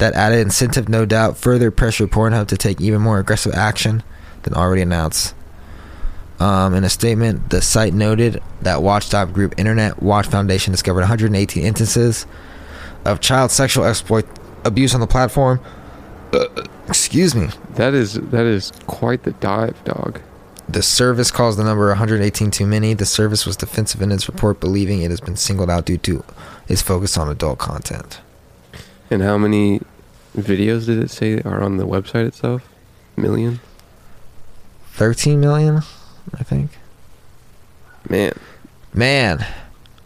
That 0.00 0.14
added 0.14 0.40
incentive, 0.40 0.88
no 0.88 1.04
doubt, 1.04 1.36
further 1.36 1.70
pressured 1.70 2.10
Pornhub 2.10 2.48
to 2.48 2.56
take 2.56 2.80
even 2.80 3.02
more 3.02 3.18
aggressive 3.18 3.52
action 3.52 4.02
than 4.44 4.54
already 4.54 4.80
announced. 4.80 5.34
Um, 6.38 6.72
in 6.72 6.84
a 6.84 6.88
statement, 6.88 7.50
the 7.50 7.60
site 7.60 7.92
noted 7.92 8.42
that 8.62 8.82
watchdog 8.82 9.34
group 9.34 9.58
Internet 9.58 10.02
Watch 10.02 10.26
Foundation 10.26 10.72
discovered 10.72 11.00
118 11.00 11.62
instances 11.62 12.24
of 13.04 13.20
child 13.20 13.50
sexual 13.50 13.84
exploit 13.84 14.24
abuse 14.64 14.94
on 14.94 15.00
the 15.00 15.06
platform. 15.06 15.60
Uh, 16.32 16.46
excuse 16.88 17.34
me. 17.34 17.48
That 17.74 17.92
is 17.92 18.14
that 18.14 18.46
is 18.46 18.72
quite 18.86 19.24
the 19.24 19.32
dive, 19.32 19.84
dog. 19.84 20.22
The 20.66 20.82
service 20.82 21.30
calls 21.30 21.58
the 21.58 21.64
number 21.64 21.88
118 21.88 22.50
too 22.50 22.66
many. 22.66 22.94
The 22.94 23.04
service 23.04 23.44
was 23.44 23.56
defensive 23.56 24.00
in 24.00 24.10
its 24.10 24.28
report, 24.28 24.60
believing 24.60 25.02
it 25.02 25.10
has 25.10 25.20
been 25.20 25.36
singled 25.36 25.68
out 25.68 25.84
due 25.84 25.98
to 25.98 26.24
its 26.68 26.80
focus 26.80 27.18
on 27.18 27.28
adult 27.28 27.58
content. 27.58 28.20
And 29.10 29.22
how 29.22 29.36
many 29.36 29.80
videos 30.36 30.86
did 30.86 30.98
it 30.98 31.10
say 31.10 31.40
are 31.40 31.62
on 31.62 31.76
the 31.76 31.86
website 31.86 32.26
itself? 32.26 32.68
Million? 33.16 33.60
13 34.92 35.40
million, 35.40 35.82
I 36.38 36.42
think. 36.42 36.70
Man, 38.08 38.32
Man, 38.92 39.46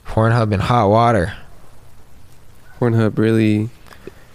Pornhub 0.07 0.53
in 0.53 0.61
hot 0.61 0.89
water. 0.89 1.35
Pornhub 2.79 3.19
really 3.19 3.71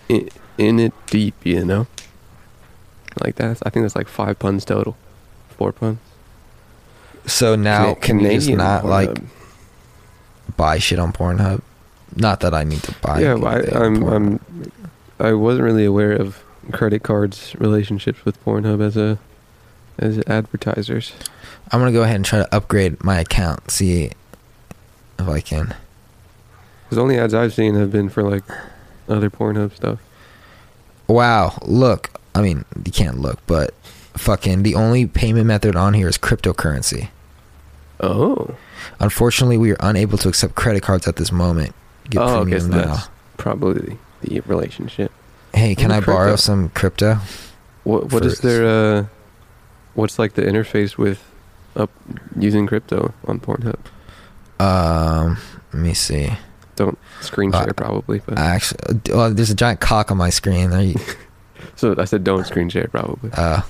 in, 0.08 0.30
in 0.58 0.80
it 0.80 0.93
deep, 1.08 1.36
you 1.46 1.64
know? 1.64 1.88
Like 3.22 3.36
that's 3.36 3.62
I 3.66 3.70
think 3.70 3.84
that's 3.84 3.96
like 3.96 4.08
five 4.08 4.39
puns 4.39 4.66
total. 4.66 4.98
Four 5.50 5.72
puns. 5.74 6.00
So 7.26 7.56
now, 7.56 7.96
Cana- 7.96 8.00
can 8.00 8.20
you 8.20 8.30
just 8.32 8.50
not 8.50 8.86
like 8.86 9.18
buy 10.56 10.80
shit 10.80 11.00
on 11.00 11.12
Pornhub? 11.14 11.62
Not 12.20 12.41
that 12.41 12.53
I 12.53 12.63
need 12.63 12.84
to 12.84 12.91
buy. 13.01 13.22
yeah, 13.22 13.36
I, 13.36 13.61
I'm, 13.84 14.03
I'm 14.03 14.39
I 15.20 15.34
wasn't 15.34 15.63
really 15.63 15.86
aware 15.86 16.11
of 16.11 16.43
credit 16.72 17.01
cards 17.03 17.55
relationships 17.57 18.24
with 18.26 18.43
Pornhub 18.43 18.82
as 18.82 18.97
a 18.97 19.17
as 19.97 20.20
advertisers. 20.28 21.13
I'm 21.72 21.80
gonna 21.80 21.91
go 21.91 22.03
ahead 22.03 22.15
and 22.15 22.26
try 22.26 22.39
to 22.39 22.55
upgrade 22.55 23.03
my 23.03 23.20
account. 23.20 23.72
See 23.72 24.11
if 25.17 25.28
I 25.28 25.39
can. 25.41 25.76
Because 26.84 26.95
the 26.95 27.01
only 27.01 27.17
ads 27.17 27.34
I've 27.34 27.53
seen 27.53 27.76
have 27.76 27.91
been 27.91 28.09
for 28.09 28.24
like 28.24 28.43
other 29.07 29.30
Pornhub 29.30 29.76
stuff. 29.76 29.99
Wow, 31.07 31.57
look. 31.65 32.11
I 32.36 32.41
mean, 32.41 32.65
you 32.86 32.91
can't 32.91 33.20
look, 33.20 33.39
but 33.47 33.74
fucking 34.15 34.63
the 34.63 34.76
only 34.76 35.05
payment 35.05 35.45
method 35.47 35.76
on 35.76 35.93
here 35.93 36.07
is 36.07 36.17
cryptocurrency. 36.17 37.09
Oh. 37.99 38.55
Unfortunately, 38.99 39.57
we 39.57 39.72
are 39.72 39.78
unable 39.80 40.17
to 40.20 40.30
accept 40.30 40.55
credit 40.55 40.84
cards 40.84 41.07
at 41.07 41.17
this 41.17 41.32
moment. 41.32 41.76
Get 42.10 42.22
oh, 42.22 42.41
I 42.41 42.49
guess 42.49 42.66
now. 42.66 42.78
that's 42.95 43.10
probably 43.38 43.97
the 44.22 44.39
relationship. 44.41 45.12
Hey, 45.53 45.76
can 45.76 45.91
I 45.91 45.99
borrow 45.99 46.36
some 46.36 46.70
crypto? 46.70 47.20
What 47.84 48.12
what 48.12 48.26
is 48.26 48.39
their 48.39 48.66
uh 48.66 49.05
what's 49.93 50.20
like 50.20 50.34
the 50.34 50.41
interface 50.43 50.97
with 50.97 51.24
up 51.76 51.89
using 52.38 52.68
crypto 52.68 53.14
on 53.28 53.39
Pornhub? 53.39 53.80
Um, 54.60 55.38
let 55.74 55.82
me 55.82 55.93
see. 55.93 56.30
Don't 56.76 56.97
screen 57.22 57.53
Uh, 57.53 57.64
share 57.64 57.74
probably, 57.74 58.22
but 58.26 58.38
I 58.38 58.55
actually, 58.55 58.99
well, 59.14 59.34
there's 59.34 59.49
a 59.49 59.55
giant 59.55 59.80
cock 59.80 60.12
on 60.12 60.18
my 60.18 60.30
screen. 60.30 60.72
Are 60.72 60.82
you, 60.82 60.95
so 61.76 61.95
I 61.97 62.05
said 62.05 62.24
don't 62.24 62.45
screen 62.45 62.70
share 62.70 62.88
probably. 62.88 63.32
uh, 63.34 63.62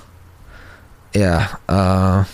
yeah. 1.14 1.56
Uh, 1.68 2.24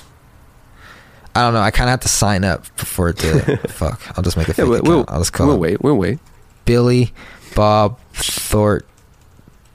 I 1.37 1.43
don't 1.43 1.55
know. 1.55 1.61
I 1.61 1.71
kind 1.71 1.89
of 1.89 1.93
have 1.93 2.01
to 2.01 2.09
sign 2.09 2.45
up 2.45 2.65
for 2.79 3.11
it 3.11 3.19
to. 3.19 3.57
fuck. 3.69 4.01
I'll 4.17 4.23
just 4.25 4.37
make 4.37 4.49
a 4.49 4.51
Yeah, 4.53 4.55
fake 4.55 4.83
we'll, 4.83 5.01
account. 5.03 5.11
I'll 5.11 5.19
just 5.21 5.33
call 5.33 5.47
we'll 5.49 5.57
it 5.57 5.61
wait. 5.61 5.83
We'll 5.83 5.97
wait. 5.97 6.19
Billy 6.65 7.13
Bob 7.55 7.99
Thort 8.15 8.87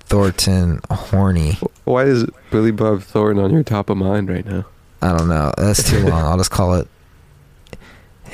Thornton 0.02 0.82
Horny. 0.90 1.58
Why 1.86 2.04
is 2.04 2.26
Billy 2.50 2.72
Bob 2.72 3.02
Thornton 3.04 3.44
on 3.44 3.52
your 3.52 3.64
top 3.64 3.90
of 3.90 3.98
mind 3.98 4.30
right 4.30 4.46
now? 4.46 4.66
I 5.02 5.16
don't 5.18 5.30
know. 5.30 5.52
That's 5.58 5.90
too 5.90 6.00
long. 6.00 6.24
I'll 6.26 6.38
just 6.38 6.52
call 6.52 6.74
it 6.76 6.88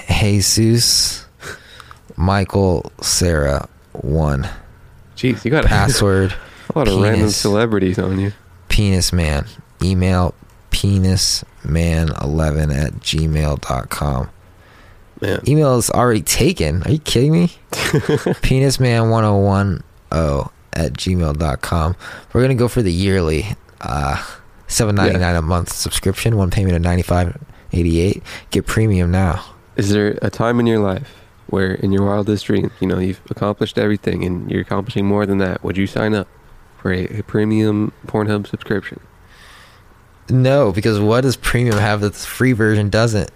Jesus 0.09 1.25
Michael 2.15 2.91
Sarah 3.01 3.67
one. 3.93 4.49
Jeez, 5.15 5.43
you 5.45 5.51
got 5.51 5.65
a 5.65 5.67
Password 5.69 6.34
a 6.73 6.80
lot 6.80 6.88
of 6.88 6.99
random 7.01 7.30
celebrities 7.30 7.97
on 7.99 8.19
you. 8.19 8.32
penis 8.69 9.13
man. 9.13 9.45
Email 9.82 10.34
penisman11 10.72 12.76
at 12.76 12.93
gmail.com. 12.93 14.30
Man. 15.20 15.41
Email 15.47 15.78
is 15.78 15.89
already 15.89 16.22
taken. 16.22 16.84
Are 16.84 16.91
you 16.91 16.99
kidding 16.99 17.32
me? 17.32 17.53
penisman1010 17.72 19.82
at 20.74 20.93
gmail.com. 20.93 21.95
We're 22.34 22.41
going 22.41 22.49
to 22.49 22.55
go 22.55 22.68
for 22.68 22.84
the 22.84 22.91
yearly 22.91 23.45
uh, 23.82 24.24
seven 24.68 24.95
ninety 24.95 25.18
nine 25.18 25.36
a 25.36 25.41
month 25.41 25.74
subscription, 25.74 26.38
one 26.38 26.51
payment 26.51 26.76
of 26.76 26.82
ninety 26.82 27.03
five 27.03 27.38
eighty 27.74 27.99
eight. 27.99 28.24
Get 28.51 28.65
premium 28.65 29.11
now. 29.11 29.43
Is 29.76 29.89
there 29.89 30.18
a 30.22 30.30
time 30.30 30.59
in 30.59 30.68
your 30.68 30.80
life 30.80 31.15
where, 31.47 31.74
in 31.74 31.91
your 31.91 32.05
wildest 32.05 32.45
dreams, 32.45 32.72
you 32.80 32.88
know, 32.88 32.99
you've 32.99 33.22
accomplished 33.30 33.78
everything 33.78 34.24
and 34.24 34.49
you're 34.49 34.61
accomplishing 34.61 35.05
more 35.05 35.26
than 35.26 35.38
that? 35.39 35.63
Would 35.63 35.78
you 35.78 35.88
sign 35.88 36.13
up 36.13 36.28
for 36.78 36.91
a, 36.91 37.20
a 37.20 37.24
premium 37.24 37.91
Pornhub 38.05 38.47
subscription? 38.47 38.99
No, 40.30 40.71
because 40.71 40.99
what 40.99 41.21
does 41.21 41.38
premium 41.38 41.78
have 41.78 42.01
that 42.01 42.13
the 42.13 42.19
free 42.19 42.53
version 42.53 42.89
doesn't? 42.89 43.32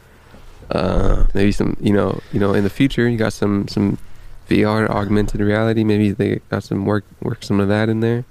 Uh, 0.70 1.26
maybe 1.34 1.52
some, 1.52 1.76
you 1.80 1.94
know, 1.94 2.20
you 2.32 2.40
know, 2.40 2.54
in 2.54 2.64
the 2.64 2.70
future, 2.70 3.08
you 3.10 3.18
got 3.18 3.34
some 3.34 3.68
some 3.68 3.98
VR 4.50 4.90
augmented 4.90 5.42
reality. 5.42 5.84
Maybe 5.84 6.12
they 6.12 6.42
got 6.50 6.64
some 6.64 6.86
work 6.86 7.06
work 7.22 7.44
some 7.44 7.60
of 7.60 7.68
that 7.70 7.90
in 7.90 8.00
there. 8.02 8.26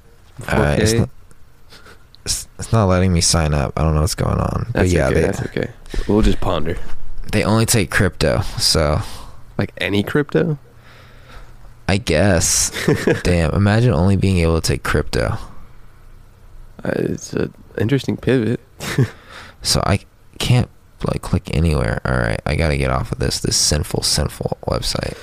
Uh, 0.47 0.77
it's, 0.79 0.93
not, 0.95 1.11
it's, 2.25 2.49
it's 2.59 2.73
not 2.73 2.87
letting 2.87 3.13
me 3.13 3.21
sign 3.21 3.53
up. 3.53 3.73
I 3.77 3.83
don't 3.83 3.95
know 3.95 4.01
what's 4.01 4.15
going 4.15 4.39
on. 4.39 4.65
but 4.67 4.73
That's 4.73 4.93
yeah, 4.93 5.07
okay. 5.07 5.15
they, 5.15 5.21
that's 5.21 5.43
okay. 5.43 5.71
We'll 6.09 6.23
just 6.23 6.41
ponder. 6.41 6.79
they 7.33 7.45
only 7.45 7.67
take 7.67 7.91
crypto, 7.91 8.41
so 8.59 9.01
Like 9.59 9.73
any 9.79 10.03
crypto. 10.03 10.59
I 11.89 11.99
guess. 11.99 12.71
Damn, 13.25 13.53
imagine 13.53 13.93
only 13.93 14.17
being 14.17 14.39
able 14.39 14.61
to 14.61 14.67
take 14.67 14.83
crypto. 14.85 15.37
Uh, 16.85 16.93
it's 16.97 17.33
an 17.33 17.53
interesting 17.79 18.17
pivot. 18.17 18.61
So 19.63 19.83
I 19.85 20.01
can't 20.39 20.71
like 21.07 21.23
click 21.23 21.55
anywhere. 21.55 22.01
All 22.05 22.17
right, 22.17 22.41
I 22.47 22.57
gotta 22.57 22.77
get 22.77 22.91
off 22.91 23.13
of 23.13 23.19
this 23.19 23.41
this 23.41 23.57
sinful, 23.57 24.03
sinful 24.03 24.59
website. 24.67 25.17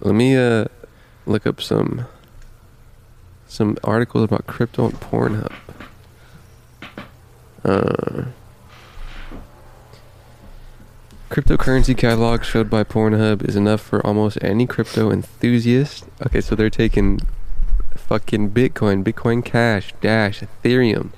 Let 0.00 0.14
me 0.14 0.36
uh 0.36 0.66
look 1.26 1.46
up 1.46 1.60
some 1.60 2.06
some 3.46 3.76
articles 3.84 4.24
about 4.24 4.46
crypto 4.46 4.86
and 4.86 4.94
Pornhub. 4.94 5.52
Uh, 7.64 8.24
cryptocurrency 11.30 11.96
catalog 11.96 12.42
showed 12.44 12.68
by 12.68 12.84
Pornhub 12.84 13.46
is 13.48 13.56
enough 13.56 13.80
for 13.80 14.04
almost 14.04 14.38
any 14.42 14.66
crypto 14.66 15.10
enthusiast. 15.10 16.04
Okay, 16.26 16.40
so 16.40 16.54
they're 16.54 16.68
taking 16.68 17.20
fucking 18.06 18.50
Bitcoin, 18.50 19.02
Bitcoin 19.02 19.44
Cash, 19.44 19.94
Dash, 20.00 20.40
Ethereum, 20.40 21.10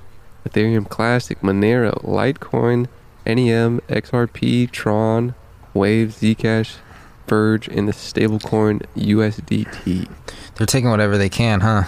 Ethereum 0.47 0.87
Classic, 0.89 1.39
Monero, 1.41 2.01
Litecoin, 2.03 2.87
NEM, 3.25 3.81
XRP, 3.89 4.71
Tron, 4.71 5.35
Wave, 5.73 6.09
Zcash, 6.09 6.77
Verge, 7.27 7.67
and 7.67 7.87
the 7.87 7.91
stablecoin 7.91 8.85
USDT. 8.95 10.09
They're 10.55 10.67
taking 10.67 10.89
whatever 10.89 11.17
they 11.17 11.29
can, 11.29 11.59
huh? 11.59 11.83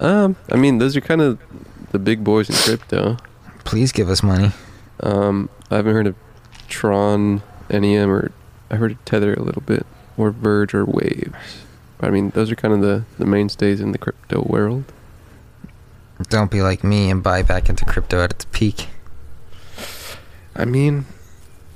Um, 0.00 0.36
I 0.50 0.56
mean, 0.56 0.78
those 0.78 0.96
are 0.96 1.00
kind 1.00 1.20
of 1.20 1.38
the 1.92 1.98
big 1.98 2.24
boys 2.24 2.50
in 2.50 2.56
crypto. 2.56 3.16
Please 3.64 3.92
give 3.92 4.08
us 4.10 4.22
money. 4.22 4.50
Um, 5.00 5.48
I 5.70 5.76
haven't 5.76 5.94
heard 5.94 6.06
of 6.08 6.16
Tron, 6.68 7.42
NEM, 7.70 8.10
or 8.10 8.32
I 8.70 8.76
heard 8.76 8.92
of 8.92 9.04
Tether 9.04 9.34
a 9.34 9.42
little 9.42 9.62
bit, 9.62 9.86
or 10.16 10.32
Verge, 10.32 10.74
or 10.74 10.84
Waves. 10.84 11.64
I 12.02 12.10
mean, 12.10 12.30
those 12.30 12.50
are 12.50 12.56
kind 12.56 12.74
of 12.74 12.80
the, 12.80 13.04
the 13.18 13.24
mainstays 13.26 13.80
in 13.80 13.92
the 13.92 13.98
crypto 13.98 14.42
world. 14.42 14.84
Don't 16.28 16.50
be 16.50 16.60
like 16.62 16.82
me 16.84 17.10
and 17.10 17.22
buy 17.22 17.42
back 17.42 17.68
into 17.68 17.84
crypto 17.84 18.22
at 18.22 18.32
its 18.32 18.44
peak. 18.46 18.88
I 20.54 20.64
mean, 20.64 21.06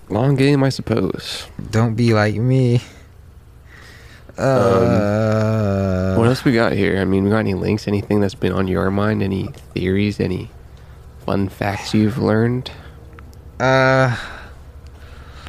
long 0.09 0.35
game, 0.35 0.63
I 0.63 0.69
suppose. 0.69 1.47
Don't 1.71 1.95
be 1.95 2.13
like 2.13 2.35
me. 2.37 2.83
Uh, 4.39 6.15
What 6.17 6.27
else 6.29 6.45
we 6.45 6.53
got 6.53 6.73
here? 6.73 6.99
I 7.01 7.05
mean, 7.05 7.25
we 7.25 7.31
got 7.31 7.39
any 7.39 7.55
links? 7.55 7.89
Anything 7.89 8.21
that's 8.21 8.35
been 8.35 8.53
on 8.53 8.69
your 8.69 8.91
mind? 8.91 9.23
Any 9.23 9.49
theories? 9.75 10.21
Any 10.21 10.51
fun 11.25 11.49
facts 11.49 11.95
you've 11.95 12.19
learned? 12.19 12.71
Uh, 13.59 14.15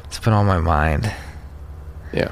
it's 0.04 0.18
been 0.18 0.32
on 0.32 0.46
my 0.46 0.58
mind. 0.58 1.12
Yeah. 2.12 2.30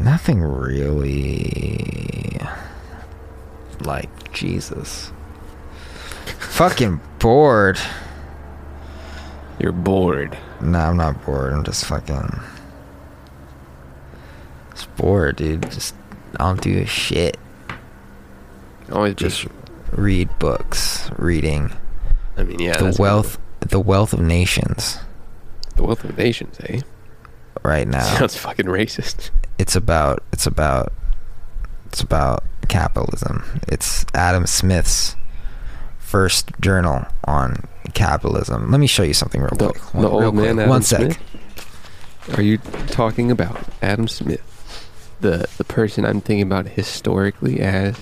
Nothing 0.00 0.42
really. 0.42 2.38
Like 3.82 4.32
Jesus. 4.32 5.12
Fucking 6.38 7.00
bored. 7.18 7.78
You're 9.58 9.72
bored. 9.72 10.36
Nah, 10.60 10.88
I'm 10.90 10.96
not 10.96 11.24
bored. 11.24 11.52
I'm 11.52 11.64
just 11.64 11.84
fucking. 11.84 12.40
Just 14.72 14.96
bored, 14.96 15.36
dude. 15.36 15.70
Just 15.70 15.94
I 16.38 16.44
don't 16.44 16.60
do 16.60 16.84
shit. 16.86 17.36
Always 18.92 19.14
Just 19.14 19.42
just. 19.42 19.54
read 19.92 20.28
books. 20.38 21.10
Reading 21.16 21.70
I 22.36 22.44
mean, 22.44 22.58
yeah. 22.58 22.76
the 22.76 22.96
wealth, 22.98 23.38
the 23.60 23.80
wealth 23.80 24.12
of 24.12 24.20
nations. 24.20 24.98
The 25.76 25.82
wealth 25.82 26.04
of 26.04 26.16
nations, 26.16 26.58
eh? 26.60 26.80
Right 27.62 27.86
now, 27.86 28.02
Sounds 28.18 28.36
fucking 28.36 28.66
racist. 28.66 29.30
It's 29.60 29.76
about 29.76 30.22
it's 30.32 30.46
about 30.46 30.92
it's 31.86 32.00
about 32.00 32.44
capitalism. 32.68 33.60
It's 33.68 34.06
Adam 34.14 34.46
Smith's 34.46 35.16
first 35.98 36.50
journal 36.60 37.04
on 37.24 37.64
capitalism. 37.94 38.70
Let 38.70 38.80
me 38.80 38.86
show 38.86 39.02
you 39.02 39.14
something 39.14 39.40
real 39.40 39.50
The, 39.56 39.68
quick. 39.72 39.82
the 39.92 39.98
One- 39.98 40.04
real 40.20 40.24
old 40.26 40.34
man 40.34 40.44
quick. 40.44 40.58
Adam 40.58 40.68
One 40.70 40.82
sec. 40.82 41.00
Smith. 41.00 42.38
Are 42.38 42.42
you 42.42 42.58
talking 42.88 43.30
about 43.30 43.58
Adam 43.82 44.06
Smith, 44.08 44.42
the 45.20 45.46
the 45.58 45.64
person 45.64 46.04
I'm 46.04 46.20
thinking 46.20 46.42
about 46.42 46.66
historically 46.68 47.60
as 47.60 47.96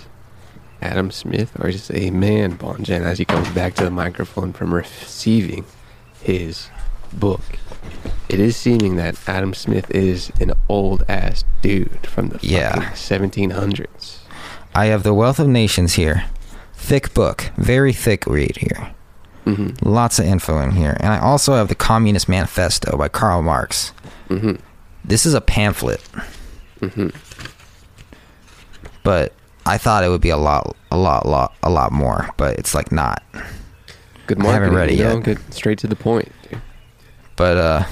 Adam 0.82 1.10
Smith, 1.10 1.52
or 1.58 1.70
just 1.70 1.90
a 1.92 2.10
man, 2.10 2.56
Bonjan, 2.56 3.02
as 3.02 3.18
he 3.18 3.24
comes 3.24 3.48
back 3.50 3.74
to 3.76 3.84
the 3.84 3.90
microphone 3.90 4.52
from 4.52 4.72
receiving 4.74 5.64
his 6.20 6.68
book? 7.12 7.40
It 8.28 8.40
is 8.40 8.56
seeming 8.56 8.96
that 8.96 9.16
Adam 9.26 9.54
Smith 9.54 9.90
is 9.90 10.30
an 10.40 10.52
old 10.68 11.02
ass 11.08 11.44
dude 11.62 12.06
from 12.06 12.28
the 12.28 12.38
Yeah. 12.42 12.74
fucking 12.74 12.88
1700s. 12.96 14.18
I 14.74 14.86
have 14.86 15.02
the 15.02 15.14
Wealth 15.14 15.38
of 15.38 15.48
Nations 15.48 15.94
here. 15.94 16.24
Thick 16.74 17.14
book, 17.14 17.50
very 17.56 17.92
thick 17.92 18.26
read 18.26 18.56
here. 18.58 18.90
hmm 19.44 19.70
Lots 19.82 20.18
of 20.18 20.26
info 20.26 20.58
in 20.60 20.72
here. 20.72 20.96
And 21.00 21.12
I 21.12 21.18
also 21.18 21.54
have 21.54 21.68
the 21.68 21.74
Communist 21.74 22.28
Manifesto 22.28 22.96
by 22.98 23.08
Karl 23.08 23.42
Marx. 23.42 23.92
hmm 24.28 24.56
This 25.04 25.24
is 25.24 25.32
a 25.34 25.40
pamphlet, 25.40 26.02
hmm 26.80 27.08
but 29.02 29.32
I 29.64 29.78
thought 29.78 30.04
it 30.04 30.08
would 30.08 30.20
be 30.20 30.28
a 30.30 30.36
lot, 30.36 30.76
a 30.90 30.96
lot, 30.96 31.26
lot, 31.26 31.54
a 31.62 31.70
lot 31.70 31.92
more. 31.92 32.28
But 32.36 32.58
it's 32.58 32.74
like 32.74 32.92
not. 32.92 33.22
Good 34.26 34.38
I 34.40 34.42
marketing. 34.42 34.52
haven't 34.52 34.74
read 34.74 34.90
it 34.90 34.94
you 34.98 35.04
know? 35.04 35.14
yet. 35.16 35.24
Get 35.24 35.54
straight 35.54 35.78
to 35.78 35.86
the 35.86 35.96
point. 35.96 36.30
Dude. 36.50 36.60
But 37.38 37.56
uh, 37.56 37.84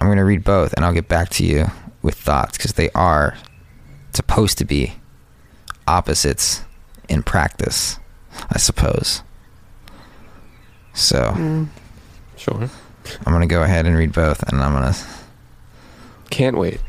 I'm 0.00 0.08
gonna 0.08 0.24
read 0.24 0.44
both, 0.44 0.72
and 0.74 0.84
I'll 0.84 0.94
get 0.94 1.08
back 1.08 1.28
to 1.30 1.44
you 1.44 1.66
with 2.02 2.14
thoughts 2.14 2.56
because 2.56 2.72
they 2.74 2.88
are 2.90 3.36
supposed 4.14 4.56
to 4.58 4.64
be 4.64 4.94
opposites 5.88 6.62
in 7.08 7.22
practice, 7.22 7.98
I 8.50 8.58
suppose. 8.58 9.22
So 10.94 11.66
Sure. 12.36 12.70
I'm 13.26 13.32
gonna 13.32 13.46
go 13.46 13.62
ahead 13.62 13.86
and 13.86 13.96
read 13.96 14.12
both, 14.12 14.42
and 14.44 14.60
I'm 14.62 14.72
gonna 14.72 14.94
Can't 16.30 16.56
wait 16.58 16.80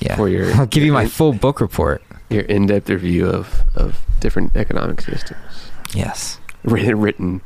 yeah. 0.00 0.16
for 0.16 0.28
your 0.28 0.52
I'll 0.54 0.66
give 0.66 0.84
you 0.84 0.92
my 0.92 1.02
your- 1.02 1.10
full 1.10 1.32
book 1.32 1.60
report. 1.60 2.02
your 2.30 2.42
in-depth 2.42 2.90
review 2.90 3.26
of 3.26 3.62
of 3.74 3.98
different 4.20 4.54
economic 4.56 5.00
systems 5.00 5.70
Yes, 5.94 6.38
written 6.64 7.00
written 7.00 7.40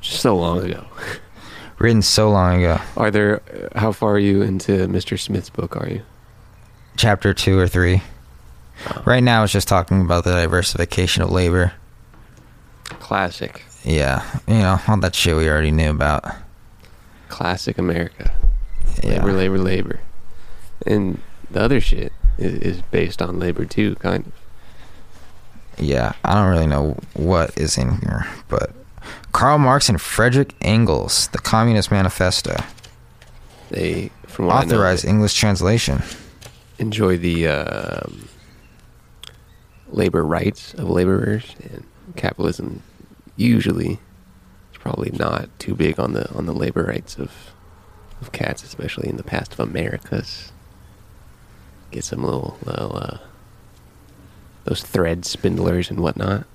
so 0.00 0.36
long 0.36 0.64
ago. 0.64 0.84
Written 1.82 2.02
so 2.02 2.30
long 2.30 2.62
ago. 2.62 2.80
Are 2.96 3.10
there? 3.10 3.42
How 3.74 3.92
far 3.92 4.12
are 4.12 4.18
you 4.18 4.42
into 4.42 4.72
Mr. 4.88 5.18
Smith's 5.18 5.50
book? 5.50 5.76
Are 5.76 5.88
you? 5.88 6.02
Chapter 6.96 7.34
two 7.34 7.58
or 7.58 7.66
three. 7.68 8.02
Oh. 8.88 9.02
Right 9.04 9.22
now, 9.22 9.42
it's 9.44 9.52
just 9.52 9.68
talking 9.68 10.00
about 10.00 10.24
the 10.24 10.32
diversification 10.32 11.22
of 11.22 11.30
labor. 11.30 11.72
Classic, 12.84 13.62
Yeah, 13.84 14.22
you 14.46 14.54
know 14.54 14.78
all 14.86 14.96
that 14.98 15.14
shit 15.14 15.36
we 15.36 15.48
already 15.48 15.70
knew 15.70 15.90
about. 15.90 16.24
classic 17.28 17.78
America. 17.78 18.30
Yeah. 19.02 19.24
Labor, 19.24 19.32
labor, 19.32 19.58
labor, 19.58 20.00
and 20.86 21.20
the 21.50 21.60
other 21.60 21.80
shit 21.80 22.12
is, 22.38 22.54
is 22.76 22.82
based 22.90 23.20
on 23.22 23.38
labor 23.38 23.64
too, 23.64 23.94
kind 23.96 24.26
of. 24.26 24.32
Yeah, 25.78 26.12
I 26.24 26.34
don't 26.34 26.50
really 26.50 26.66
know 26.66 26.98
what 27.14 27.56
is 27.58 27.78
in 27.78 27.98
here, 28.00 28.26
but 28.48 28.72
Karl 29.32 29.58
Marx 29.58 29.88
and 29.88 30.00
Frederick 30.00 30.54
Engels, 30.60 31.28
the 31.28 31.38
Communist 31.38 31.90
Manifesto, 31.90 32.54
They, 33.70 34.10
from 34.26 34.46
what 34.46 34.54
I 34.54 34.58
know, 34.64 34.66
authorized 34.76 35.04
English 35.04 35.34
translation. 35.34 36.02
enjoy 36.78 37.16
the 37.16 37.48
um, 37.48 38.28
labor 39.88 40.22
rights 40.24 40.74
of 40.74 40.88
laborers, 40.90 41.54
and 41.62 41.84
capitalism 42.16 42.82
usually 43.36 43.92
is 44.72 44.78
probably 44.78 45.10
not 45.12 45.48
too 45.58 45.74
big 45.74 45.98
on 45.98 46.12
the 46.12 46.30
on 46.34 46.46
the 46.46 46.52
labor 46.52 46.82
rights 46.84 47.16
of 47.18 47.32
of 48.20 48.32
cats, 48.32 48.62
especially 48.62 49.08
in 49.08 49.16
the 49.16 49.22
past 49.24 49.54
of 49.54 49.60
Americas. 49.60 50.52
Get 51.90 52.04
some 52.04 52.22
little 52.22 52.58
little 52.64 52.96
uh, 52.96 53.18
those 54.64 54.82
thread 54.82 55.24
spindlers 55.24 55.90
and 55.90 56.00
whatnot, 56.00 56.46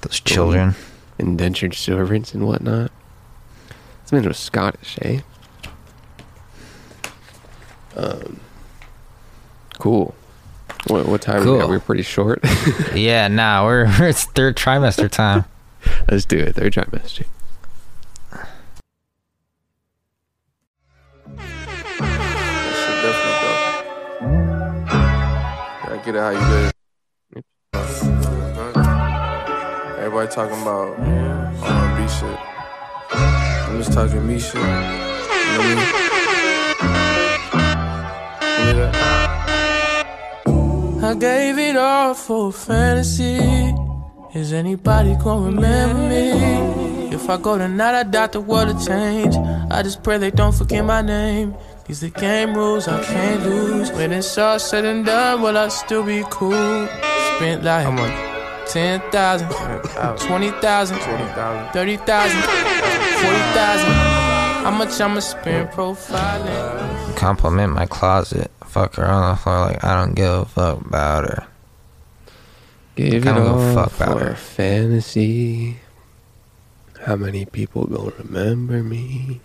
Those 0.00 0.20
children. 0.20 0.74
indentured 1.18 1.74
servants 1.74 2.32
and 2.34 2.46
whatnot. 2.46 2.90
This 4.02 4.12
man 4.12 4.26
was 4.26 4.38
Scottish, 4.38 4.98
eh? 5.02 5.20
Um, 7.96 8.38
cool. 9.78 10.14
What, 10.86 11.06
what 11.06 11.20
time? 11.20 11.42
Cool. 11.42 11.60
Are 11.60 11.66
we? 11.66 11.72
We're 11.72 11.80
pretty 11.80 12.02
short. 12.02 12.44
Yeah, 12.94 13.28
nah, 13.28 13.64
we're 13.64 13.86
it's 14.08 14.24
third 14.24 14.56
trimester 14.56 15.10
time. 15.10 15.44
Let's 16.10 16.24
do 16.24 16.38
it. 16.38 16.54
Third 16.54 16.72
trimester. 16.72 17.26
That 21.98 22.74
shit 22.84 22.96
definitely 23.02 23.36
dope. 24.20 24.88
Gotta 25.82 26.00
get 26.04 26.14
it 26.14 26.20
how 26.20 26.30
you 26.30 26.38
live. 28.32 28.37
Everybody 30.18 30.34
talking 30.34 30.62
about 30.62 30.98
R&B 31.62 32.08
shit. 32.08 32.38
I'm 33.12 33.78
just 33.78 33.92
talking 33.92 34.26
me 34.26 34.40
shit. 34.40 34.54
You 34.56 34.60
know 34.60 34.66
I 34.66 35.68
mean? 35.68 35.78
You 38.58 38.74
hear 38.74 38.90
that? 38.90 38.94
I 41.04 41.14
gave 41.14 41.58
it 41.58 41.76
all 41.76 42.14
for 42.14 42.48
a 42.48 42.52
fantasy. 42.52 43.72
Is 44.34 44.52
anybody 44.52 45.14
gonna 45.22 45.52
remember 45.52 46.08
me? 46.08 47.14
If 47.14 47.30
I 47.30 47.36
go 47.36 47.56
tonight, 47.56 48.00
I 48.00 48.02
doubt 48.02 48.32
the 48.32 48.40
world 48.40 48.74
will 48.74 48.84
change. 48.84 49.36
I 49.70 49.84
just 49.84 50.02
pray 50.02 50.18
they 50.18 50.32
don't 50.32 50.52
forget 50.52 50.84
my 50.84 51.00
name. 51.00 51.54
These 51.86 52.00
the 52.00 52.10
game 52.10 52.54
rules 52.54 52.88
I 52.88 53.04
can't 53.04 53.44
lose. 53.44 53.92
When 53.92 54.10
it's 54.10 54.36
all 54.36 54.58
said 54.58 54.84
and 54.84 55.06
done, 55.06 55.42
will 55.42 55.56
I 55.56 55.68
still 55.68 56.02
be 56.02 56.24
cool? 56.28 56.88
Spent 57.36 57.62
like 57.62 58.27
10,000, 58.68 59.48
20,000, 59.48 60.98
30,000, 60.98 60.98
40,000. 62.42 63.92
How 64.62 64.70
much 64.70 65.00
I'ma 65.00 65.20
spend 65.20 65.70
profiling? 65.70 67.16
Compliment 67.16 67.72
my 67.74 67.86
closet. 67.86 68.50
Fuck 68.64 68.96
her 68.96 69.06
on 69.06 69.30
the 69.32 69.36
floor 69.40 69.60
like 69.60 69.82
I 69.82 69.94
don't 70.00 70.14
give 70.14 70.30
a 70.30 70.44
fuck 70.44 70.80
about 70.84 71.24
her. 71.24 71.46
Give 72.96 73.14
it 73.14 73.26
I 73.26 73.34
don't 73.34 73.44
give 73.44 73.46
a 73.46 73.48
all 73.54 73.74
fuck 73.74 73.96
about 73.96 74.18
for 74.18 74.24
her. 74.26 74.34
fantasy. 74.34 75.78
How 77.06 77.16
many 77.16 77.44
people 77.46 77.86
gonna 77.86 78.12
remember 78.18 78.82
me? 78.82 79.40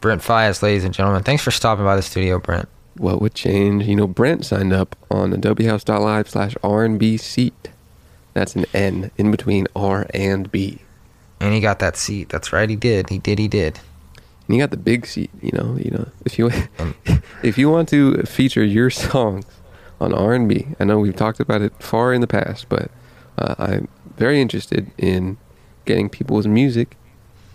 Brent 0.00 0.22
Faiyaz, 0.22 0.62
ladies 0.62 0.84
and 0.84 0.94
gentlemen. 0.94 1.24
Thanks 1.24 1.42
for 1.42 1.50
stopping 1.50 1.84
by 1.84 1.96
the 1.96 2.02
studio, 2.02 2.38
Brent. 2.38 2.68
What 2.98 3.22
would 3.22 3.34
change? 3.34 3.86
You 3.86 3.96
know, 3.96 4.06
Brent 4.06 4.44
signed 4.44 4.72
up 4.72 4.96
on 5.10 5.32
adobehouse.live 5.32 6.28
slash 6.28 6.56
R&B 6.62 7.16
seat. 7.16 7.70
That's 8.34 8.56
an 8.56 8.66
N 8.74 9.10
in 9.16 9.30
between 9.30 9.66
R 9.74 10.06
and 10.12 10.50
B. 10.50 10.82
And 11.40 11.54
he 11.54 11.60
got 11.60 11.78
that 11.78 11.96
seat. 11.96 12.28
That's 12.28 12.52
right, 12.52 12.68
he 12.68 12.76
did. 12.76 13.10
He 13.10 13.18
did, 13.18 13.38
he 13.38 13.48
did. 13.48 13.80
And 14.46 14.56
you 14.56 14.62
got 14.62 14.70
the 14.70 14.76
big 14.76 15.06
seat, 15.06 15.30
you 15.40 15.52
know, 15.52 15.76
you 15.76 15.90
know. 15.90 16.08
If 16.24 16.38
you 16.38 16.50
if 17.42 17.58
you 17.58 17.70
want 17.70 17.88
to 17.90 18.22
feature 18.22 18.64
your 18.64 18.90
songs 18.90 19.44
on 20.00 20.12
R&B, 20.12 20.68
I 20.80 20.84
know 20.84 20.98
we've 20.98 21.16
talked 21.16 21.40
about 21.40 21.62
it 21.62 21.72
far 21.80 22.12
in 22.12 22.20
the 22.20 22.26
past, 22.26 22.68
but 22.68 22.90
uh, 23.36 23.54
I'm 23.58 23.88
very 24.16 24.40
interested 24.40 24.90
in 24.98 25.36
getting 25.84 26.08
people's 26.08 26.46
music 26.46 26.96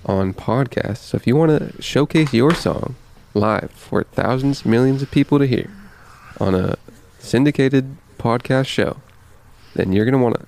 on 0.05 0.33
podcasts. 0.33 0.97
So 0.97 1.17
if 1.17 1.27
you 1.27 1.35
want 1.35 1.51
to 1.57 1.81
showcase 1.81 2.33
your 2.33 2.53
song 2.53 2.95
live 3.33 3.71
for 3.71 4.03
thousands, 4.03 4.65
millions 4.65 5.01
of 5.01 5.11
people 5.11 5.39
to 5.39 5.47
hear 5.47 5.69
on 6.39 6.55
a 6.55 6.75
syndicated 7.19 7.95
podcast 8.17 8.67
show, 8.67 8.97
then 9.75 9.93
you're 9.93 10.05
going 10.05 10.13
to 10.13 10.19
want 10.19 10.39
to 10.39 10.45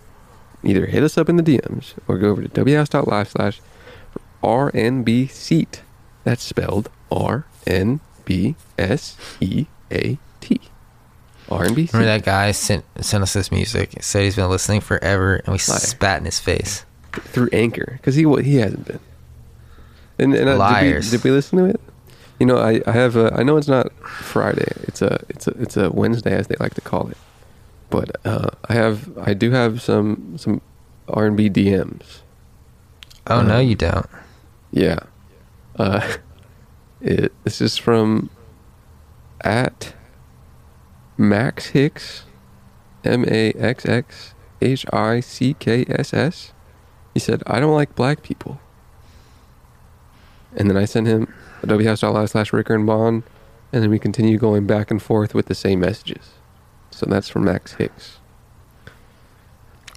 either 0.64 0.88
hit 0.88 1.04
us 1.04 1.18
up 1.18 1.30
in 1.30 1.38
the 1.38 1.44
DMs 1.44 1.94
or 2.08 2.18
go 2.18 2.30
over 2.30 2.44
to 2.44 2.50
whouse.live 2.50 3.30
slash 3.30 3.62
RNB 4.44 5.30
seat. 5.30 5.82
That's 6.24 6.44
spelled 6.44 6.90
R 7.12 7.46
N 7.68 8.00
B 8.26 8.56
S 8.78 9.18
E 9.40 9.68
A 9.92 10.18
T. 10.42 10.60
Seat. 11.86 11.94
Remember 11.94 12.06
that 12.06 12.26
guy 12.26 12.52
sent 12.52 12.86
sent 13.02 13.22
us 13.22 13.34
this 13.34 13.52
music. 13.52 14.02
Said 14.02 14.24
he's 14.24 14.36
been 14.36 14.50
listening 14.50 14.82
forever, 14.82 15.36
and 15.36 15.54
we 15.54 15.60
spat 15.60 16.20
in 16.20 16.26
his 16.26 16.40
face. 16.40 16.86
through 17.12 17.50
Anchor 17.54 17.94
because 17.98 18.16
he 18.16 18.24
he 18.42 18.56
hasn't 18.58 18.86
been. 18.86 19.00
And, 20.18 20.34
and 20.34 20.50
uh, 20.50 20.58
Liars. 20.58 21.12
Did 21.12 21.18
we, 21.18 21.18
did 21.18 21.24
we 21.24 21.32
listen 21.32 21.60
to 21.60 21.66
it? 21.66 21.82
You 22.40 22.46
know, 22.46 22.58
I, 22.58 22.82
I 22.86 22.92
have 22.92 23.16
a, 23.16 23.34
I 23.34 23.44
know 23.44 23.58
it's 23.58 23.68
not 23.68 23.94
Friday. 24.08 24.72
It's 24.84 25.02
a 25.02 25.24
it's 25.30 25.48
a 25.48 25.52
it's 25.52 25.78
a 25.78 25.90
Wednesday 25.92 26.36
as 26.36 26.48
they 26.48 26.56
like 26.60 26.74
to 26.76 26.82
call 26.82 27.08
it. 27.10 27.18
But 27.90 28.16
uh, 28.26 28.50
I 28.68 28.74
have 28.74 29.18
I 29.18 29.34
do 29.34 29.52
have 29.52 29.82
some 29.82 30.38
some 30.38 30.62
R 31.08 31.26
and 31.28 31.38
B 31.38 31.50
DMs. 31.50 32.22
Oh 33.28 33.42
no, 33.42 33.60
you 33.60 33.76
don't. 33.76 34.10
Yeah. 34.72 35.00
Uh, 35.78 36.16
it, 37.02 37.32
this 37.44 37.62
is 37.62 37.78
from 37.78 38.30
at 39.42 39.94
Max 41.18 41.68
Hicks, 41.68 42.24
M 43.04 43.26
A 43.28 43.52
X 43.54 43.86
X 43.86 44.34
H 44.62 44.86
I 44.92 45.20
C 45.22 45.54
K 45.54 45.86
S 45.88 46.14
S. 46.14 46.52
He 47.14 47.20
said, 47.20 47.44
I 47.48 47.62
don't 47.62 47.74
like 47.74 47.96
black 47.96 48.24
people. 48.24 48.60
And 50.58 50.70
then 50.70 50.76
I 50.76 50.84
sent 50.84 51.08
him 51.08 51.34
adobehouse.live 51.62 52.30
slash 52.30 52.54
Ricker 52.54 52.76
and 52.76 52.86
Bond, 52.86 53.24
and 53.74 53.84
then 53.84 53.90
we 53.90 54.00
continue 54.00 54.38
going 54.38 54.66
back 54.68 54.92
and 54.92 55.02
forth 55.02 55.34
with 55.34 55.48
the 55.48 55.56
same 55.56 55.80
messages. 55.80 56.32
So 56.92 57.06
that's 57.08 57.28
from 57.30 57.46
Max 57.46 57.74
Hicks. 57.74 58.18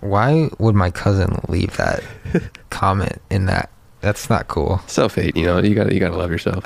Why 0.01 0.49
would 0.59 0.75
my 0.75 0.91
cousin 0.91 1.41
leave 1.49 1.77
that 1.77 2.03
comment 2.71 3.21
in 3.31 3.47
that? 3.47 3.71
That's 4.01 4.31
not 4.31 4.47
cool. 4.49 4.81
Self 4.87 5.17
hate, 5.17 5.37
you 5.37 5.45
know, 5.45 5.59
you 5.59 5.75
gotta 5.75 5.93
you 5.93 5.99
gotta 6.01 6.17
love 6.17 6.31
yourself. 6.31 6.65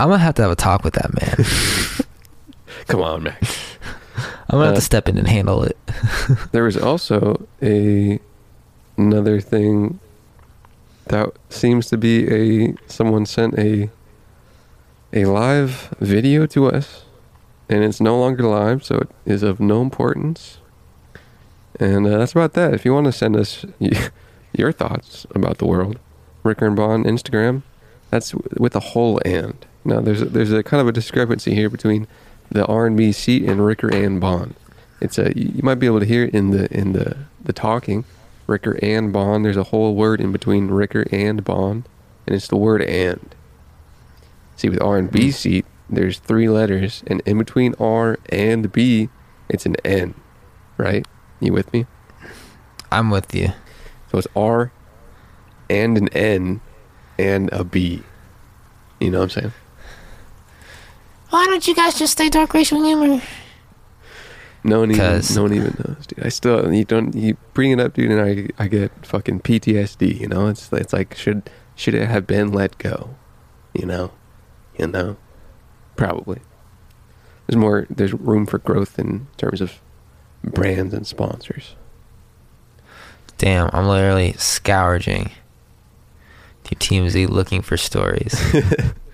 I'm 0.00 0.08
gonna 0.08 0.18
have 0.18 0.34
to 0.36 0.42
have 0.42 0.50
a 0.50 0.56
talk 0.56 0.82
with 0.82 0.94
that 0.94 1.12
man. 1.14 2.06
Come 2.88 3.00
on, 3.00 3.22
Max. 3.22 3.76
I'm 4.16 4.58
gonna 4.58 4.64
have 4.66 4.72
Uh, 4.72 4.76
to 4.76 4.80
step 4.80 5.08
in 5.08 5.16
and 5.18 5.28
handle 5.28 5.62
it. 5.62 5.78
there 6.52 6.64
was 6.64 6.76
also 6.76 7.46
a 7.62 8.18
another 8.96 9.40
thing 9.40 10.00
that 11.06 11.30
seems 11.48 11.86
to 11.90 11.96
be 11.96 12.28
a 12.28 12.74
someone 12.88 13.24
sent 13.26 13.56
a 13.58 13.88
a 15.14 15.24
live 15.24 15.94
video 16.00 16.44
to 16.46 16.66
us 16.66 17.04
and 17.68 17.82
it's 17.82 18.00
no 18.00 18.18
longer 18.18 18.42
live 18.42 18.84
so 18.84 18.96
it 18.96 19.08
is 19.24 19.42
of 19.42 19.60
no 19.60 19.80
importance 19.80 20.58
and 21.80 22.06
uh, 22.06 22.18
that's 22.18 22.32
about 22.32 22.52
that 22.52 22.74
if 22.74 22.84
you 22.84 22.92
want 22.92 23.06
to 23.06 23.12
send 23.12 23.36
us 23.36 23.64
your 24.52 24.72
thoughts 24.72 25.26
about 25.34 25.58
the 25.58 25.66
world 25.66 25.98
ricker 26.42 26.66
and 26.66 26.76
bond 26.76 27.06
instagram 27.06 27.62
that's 28.10 28.34
with 28.58 28.76
a 28.76 28.80
whole 28.80 29.20
and 29.24 29.64
now 29.84 30.00
there's 30.00 30.20
a, 30.20 30.26
there's 30.26 30.52
a 30.52 30.62
kind 30.62 30.80
of 30.80 30.88
a 30.88 30.92
discrepancy 30.92 31.54
here 31.54 31.70
between 31.70 32.06
the 32.50 32.66
r&b 32.66 33.12
seat 33.12 33.44
and 33.44 33.64
ricker 33.64 33.88
and 33.88 34.20
bond 34.20 34.54
it's 35.00 35.18
a 35.18 35.32
you 35.38 35.52
you 35.54 35.62
might 35.62 35.76
be 35.76 35.86
able 35.86 36.00
to 36.00 36.06
hear 36.06 36.24
it 36.24 36.34
in 36.34 36.50
the 36.50 36.72
in 36.76 36.92
the 36.92 37.16
the 37.42 37.52
talking 37.52 38.04
Ricker 38.46 38.78
and 38.82 39.12
Bond. 39.12 39.44
There's 39.44 39.56
a 39.56 39.64
whole 39.64 39.94
word 39.94 40.20
in 40.20 40.32
between 40.32 40.68
Ricker 40.68 41.06
and 41.10 41.44
Bond, 41.44 41.88
and 42.26 42.36
it's 42.36 42.48
the 42.48 42.56
word 42.56 42.82
and. 42.82 43.34
See, 44.56 44.68
with 44.68 44.80
R 44.82 44.96
and 44.98 45.10
B 45.10 45.28
mm. 45.28 45.34
seat, 45.34 45.66
there's 45.90 46.18
three 46.18 46.48
letters, 46.48 47.02
and 47.06 47.20
in 47.26 47.38
between 47.38 47.74
R 47.78 48.18
and 48.30 48.70
B, 48.72 49.08
it's 49.48 49.66
an 49.66 49.76
N, 49.84 50.14
right? 50.76 51.06
You 51.40 51.52
with 51.52 51.72
me? 51.72 51.86
I'm 52.90 53.10
with 53.10 53.34
you. 53.34 53.48
So 54.10 54.18
it's 54.18 54.28
R 54.36 54.72
and 55.68 55.98
an 55.98 56.08
N 56.10 56.60
and 57.18 57.52
a 57.52 57.64
B. 57.64 58.02
You 59.00 59.10
know 59.10 59.18
what 59.18 59.24
I'm 59.24 59.30
saying? 59.42 59.52
Why 61.30 61.46
don't 61.46 61.66
you 61.66 61.74
guys 61.74 61.98
just 61.98 62.12
stay 62.12 62.28
dark 62.28 62.54
racial 62.54 62.82
humor? 62.82 63.20
No 64.62 64.80
one 64.80 64.92
even, 64.92 65.04
'Cause- 65.04 65.36
no 65.36 65.42
one 65.42 65.52
even 65.52 65.74
knows, 65.84 66.06
dude. 66.06 66.24
I 66.24 66.28
still, 66.30 66.72
you 66.72 66.84
don't, 66.84 67.14
you 67.14 67.36
bring 67.52 67.70
it 67.72 67.80
up, 67.80 67.94
dude, 67.94 68.10
and 68.10 68.20
I, 68.20 68.62
I 68.62 68.68
get 68.68 68.92
fucking 69.04 69.40
PTSD. 69.40 70.20
You 70.20 70.28
know, 70.28 70.46
it's, 70.46 70.72
it's 70.72 70.92
like 70.92 71.14
should, 71.14 71.50
should 71.74 71.94
it 71.94 72.06
have 72.08 72.26
been 72.26 72.50
let 72.52 72.78
go? 72.78 73.16
You 73.74 73.84
know, 73.86 74.12
you 74.78 74.86
know, 74.86 75.16
probably. 75.96 76.40
There's 77.46 77.58
more, 77.58 77.86
there's 77.90 78.14
room 78.14 78.46
for 78.46 78.58
growth 78.58 78.98
in 78.98 79.26
terms 79.36 79.60
of 79.60 79.80
brands 80.42 80.94
and 80.94 81.06
sponsors. 81.06 81.74
Damn, 83.38 83.68
I'm 83.72 83.86
literally 83.86 84.32
scourging 84.34 85.30
through 86.64 86.78
TMZ 86.78 87.28
looking 87.28 87.62
for 87.62 87.76
stories. 87.76 88.40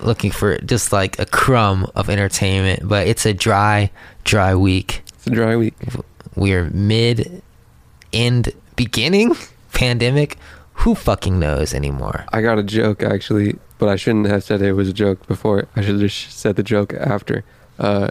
looking 0.00 0.30
for 0.30 0.58
just 0.58 0.92
like 0.92 1.18
a 1.18 1.26
crumb 1.26 1.90
of 1.94 2.08
entertainment, 2.08 2.80
but 2.84 3.06
it's 3.06 3.26
a 3.26 3.34
dry, 3.34 3.90
dry 4.24 4.54
week. 4.54 5.02
It's 5.14 5.26
a 5.26 5.30
dry 5.30 5.56
week. 5.56 5.74
We're 6.36 6.70
mid, 6.70 7.42
end, 8.12 8.52
beginning 8.76 9.36
pandemic. 9.72 10.36
Who 10.74 10.94
fucking 10.94 11.38
knows 11.40 11.74
anymore? 11.74 12.24
I 12.32 12.40
got 12.40 12.58
a 12.58 12.62
joke 12.62 13.02
actually, 13.02 13.58
but 13.78 13.88
I 13.88 13.96
shouldn't 13.96 14.26
have 14.26 14.44
said 14.44 14.60
it 14.60 14.72
was 14.72 14.88
a 14.88 14.92
joke 14.92 15.26
before. 15.26 15.68
I 15.76 15.80
should 15.80 16.00
have 16.00 16.10
just 16.10 16.38
said 16.38 16.56
the 16.56 16.62
joke 16.62 16.92
after. 16.94 17.44
Uh, 17.78 18.10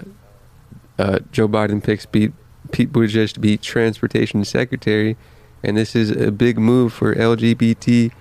uh, 0.97 1.19
Joe 1.31 1.47
Biden 1.47 1.83
picks 1.83 2.05
Pete, 2.05 2.31
Pete 2.71 2.91
Buttigieg 2.91 3.33
to 3.33 3.39
be 3.39 3.57
transportation 3.57 4.43
secretary, 4.45 5.17
and 5.63 5.77
this 5.77 5.95
is 5.95 6.09
a 6.09 6.31
big 6.31 6.57
move 6.57 6.93
for 6.93 7.13
LGBT 7.13 8.11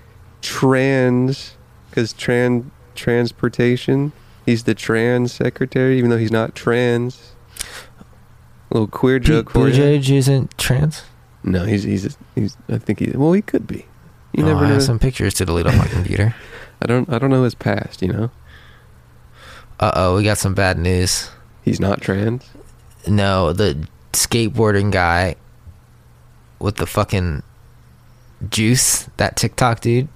trans, 0.42 1.57
because 1.88 2.12
trans 2.12 2.66
transportation. 2.94 4.12
He's 4.44 4.64
the 4.64 4.74
trans 4.74 5.32
secretary, 5.32 5.99
even 5.99 6.11
though 6.11 6.18
he's 6.18 6.30
not 6.30 6.55
trans. 6.55 7.34
little 8.70 8.88
queer 8.88 9.18
Pete 9.18 9.26
joke 9.28 9.51
for 9.51 9.68
you. 9.68 9.74
Buttigieg 9.74 10.11
isn't 10.11 10.59
trans. 10.59 11.05
No, 11.42 11.64
he's 11.64 11.84
he's 11.84 12.16
he's. 12.34 12.57
I 12.68 12.78
think 12.78 12.99
he. 12.99 13.11
Well, 13.12 13.32
he 13.32 13.42
could 13.42 13.66
be. 13.66 13.86
You 14.32 14.44
oh, 14.44 14.49
never 14.49 14.64
I 14.64 14.68
know. 14.68 14.74
have 14.74 14.82
some 14.82 14.99
pictures 14.99 15.34
to 15.34 15.44
delete 15.44 15.66
on 15.66 15.78
my 15.78 15.86
computer. 15.86 16.34
I 16.83 16.87
don't. 16.87 17.11
I 17.12 17.18
don't 17.18 17.31
know 17.31 17.43
his 17.45 17.55
past. 17.55 18.03
You 18.03 18.12
know. 18.12 18.31
Uh 19.81 19.93
oh, 19.95 20.16
we 20.16 20.24
got 20.24 20.39
some 20.39 20.55
bad 20.55 20.79
news. 20.79 21.31
He's 21.62 21.81
not 21.81 22.01
trans. 22.01 22.49
No, 23.07 23.53
the 23.53 23.87
skateboarding 24.12 24.91
guy 24.91 25.37
with 26.59 26.77
the 26.77 26.87
fucking 26.87 27.43
juice, 28.49 29.09
that 29.16 29.37
TikTok 29.37 29.81
dude. 29.81 30.09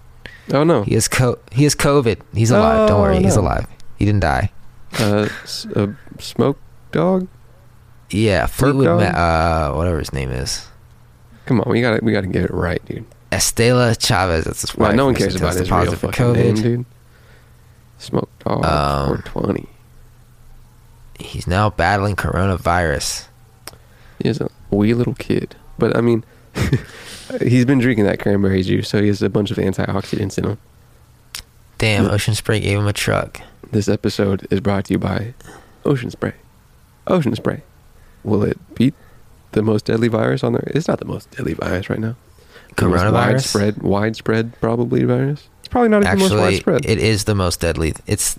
Oh 0.52 0.64
no. 0.64 0.82
He 0.82 0.94
has 0.94 1.08
co 1.08 1.38
he 1.52 1.64
has 1.64 1.74
COVID. 1.74 2.20
He's 2.34 2.50
alive. 2.50 2.88
Don't 2.88 2.98
Oh, 2.98 3.02
worry, 3.02 3.18
he's 3.22 3.36
alive. 3.36 3.66
He 3.98 4.04
didn't 4.04 4.20
die. 4.20 4.50
Uh, 4.98 5.28
a 5.76 5.88
smoke 6.18 6.58
dog. 6.92 7.28
Yeah, 8.10 8.46
Fleetwood 8.46 8.86
dog? 8.86 9.00
Ma- 9.00 9.06
uh 9.06 9.72
whatever 9.74 9.98
his 9.98 10.12
name 10.12 10.30
is. 10.30 10.66
Come 11.46 11.60
on, 11.60 11.70
we 11.70 11.80
gotta 11.80 12.00
we 12.02 12.12
gotta 12.12 12.26
get 12.26 12.44
it 12.44 12.50
right, 12.52 12.84
dude. 12.86 13.04
Estela 13.32 13.96
Chavez, 13.98 14.44
that's 14.44 14.62
his 14.62 14.76
wife. 14.76 14.94
No 14.96 15.04
one 15.06 15.14
cares 15.14 15.36
about 15.36 15.54
his 15.54 15.70
real 15.70 15.78
positive 15.80 16.00
for 16.00 16.12
fucking 16.12 16.32
name, 16.32 16.54
dude. 16.56 16.84
Smoke 17.98 18.28
dog 18.40 18.64
Um, 18.64 19.22
420. 19.22 19.68
He's 21.18 21.46
now 21.46 21.70
battling 21.70 22.16
coronavirus. 22.16 23.26
He's 24.22 24.40
a 24.40 24.48
wee 24.70 24.94
little 24.94 25.14
kid, 25.14 25.54
but 25.78 25.96
I 25.96 26.00
mean, 26.00 26.24
he's 27.42 27.64
been 27.64 27.78
drinking 27.78 28.04
that 28.06 28.18
cranberry 28.20 28.62
juice, 28.62 28.88
so 28.88 29.00
he 29.00 29.08
has 29.08 29.22
a 29.22 29.28
bunch 29.28 29.50
of 29.50 29.58
antioxidants 29.58 30.38
in 30.38 30.44
him. 30.44 30.58
Damn, 31.78 32.06
Ocean 32.10 32.34
Spray 32.34 32.60
gave 32.60 32.78
him 32.78 32.86
a 32.86 32.92
truck. 32.92 33.40
This 33.70 33.88
episode 33.88 34.46
is 34.50 34.60
brought 34.60 34.86
to 34.86 34.94
you 34.94 34.98
by 34.98 35.34
Ocean 35.84 36.10
Spray. 36.10 36.32
Ocean 37.06 37.34
Spray. 37.36 37.62
Will 38.24 38.42
it 38.42 38.58
beat 38.74 38.94
the 39.52 39.62
most 39.62 39.86
deadly 39.86 40.08
virus 40.08 40.42
on 40.42 40.52
there? 40.52 40.64
It's 40.74 40.88
not 40.88 40.98
the 40.98 41.04
most 41.06 41.30
deadly 41.30 41.54
virus 41.54 41.88
right 41.88 41.98
now. 42.00 42.16
The 42.80 42.88
most 42.88 43.02
Coronavirus? 43.02 43.12
Widespread, 43.12 43.82
widespread, 43.82 44.60
probably 44.60 45.04
virus. 45.04 45.48
It's 45.58 45.68
probably 45.68 45.90
not 45.90 46.02
even 46.02 46.18
the 46.18 46.24
most 46.24 46.32
Actually, 46.32 46.40
widespread. 46.40 46.86
it 46.86 46.98
is 46.98 47.24
the 47.24 47.34
most 47.34 47.60
deadly. 47.60 47.94
It's 48.06 48.38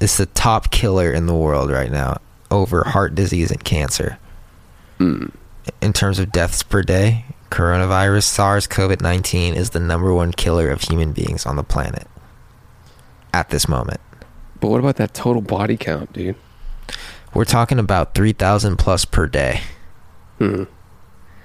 it's 0.00 0.16
the 0.16 0.26
top 0.26 0.70
killer 0.70 1.12
in 1.12 1.26
the 1.26 1.34
world 1.34 1.70
right 1.70 1.90
now 1.90 2.18
over 2.50 2.84
heart 2.84 3.14
disease 3.14 3.50
and 3.50 3.62
cancer. 3.64 4.18
Hmm. 4.98 5.26
In 5.80 5.92
terms 5.92 6.18
of 6.18 6.30
deaths 6.32 6.62
per 6.62 6.82
day, 6.82 7.24
coronavirus 7.50 8.24
SARS 8.24 8.66
COVID-19 8.68 9.54
is 9.54 9.70
the 9.70 9.80
number 9.80 10.12
one 10.14 10.32
killer 10.32 10.70
of 10.70 10.82
human 10.82 11.12
beings 11.12 11.44
on 11.44 11.56
the 11.56 11.62
planet 11.64 12.06
at 13.34 13.50
this 13.50 13.68
moment. 13.68 14.00
But 14.60 14.68
what 14.68 14.80
about 14.80 14.96
that 14.96 15.14
total 15.14 15.42
body 15.42 15.76
count, 15.76 16.12
dude? 16.12 16.36
We're 17.34 17.44
talking 17.44 17.78
about 17.78 18.14
3,000 18.14 18.76
plus 18.76 19.04
per 19.04 19.26
day. 19.26 19.62
Hmm. 20.38 20.64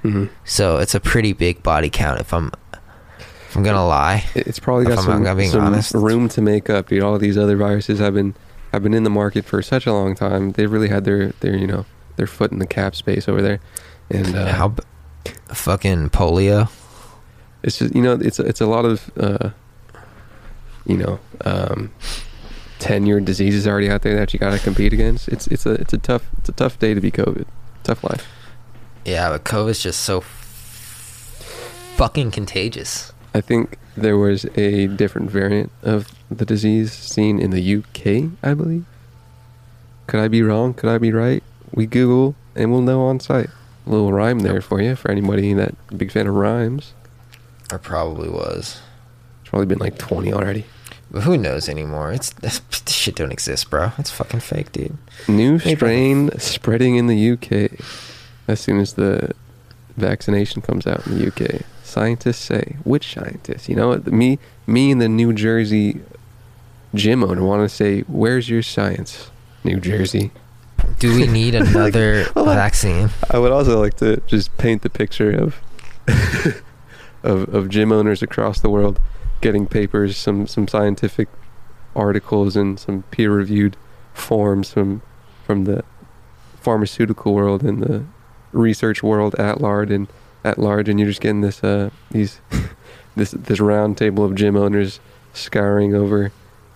Mhm. 0.05 0.29
So 0.43 0.77
it's 0.77 0.93
a 0.95 0.99
pretty 0.99 1.33
big 1.33 1.63
body 1.63 1.89
count 1.89 2.19
if 2.19 2.33
I'm 2.33 2.51
if 3.49 3.55
I'm 3.55 3.63
going 3.63 3.75
to 3.75 3.81
lie. 3.83 4.25
It's 4.35 4.59
probably 4.59 4.85
got 4.85 4.97
some, 5.05 5.23
some 5.91 6.03
room 6.03 6.27
to 6.29 6.41
make 6.41 6.69
up, 6.69 6.89
dude. 6.89 7.01
All 7.03 7.17
these 7.17 7.37
other 7.37 7.55
viruses 7.57 7.99
have 7.99 8.13
been 8.13 8.35
have 8.73 8.83
been 8.83 8.93
in 8.93 9.03
the 9.03 9.09
market 9.09 9.45
for 9.45 9.61
such 9.61 9.85
a 9.87 9.93
long 9.93 10.13
time. 10.15 10.51
They've 10.51 10.71
really 10.71 10.89
had 10.89 11.05
their 11.05 11.29
their 11.39 11.55
you 11.55 11.65
know 11.67 11.85
their 12.17 12.27
foot 12.27 12.51
in 12.51 12.59
the 12.59 12.67
cap 12.67 12.95
space 12.95 13.27
over 13.29 13.41
there, 13.41 13.59
and 14.09 14.35
uh, 14.35 14.47
How 14.53 14.67
b- 14.69 14.83
fucking 15.47 16.09
polio. 16.09 16.69
it's 17.63 17.79
just 17.79 17.95
you 17.95 18.01
know 18.01 18.13
it's 18.21 18.39
it's 18.39 18.61
a 18.61 18.65
lot 18.67 18.83
of 18.85 19.09
uh, 19.17 19.49
you 20.85 20.97
know 20.97 21.19
um, 21.45 21.91
tenured 22.79 23.25
diseases 23.25 23.65
already 23.67 23.89
out 23.89 24.01
there 24.01 24.15
that 24.15 24.33
you 24.33 24.39
got 24.39 24.51
to 24.51 24.59
compete 24.59 24.93
against. 24.93 25.27
It's 25.29 25.47
it's 25.47 25.65
a 25.65 25.71
it's 25.71 25.93
a 25.93 25.97
tough 25.97 26.23
it's 26.39 26.49
a 26.49 26.53
tough 26.53 26.77
day 26.77 26.93
to 26.93 27.01
be 27.01 27.11
COVID. 27.11 27.45
Tough 27.83 28.03
life. 28.03 28.27
Yeah, 29.05 29.29
but 29.29 29.43
COVID's 29.43 29.83
just 29.83 30.01
so 30.01 30.21
fucking 31.95 32.31
contagious. 32.31 33.13
I 33.35 33.41
think 33.41 33.77
there 33.95 34.17
was 34.17 34.45
a 34.55 34.87
different 34.87 35.29
variant 35.29 35.71
of 35.83 36.11
the 36.31 36.45
disease 36.45 36.91
seen 36.91 37.39
in 37.39 37.51
the 37.51 37.75
UK, 37.75 38.31
I 38.43 38.55
believe. 38.55 38.85
Could 40.07 40.19
I 40.19 40.27
be 40.27 40.41
wrong? 40.41 40.73
Could 40.73 40.89
I 40.89 40.97
be 40.97 41.11
right? 41.11 41.43
We 41.71 41.85
Google 41.85 42.35
and 42.55 42.71
we'll 42.71 42.81
know 42.81 43.01
on 43.03 43.19
site. 43.19 43.49
A 43.85 43.89
little 43.89 44.11
rhyme 44.11 44.39
there 44.39 44.61
for 44.61 44.81
you 44.81 44.95
for 44.95 45.11
anybody 45.11 45.53
that 45.53 45.75
big 45.95 46.11
fan 46.11 46.25
of 46.25 46.33
rhymes. 46.33 46.93
I 47.71 47.77
probably 47.77 48.29
was. 48.29 48.81
It's 49.41 49.49
probably 49.51 49.67
been 49.67 49.79
like 49.79 49.97
20 49.99 50.33
already. 50.33 50.65
But 51.11 51.21
who 51.21 51.37
knows 51.37 51.69
anymore? 51.69 52.11
It's 52.11 52.31
this 52.33 52.61
shit 52.87 53.15
don't 53.15 53.31
exist, 53.31 53.69
bro. 53.69 53.91
It's 53.99 54.09
fucking 54.09 54.39
fake, 54.39 54.71
dude. 54.71 54.97
New 55.27 55.59
strain 55.59 56.31
spreading 56.39 56.95
in 56.95 57.05
the 57.07 57.31
UK 57.31 57.71
as 58.47 58.59
soon 58.59 58.79
as 58.79 58.93
the 58.93 59.31
vaccination 59.97 60.61
comes 60.61 60.85
out 60.85 61.05
in 61.07 61.17
the 61.17 61.27
UK. 61.27 61.61
Scientists 61.83 62.43
say, 62.43 62.75
which 62.83 63.13
scientists? 63.13 63.69
You 63.69 63.75
know, 63.75 63.95
me, 64.05 64.39
me 64.67 64.91
and 64.91 65.01
the 65.01 65.09
New 65.09 65.33
Jersey 65.33 66.01
gym 66.93 67.23
owner 67.23 67.43
want 67.43 67.69
to 67.69 67.73
say, 67.73 68.01
"Where's 68.01 68.49
your 68.49 68.63
science, 68.63 69.29
New 69.63 69.79
Jersey?" 69.79 70.31
Do 70.99 71.15
we 71.15 71.27
need 71.27 71.55
another 71.55 72.23
hold 72.33 72.49
on. 72.49 72.55
vaccine? 72.55 73.09
I 73.29 73.37
would 73.37 73.51
also 73.51 73.79
like 73.79 73.95
to 73.95 74.21
just 74.27 74.55
paint 74.57 74.81
the 74.81 74.89
picture 74.89 75.31
of 75.31 75.55
of 77.23 77.53
of 77.53 77.69
gym 77.69 77.91
owners 77.91 78.21
across 78.21 78.59
the 78.59 78.69
world 78.69 78.99
getting 79.41 79.67
papers, 79.67 80.17
some 80.17 80.47
some 80.47 80.67
scientific 80.67 81.27
articles 81.95 82.55
and 82.55 82.79
some 82.79 83.03
peer-reviewed 83.11 83.77
forms 84.13 84.71
from 84.71 85.01
from 85.45 85.65
the 85.65 85.83
pharmaceutical 86.59 87.33
world 87.33 87.61
and 87.63 87.83
the 87.83 88.03
research 88.55 89.03
world 89.03 89.35
at 89.35 89.61
large 89.61 89.91
and 89.91 90.07
at 90.43 90.57
large 90.57 90.87
and 90.89 90.99
you're 90.99 91.09
just 91.09 91.21
getting 91.21 91.41
this 91.41 91.63
uh 91.63 91.89
these 92.11 92.39
this 93.15 93.31
this 93.31 93.59
round 93.59 93.97
table 93.97 94.23
of 94.23 94.33
gym 94.35 94.55
owners 94.55 94.99
scouring 95.33 95.93
over 95.93 96.31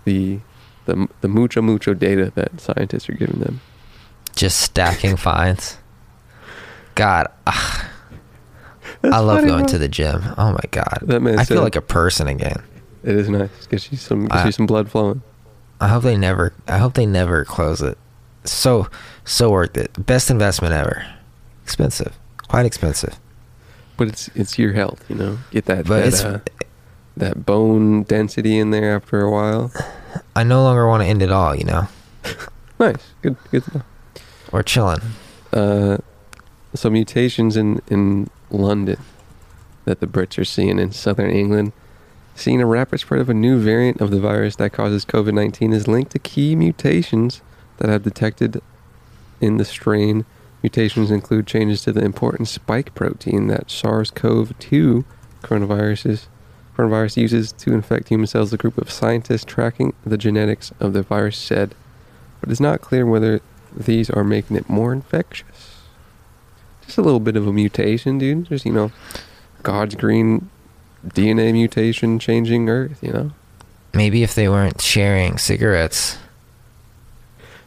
the 0.06 0.40
the 0.86 1.08
the 1.22 1.28
mucho 1.28 1.62
mucho 1.62 1.94
data 1.94 2.32
that 2.36 2.60
scientists 2.60 3.08
are 3.10 3.14
giving 3.14 3.40
them. 3.40 3.62
Just 4.36 4.60
stacking 4.60 5.16
fines. 5.28 5.78
God, 6.96 7.28
That's 7.46 9.14
I 9.16 9.20
love 9.20 9.46
going 9.46 9.60
bro. 9.60 9.68
to 9.68 9.78
the 9.78 9.88
gym. 9.88 10.22
Oh 10.38 10.52
my 10.52 10.64
god, 10.72 11.00
That 11.04 11.22
man 11.22 11.40
I 11.40 11.46
feel 11.46 11.62
like 11.62 11.76
a 11.76 11.82
person 11.82 12.28
again. 12.28 12.62
It 13.04 13.16
is 13.16 13.30
nice. 13.30 13.68
Gets 13.68 13.92
you 13.92 13.98
some 13.98 14.24
gets 14.28 14.36
I- 14.36 14.46
you 14.48 14.52
some 14.52 14.66
blood 14.66 14.90
flowing. 14.90 15.22
I 15.82 15.88
hope 15.88 16.04
they 16.04 16.18
never. 16.18 16.52
I 16.68 16.78
hope 16.78 16.96
they 16.96 17.06
never 17.06 17.46
close 17.46 17.82
it. 17.82 17.98
So 18.44 18.88
so 19.24 19.52
worth 19.52 19.78
it. 19.78 19.92
Best 20.06 20.30
investment 20.30 20.74
ever. 20.74 21.06
Expensive, 21.70 22.18
quite 22.48 22.66
expensive. 22.66 23.20
but 23.96 24.08
it's 24.08 24.28
it's 24.34 24.58
your 24.58 24.74
health, 24.74 25.06
you 25.08 25.16
know. 25.16 25.38
Get 25.52 25.66
that 25.66 25.86
But 25.86 26.12
that, 26.12 26.26
uh, 26.26 26.40
that 27.16 27.46
bone 27.46 28.04
density 28.04 28.58
in 28.58 28.72
there 28.72 28.96
after 28.96 29.22
a 29.22 29.30
while. 29.30 29.72
I 30.36 30.44
no 30.44 30.64
longer 30.64 30.88
want 30.88 31.04
to 31.04 31.08
end 31.08 31.22
it 31.22 31.32
all. 31.32 31.56
You 31.56 31.66
know, 31.66 31.88
Nice, 32.80 33.12
good, 33.22 33.38
good. 33.52 33.64
to 33.66 33.78
know. 33.78 33.84
we're 34.52 34.64
chilling. 34.64 35.02
Uh, 35.54 35.98
some 36.74 36.94
mutations 36.94 37.56
in 37.56 37.82
in 37.88 38.30
London 38.50 38.98
that 39.86 40.00
the 40.00 40.08
Brits 40.08 40.40
are 40.40 40.46
seeing 40.46 40.80
in 40.80 40.92
southern 40.92 41.30
England. 41.30 41.72
Seeing 42.36 42.62
a 42.62 42.66
rapid 42.66 43.00
spread 43.02 43.22
of 43.22 43.30
a 43.30 43.34
new 43.34 43.60
variant 43.60 44.02
of 44.02 44.10
the 44.12 44.20
virus 44.20 44.56
that 44.56 44.72
causes 44.72 45.06
COVID 45.06 45.34
19 45.36 45.72
is 45.74 45.88
linked 45.88 46.12
to 46.14 46.20
key 46.20 46.56
mutations 46.56 47.42
that 47.78 47.90
have 47.90 48.02
detected 48.02 48.60
in 49.40 49.58
the 49.58 49.66
strain. 49.66 50.26
Mutations 50.62 51.12
include 51.12 51.48
changes 51.48 51.82
to 51.84 51.92
the 51.92 52.04
important 52.04 52.48
spike 52.48 52.94
protein 52.94 53.48
that 53.48 53.72
SARS 53.72 54.12
CoV 54.12 54.58
2 54.60 55.06
coronaviruses 55.42 56.28
coronavirus 56.76 57.18
uses 57.18 57.52
to 57.52 57.74
infect 57.74 58.08
human 58.08 58.28
cells. 58.28 58.52
The 58.52 58.58
group 58.58 58.78
of 58.78 58.90
scientists 58.90 59.44
tracking 59.44 59.94
the 60.06 60.18
genetics 60.18 60.72
of 60.80 60.94
the 60.94 61.02
virus 61.02 61.38
said, 61.38 61.76
but 62.40 62.50
it's 62.50 62.62
not 62.62 62.80
clear 62.80 63.06
whether 63.06 63.42
these 63.76 64.10
are 64.10 64.24
making 64.24 64.56
it 64.56 64.70
more 64.70 64.94
infectious. 64.94 65.82
Just 66.86 66.98
a 66.98 67.02
little 67.02 67.20
bit 67.20 67.36
of 67.36 67.46
a 67.46 67.54
mutation, 67.54 68.18
dude. 68.18 68.46
Just, 68.46 68.66
you 68.66 68.72
know, 68.72 68.92
God's 69.62 69.96
green 69.96 70.50
DNA 71.06 71.52
mutation 71.52 72.18
changing 72.18 72.70
Earth, 72.70 73.00
you 73.02 73.12
know? 73.12 73.32
Maybe 73.94 74.24
if 74.24 74.34
they 74.34 74.48
weren't 74.48 74.82
sharing 74.82 75.38
cigarettes. 75.38 76.18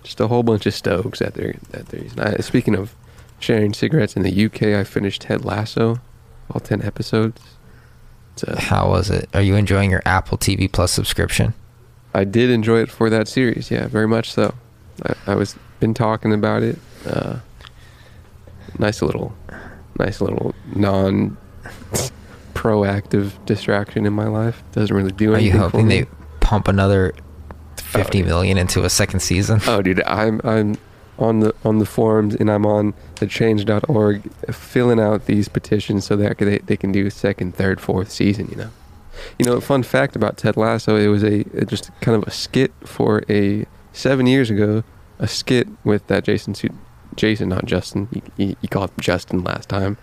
Just 0.02 0.20
a 0.20 0.28
whole 0.28 0.42
bunch 0.42 0.66
of 0.66 0.74
stokes 0.74 1.20
that 1.20 1.34
they're, 1.34 1.54
that 1.70 1.88
they're 1.88 2.02
using. 2.02 2.20
I, 2.20 2.36
speaking 2.38 2.74
of 2.74 2.94
sharing 3.38 3.72
cigarettes 3.72 4.16
in 4.16 4.22
the 4.22 4.44
UK, 4.46 4.62
I 4.62 4.84
finished 4.84 5.22
Ted 5.22 5.44
Lasso, 5.44 6.00
all 6.50 6.60
10 6.60 6.82
episodes. 6.82 7.40
A, 8.46 8.60
How 8.60 8.88
was 8.88 9.10
it? 9.10 9.28
Are 9.34 9.42
you 9.42 9.56
enjoying 9.56 9.90
your 9.90 10.02
Apple 10.04 10.38
TV 10.38 10.70
Plus 10.70 10.90
subscription? 10.90 11.54
I 12.14 12.24
did 12.24 12.50
enjoy 12.50 12.80
it 12.80 12.90
for 12.90 13.08
that 13.10 13.28
series, 13.28 13.70
yeah, 13.70 13.86
very 13.86 14.08
much 14.08 14.32
so. 14.32 14.54
I, 15.04 15.32
I 15.32 15.34
was 15.34 15.56
been 15.80 15.94
talking 15.94 16.32
about 16.32 16.62
it. 16.62 16.78
Uh, 17.06 17.40
nice 18.78 19.02
little, 19.02 19.34
nice 19.98 20.20
little 20.20 20.54
non 20.74 21.36
proactive 22.54 23.32
distraction 23.46 24.06
in 24.06 24.12
my 24.12 24.28
life. 24.28 24.62
Doesn't 24.72 24.94
really 24.94 25.12
do 25.12 25.34
anything. 25.34 25.52
Are 25.52 25.54
you 25.56 25.60
hoping 25.60 25.88
they 25.88 26.06
pump 26.40 26.68
another 26.68 27.14
fifty 27.92 28.22
million 28.22 28.58
into 28.58 28.84
a 28.84 28.90
second 28.90 29.20
season? 29.20 29.60
Oh, 29.66 29.82
dude, 29.82 30.02
I'm 30.04 30.40
I'm 30.44 30.76
on 31.18 31.40
the 31.40 31.54
on 31.64 31.78
the 31.78 31.86
forums 31.86 32.34
and 32.34 32.50
I'm 32.50 32.66
on 32.66 32.94
the 33.16 33.26
change.org 33.26 34.32
filling 34.52 34.98
out 35.00 35.26
these 35.26 35.48
petitions 35.48 36.04
so 36.04 36.16
that 36.16 36.38
they 36.38 36.58
they 36.58 36.76
can 36.76 36.92
do 36.92 37.08
second, 37.10 37.54
third, 37.54 37.80
fourth 37.80 38.10
season. 38.10 38.48
You 38.50 38.56
know, 38.56 38.70
you 39.38 39.46
know. 39.46 39.60
Fun 39.60 39.82
fact 39.82 40.16
about 40.16 40.36
Ted 40.36 40.56
Lasso: 40.56 40.96
it 40.96 41.08
was 41.08 41.22
a 41.22 41.40
it 41.56 41.68
just 41.68 41.90
kind 42.00 42.20
of 42.20 42.26
a 42.26 42.30
skit 42.30 42.72
for 42.84 43.22
a 43.28 43.66
seven 43.92 44.26
years 44.26 44.50
ago, 44.50 44.84
a 45.18 45.28
skit 45.28 45.68
with 45.84 46.06
that 46.08 46.24
Jason 46.24 46.54
Jason, 47.14 47.48
not 47.48 47.66
Justin. 47.66 48.08
You, 48.10 48.22
you, 48.36 48.56
you 48.62 48.68
called 48.68 48.90
him 48.90 48.96
Justin 49.00 49.44
last 49.44 49.68
time. 49.68 49.98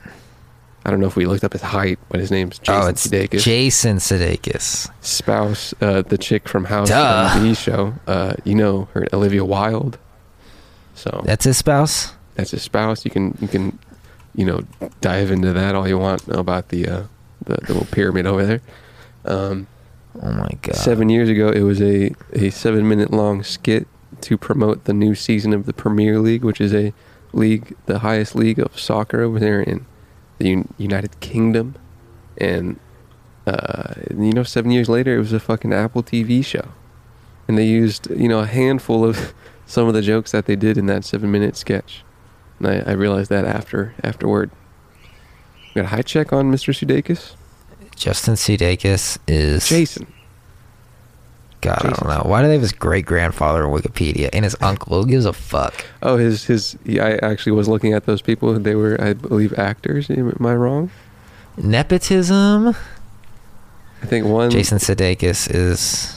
I 0.85 0.91
don't 0.91 0.99
know 0.99 1.07
if 1.07 1.15
we 1.15 1.25
looked 1.25 1.43
up 1.43 1.53
his 1.53 1.61
height, 1.61 1.99
but 2.09 2.19
his 2.19 2.31
name's 2.31 2.57
Jason 2.59 2.83
oh, 2.83 2.87
it's 2.87 3.05
Sudeikis 3.07 3.41
Jason 3.43 3.97
Sudeikis. 3.97 4.89
spouse, 5.01 5.73
uh, 5.81 6.01
the 6.03 6.17
chick 6.17 6.47
from 6.47 6.65
House 6.65 6.89
Duh. 6.89 7.29
on 7.35 7.43
the 7.43 7.49
TV 7.49 7.57
show. 7.57 7.93
Uh, 8.07 8.33
you 8.45 8.55
know 8.55 8.87
her, 8.93 9.05
Olivia 9.13 9.43
Wilde. 9.45 9.97
So 10.95 11.21
That's 11.25 11.45
his 11.45 11.57
spouse. 11.57 12.13
that's 12.35 12.51
his 12.51 12.61
spouse. 12.61 13.05
You 13.05 13.11
can 13.11 13.37
you 13.41 13.47
can 13.47 13.77
you 14.35 14.45
know 14.45 14.61
dive 15.01 15.31
into 15.31 15.51
that 15.53 15.75
all 15.75 15.87
you 15.87 15.97
want 15.97 16.27
about 16.29 16.69
the 16.69 16.87
uh, 16.87 17.03
the, 17.45 17.55
the 17.55 17.73
little 17.73 17.87
pyramid 17.91 18.25
over 18.25 18.45
there. 18.45 18.61
Um, 19.25 19.67
Oh 20.21 20.31
my 20.31 20.49
god. 20.63 20.75
seven 20.75 21.07
years 21.09 21.29
ago, 21.29 21.49
it 21.49 21.61
was 21.61 21.81
a 21.81 22.13
a 22.33 22.49
seven 22.49 22.87
minute 22.89 23.11
long 23.11 23.43
skit 23.43 23.87
to 24.21 24.37
promote 24.37 24.85
the 24.85 24.93
new 24.93 25.13
season 25.15 25.53
of 25.53 25.65
the 25.65 25.71
Premier 25.73 26.19
League, 26.19 26.43
which 26.43 26.59
is 26.59 26.73
a 26.73 26.93
league, 27.31 27.75
the 27.85 27.99
highest 27.99 28.35
league 28.35 28.59
of 28.59 28.77
soccer 28.77 29.21
over 29.21 29.39
there 29.39 29.61
in 29.61 29.85
the 30.39 30.53
Un- 30.53 30.73
United 30.77 31.19
Kingdom, 31.19 31.75
and 32.37 32.79
uh, 33.45 33.93
you 34.09 34.33
know, 34.33 34.43
seven 34.43 34.71
years 34.71 34.89
later, 34.89 35.15
it 35.15 35.19
was 35.19 35.33
a 35.33 35.39
fucking 35.39 35.73
Apple 35.73 36.03
TV 36.03 36.43
show, 36.43 36.69
and 37.47 37.57
they 37.57 37.65
used 37.65 38.09
you 38.09 38.27
know 38.27 38.39
a 38.39 38.47
handful 38.47 39.05
of 39.05 39.33
some 39.65 39.87
of 39.87 39.93
the 39.93 40.01
jokes 40.01 40.31
that 40.31 40.45
they 40.45 40.55
did 40.55 40.77
in 40.77 40.87
that 40.87 41.05
seven 41.05 41.31
minute 41.31 41.55
sketch, 41.55 42.03
and 42.59 42.67
I, 42.67 42.91
I 42.91 42.93
realized 42.93 43.29
that 43.29 43.45
after 43.45 43.93
afterward. 44.03 44.51
We 45.75 45.81
got 45.83 45.85
a 45.85 45.95
high 45.95 46.01
check 46.01 46.33
on 46.33 46.51
Mr. 46.51 46.73
Sudeikis. 46.73 47.35
Justin 47.95 48.33
Sudeikis 48.33 49.19
is 49.27 49.69
Jason. 49.69 50.07
God, 51.61 51.79
I 51.85 51.89
don't 51.89 52.07
know. 52.07 52.21
Why 52.29 52.41
do 52.41 52.47
they 52.47 52.53
have 52.53 52.61
his 52.61 52.71
great 52.71 53.05
grandfather 53.05 53.65
on 53.67 53.77
Wikipedia 53.77 54.29
and 54.31 54.45
his 54.45 54.55
uncle? 54.61 55.01
Who 55.03 55.09
gives 55.09 55.25
a 55.25 55.33
fuck? 55.33 55.85
Oh, 56.01 56.15
his 56.17 56.45
his. 56.45 56.77
Yeah, 56.85 57.05
I 57.05 57.11
actually 57.31 57.51
was 57.51 57.67
looking 57.67 57.93
at 57.93 58.05
those 58.05 58.21
people. 58.21 58.57
They 58.57 58.75
were, 58.75 58.99
I 59.01 59.13
believe, 59.13 59.57
actors. 59.59 60.09
Am 60.09 60.45
I 60.45 60.55
wrong? 60.55 60.89
Nepotism. 61.57 62.69
I 62.69 64.05
think 64.05 64.25
one. 64.25 64.49
Jason 64.51 64.77
Sudeikis 64.77 65.53
is. 65.53 66.15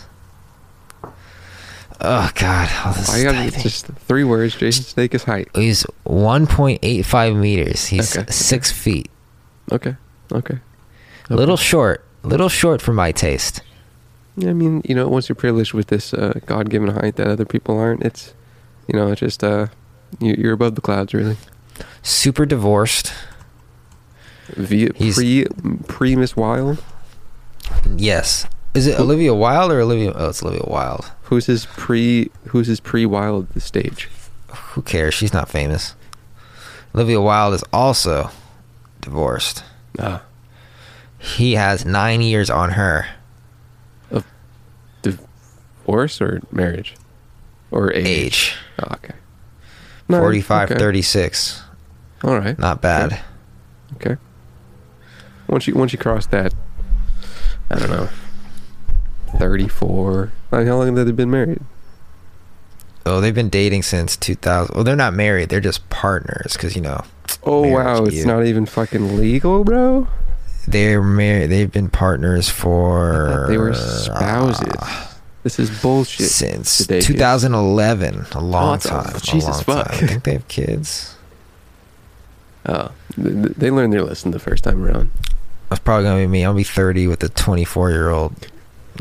Oh 2.05 2.30
God! 2.34 2.68
Oh, 2.84 2.93
this 2.97 3.11
I 3.11 3.22
got 3.22 3.53
just 3.55 3.86
three 3.86 4.24
words. 4.24 4.57
Jason 4.57 4.84
Sudeikis 4.84 5.24
height. 5.24 5.49
He's 5.55 5.84
1.85 6.07 7.36
meters. 7.36 7.86
He's 7.86 8.16
Okay. 8.16 8.30
six 8.30 8.72
feet. 8.72 9.09
Okay. 9.70 9.97
Okay. 10.32 10.59
A 11.30 11.34
little 11.34 11.57
short. 11.57 12.05
A 12.24 12.28
little 12.28 12.49
short 12.49 12.80
for 12.82 12.93
my 12.93 13.12
taste. 13.12 13.62
I 14.41 14.53
mean, 14.53 14.83
you 14.85 14.95
know, 14.95 15.09
once 15.09 15.28
you're 15.28 15.37
privileged 15.37 15.74
with 15.74 15.89
this 15.89 16.14
uh, 16.14 16.39
God-given 16.47 16.89
height 16.89 17.16
that 17.16 17.26
other 17.26 17.45
people 17.45 17.78
aren't, 17.78 18.03
it's, 18.03 18.33
you 18.89 18.99
know, 18.99 19.09
it's 19.12 19.20
just 19.20 19.45
uh, 19.45 19.66
you, 20.20 20.35
you're 20.39 20.55
above 20.55 20.74
the 20.74 20.80
clouds, 20.80 21.12
really. 21.12 21.37
Super 22.03 22.47
divorced. 22.47 23.12
Via 24.57 24.89
He's- 24.97 25.14
pre 25.16 25.47
pre 25.87 26.16
Miss 26.16 26.37
Wilde. 26.37 26.83
Yes. 27.97 28.47
Is 28.74 28.87
it 28.87 28.99
Olivia 28.99 29.35
Wilde 29.35 29.70
or 29.70 29.80
Olivia? 29.80 30.12
Oh, 30.14 30.30
it's 30.30 30.43
Olivia 30.43 30.64
Wilde. 30.66 31.11
Who's 31.24 31.47
his 31.47 31.66
pre? 31.66 32.30
Who's 32.49 32.66
his 32.66 32.80
pre 32.80 33.05
Wilde 33.07 33.49
The 33.51 33.61
stage? 33.61 34.09
Who 34.72 34.83
cares? 34.83 35.14
She's 35.14 35.33
not 35.33 35.49
famous. 35.49 35.95
Olivia 36.95 37.20
Wilde 37.20 37.55
is 37.55 37.64
also 37.72 38.30
divorced. 39.01 39.62
Ah, 39.99 40.22
He 41.18 41.53
has 41.55 41.85
nine 41.85 42.20
years 42.22 42.49
on 42.51 42.70
her. 42.72 43.07
Divorce 45.93 46.20
or 46.22 46.40
marriage, 46.51 46.95
or 47.70 47.93
age? 47.93 48.07
Age. 48.07 48.55
Oh, 48.80 48.95
okay. 48.95 49.14
No, 50.09 50.20
45, 50.20 50.70
okay. 50.70 50.78
36. 50.80 51.62
All 52.24 52.38
right. 52.38 52.59
Not 52.59 52.80
bad. 52.80 53.20
Okay. 53.97 54.16
Once 55.49 55.66
you 55.66 55.74
once 55.74 55.93
you 55.93 55.99
cross 55.99 56.24
that, 56.28 56.55
I 57.68 57.78
don't 57.78 57.90
know, 57.90 58.09
thirty 59.38 59.68
four. 59.68 60.32
Like 60.51 60.66
how 60.66 60.78
long 60.78 60.97
have 60.97 61.05
they 61.07 61.12
been 61.12 61.30
married? 61.30 61.61
Oh, 63.05 63.20
they've 63.20 63.34
been 63.34 63.49
dating 63.51 63.82
since 63.82 64.16
2000. 64.16 64.74
Well, 64.74 64.84
they're 64.84 64.95
not 64.97 65.12
married. 65.12 65.49
They're 65.51 65.61
just 65.61 65.90
partners 65.90 66.53
because, 66.55 66.74
you 66.76 66.80
know, 66.80 67.03
Oh 67.43 67.66
wow, 67.68 68.05
it's 68.05 68.14
you. 68.16 68.24
not 68.26 68.47
even 68.47 68.64
fucking 68.64 69.16
legal, 69.18 69.64
bro. 69.64 70.07
they're 70.68 71.03
married. 71.03 71.51
They've 71.51 71.70
been 71.70 71.90
partners 71.90 72.49
for. 72.49 73.47
They 73.49 73.59
were 73.59 73.74
spouses. 73.74 74.72
Uh, 74.78 75.09
This 75.43 75.59
is 75.59 75.82
bullshit. 75.82 76.28
Since 76.28 76.86
Sudeikis. 76.86 77.07
2011. 77.07 78.14
A 78.14 78.26
oh, 78.36 78.40
long 78.40 78.74
it's 78.76 78.84
a- 78.84 78.88
time. 78.90 79.16
a 79.16 79.20
Jesus 79.20 79.49
long 79.49 79.62
fuck. 79.64 79.86
time. 79.93 80.05
I 80.05 80.07
think 80.07 80.24
they 80.24 80.32
have 80.32 80.49
kids. 80.49 81.16
Oh, 82.64 82.93
th- 83.16 83.26
th- 83.26 83.57
they 83.57 83.72
learned 83.72 83.93
their 83.93 84.05
lesson 84.05 84.30
the 84.30 84.38
first 84.38 84.62
time 84.62 84.84
around. 84.84 85.11
That's 85.68 85.80
probably 85.80 86.05
going 86.05 86.22
to 86.22 86.28
be 86.28 86.30
me. 86.30 86.45
I'll 86.45 86.55
be 86.55 86.62
30 86.62 87.09
with 87.09 87.20
a 87.24 87.28
24 87.28 87.90
year 87.90 88.11
old 88.11 88.36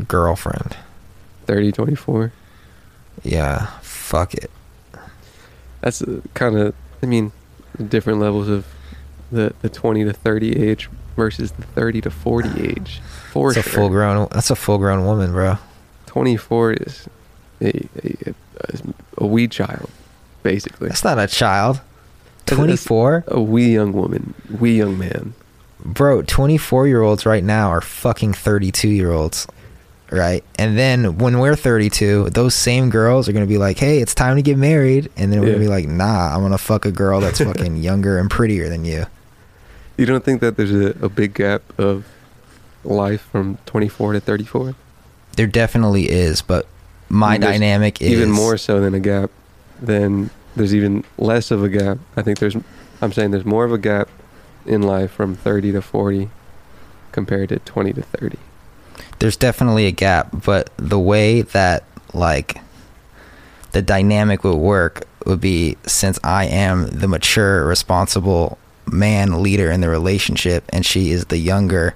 girlfriend. 0.08 0.76
30, 1.46 1.70
24. 1.70 2.32
Yeah. 3.22 3.66
Fuck 3.80 4.34
it. 4.34 4.50
That's 5.80 6.02
uh, 6.02 6.22
kind 6.34 6.58
of, 6.58 6.74
I 7.04 7.06
mean, 7.06 7.30
different 7.88 8.18
levels 8.18 8.48
of 8.48 8.66
the, 9.30 9.54
the 9.62 9.68
20 9.68 10.02
to 10.06 10.12
30 10.12 10.56
age 10.56 10.90
versus 11.14 11.52
the 11.52 11.62
30 11.62 12.00
to 12.00 12.10
40 12.10 12.62
age. 12.68 13.00
For 13.30 13.52
That's 13.52 13.64
a 13.64 13.70
full 13.70 13.90
grown. 13.90 14.26
That's 14.32 14.50
a 14.50 14.56
full 14.56 14.78
grown 14.78 15.04
woman, 15.04 15.30
bro. 15.30 15.56
24 16.12 16.72
is 16.74 17.08
a, 17.62 17.68
a, 18.04 18.34
a, 18.60 18.76
a 19.16 19.26
wee 19.26 19.48
child, 19.48 19.88
basically. 20.42 20.88
That's 20.88 21.04
not 21.04 21.18
a 21.18 21.26
child. 21.26 21.80
24? 22.44 23.24
A 23.28 23.40
wee 23.40 23.72
young 23.72 23.94
woman, 23.94 24.34
wee 24.60 24.76
young 24.76 24.98
man. 24.98 25.32
Bro, 25.82 26.22
24 26.22 26.86
year 26.86 27.00
olds 27.00 27.24
right 27.24 27.42
now 27.42 27.68
are 27.70 27.80
fucking 27.80 28.34
32 28.34 28.88
year 28.88 29.10
olds. 29.10 29.46
Right? 30.10 30.44
And 30.58 30.76
then 30.76 31.16
when 31.16 31.38
we're 31.38 31.56
32, 31.56 32.28
those 32.28 32.54
same 32.54 32.90
girls 32.90 33.26
are 33.26 33.32
going 33.32 33.46
to 33.46 33.48
be 33.48 33.56
like, 33.56 33.78
hey, 33.78 34.00
it's 34.02 34.14
time 34.14 34.36
to 34.36 34.42
get 34.42 34.58
married. 34.58 35.10
And 35.16 35.32
then 35.32 35.40
we're 35.40 35.46
Yeah. 35.46 35.52
going 35.54 35.62
to 35.62 35.68
be 35.70 35.74
like, 35.74 35.88
nah, 35.88 36.34
I'm 36.34 36.40
going 36.40 36.52
to 36.52 36.58
fuck 36.58 36.84
a 36.84 36.92
girl 36.92 37.20
that's 37.20 37.38
fucking 37.42 37.76
younger 37.78 38.18
and 38.18 38.30
prettier 38.30 38.68
than 38.68 38.84
you. 38.84 39.06
You 39.96 40.04
don't 40.04 40.22
think 40.22 40.42
that 40.42 40.58
there's 40.58 40.72
a, 40.74 40.88
a 41.02 41.08
big 41.08 41.32
gap 41.32 41.62
of 41.78 42.04
life 42.84 43.22
from 43.32 43.56
24 43.64 44.12
to 44.12 44.20
34? 44.20 44.74
There 45.36 45.46
definitely 45.46 46.10
is, 46.10 46.42
but 46.42 46.66
my 47.08 47.38
There's 47.38 47.52
dynamic 47.52 48.00
is 48.00 48.10
even 48.10 48.30
more 48.30 48.56
so 48.56 48.80
than 48.80 48.94
a 48.94 49.00
gap. 49.00 49.30
Then 49.80 50.30
there's 50.56 50.74
even 50.74 51.04
less 51.18 51.50
of 51.50 51.64
a 51.64 51.68
gap. 51.68 51.98
I 52.16 52.22
think 52.22 52.38
there's. 52.38 52.56
I'm 53.00 53.12
saying 53.12 53.30
there's 53.30 53.44
more 53.44 53.64
of 53.64 53.72
a 53.72 53.78
gap 53.78 54.08
in 54.64 54.82
life 54.82 55.10
from 55.10 55.34
30 55.34 55.72
to 55.72 55.82
40 55.82 56.30
compared 57.10 57.48
to 57.48 57.58
20 57.58 57.92
to 57.94 58.02
30. 58.02 58.38
there's 59.18 59.36
definitely 59.36 59.86
a 59.86 59.90
gap, 59.90 60.28
but 60.44 60.70
the 60.76 60.98
way 60.98 61.42
that 61.42 61.84
like 62.14 62.60
the 63.72 63.82
dynamic 63.82 64.44
would 64.44 64.56
work 64.56 65.06
would 65.26 65.40
be 65.40 65.76
since 65.86 66.18
I 66.22 66.46
am 66.46 66.86
the 66.88 67.08
mature, 67.08 67.66
responsible 67.66 68.58
man 68.86 69.42
leader 69.42 69.70
in 69.70 69.80
the 69.80 69.88
relationship 69.88 70.64
and 70.70 70.84
she 70.84 71.10
is 71.12 71.26
the 71.26 71.38
younger 71.38 71.94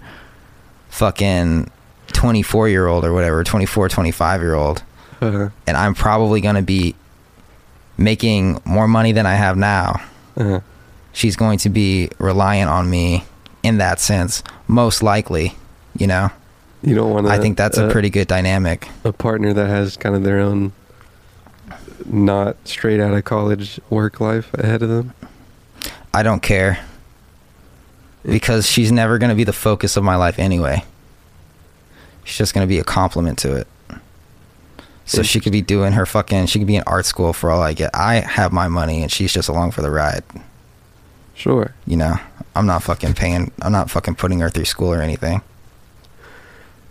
fucking 0.89 1.71
24 2.17 2.69
year 2.69 2.87
old 2.87 3.05
or 3.05 3.13
whatever, 3.13 3.45
24, 3.45 3.89
25 3.89 4.41
year 4.41 4.55
old. 4.55 4.83
Uh-huh. 5.21 5.51
And 5.67 5.77
I'm 5.77 5.95
probably 5.95 6.41
going 6.41 6.57
to 6.57 6.63
be 6.63 6.95
making 7.99 8.61
more 8.65 8.89
money 8.89 9.13
than 9.13 9.27
I 9.27 9.35
have 9.35 9.57
now. 9.57 10.01
Uh-huh. 10.37 10.61
She's 11.13 11.37
going 11.37 11.59
to 11.61 11.69
be 11.69 12.11
reliant 12.19 12.71
on 12.71 12.91
me 12.91 13.25
in 13.63 13.79
that 13.79 14.01
sense, 14.01 14.43
most 14.67 15.03
likely, 15.03 15.55
you 15.97 16.07
know? 16.07 16.31
You 16.83 16.95
don't 16.95 17.11
want 17.11 17.27
to. 17.27 17.33
I 17.33 17.39
think 17.39 17.57
that's 17.57 17.79
a 17.79 17.89
pretty 17.91 18.11
good 18.11 18.29
dynamic. 18.29 18.89
A 19.05 19.13
partner 19.13 19.53
that 19.53 19.67
has 19.67 19.97
kind 19.97 20.15
of 20.15 20.23
their 20.23 20.39
own, 20.39 20.73
not 22.05 22.57
straight 22.65 23.01
out 23.01 23.15
of 23.15 23.25
college 23.25 23.81
work 23.91 24.21
life 24.21 24.53
ahead 24.55 24.83
of 24.83 24.89
them. 24.89 25.13
I 26.15 26.23
don't 26.23 26.43
care 26.43 26.85
because 28.23 28.71
she's 28.71 28.93
never 28.93 29.19
going 29.19 29.31
to 29.31 29.37
be 29.37 29.45
the 29.45 29.53
focus 29.53 29.97
of 29.97 30.05
my 30.05 30.17
life 30.17 30.39
anyway. 30.39 30.85
She's 32.27 32.39
just 32.39 32.55
going 32.55 32.67
to 32.67 32.69
be 32.69 32.81
a 32.81 32.85
compliment 32.85 33.39
to 33.39 33.55
it. 33.55 33.69
So 35.05 35.23
she 35.23 35.39
could 35.39 35.53
be 35.53 35.63
doing 35.63 35.93
her 35.93 36.05
fucking. 36.05 36.47
She 36.47 36.59
could 36.59 36.67
be 36.67 36.75
in 36.75 36.83
art 36.85 37.07
school 37.07 37.33
for 37.33 37.53
all 37.53 37.63
I 37.63 37.73
get. 37.73 37.95
I 37.95 38.17
have 38.17 38.53
my 38.53 38.67
money 38.67 39.03
and 39.03 39.11
she's 39.11 39.33
just 39.33 39.49
along 39.49 39.71
for 39.71 39.81
the 39.81 39.91
ride. 39.91 40.25
Sure. 41.35 41.73
You 41.87 41.97
know, 41.97 42.17
I'm 42.57 42.67
not 42.67 42.83
fucking 42.83 43.15
paying. 43.15 43.53
I'm 43.63 43.71
not 43.71 43.89
fucking 43.89 44.17
putting 44.17 44.41
her 44.41 44.51
through 44.51 44.65
school 44.65 44.93
or 44.93 45.01
anything. 45.01 45.43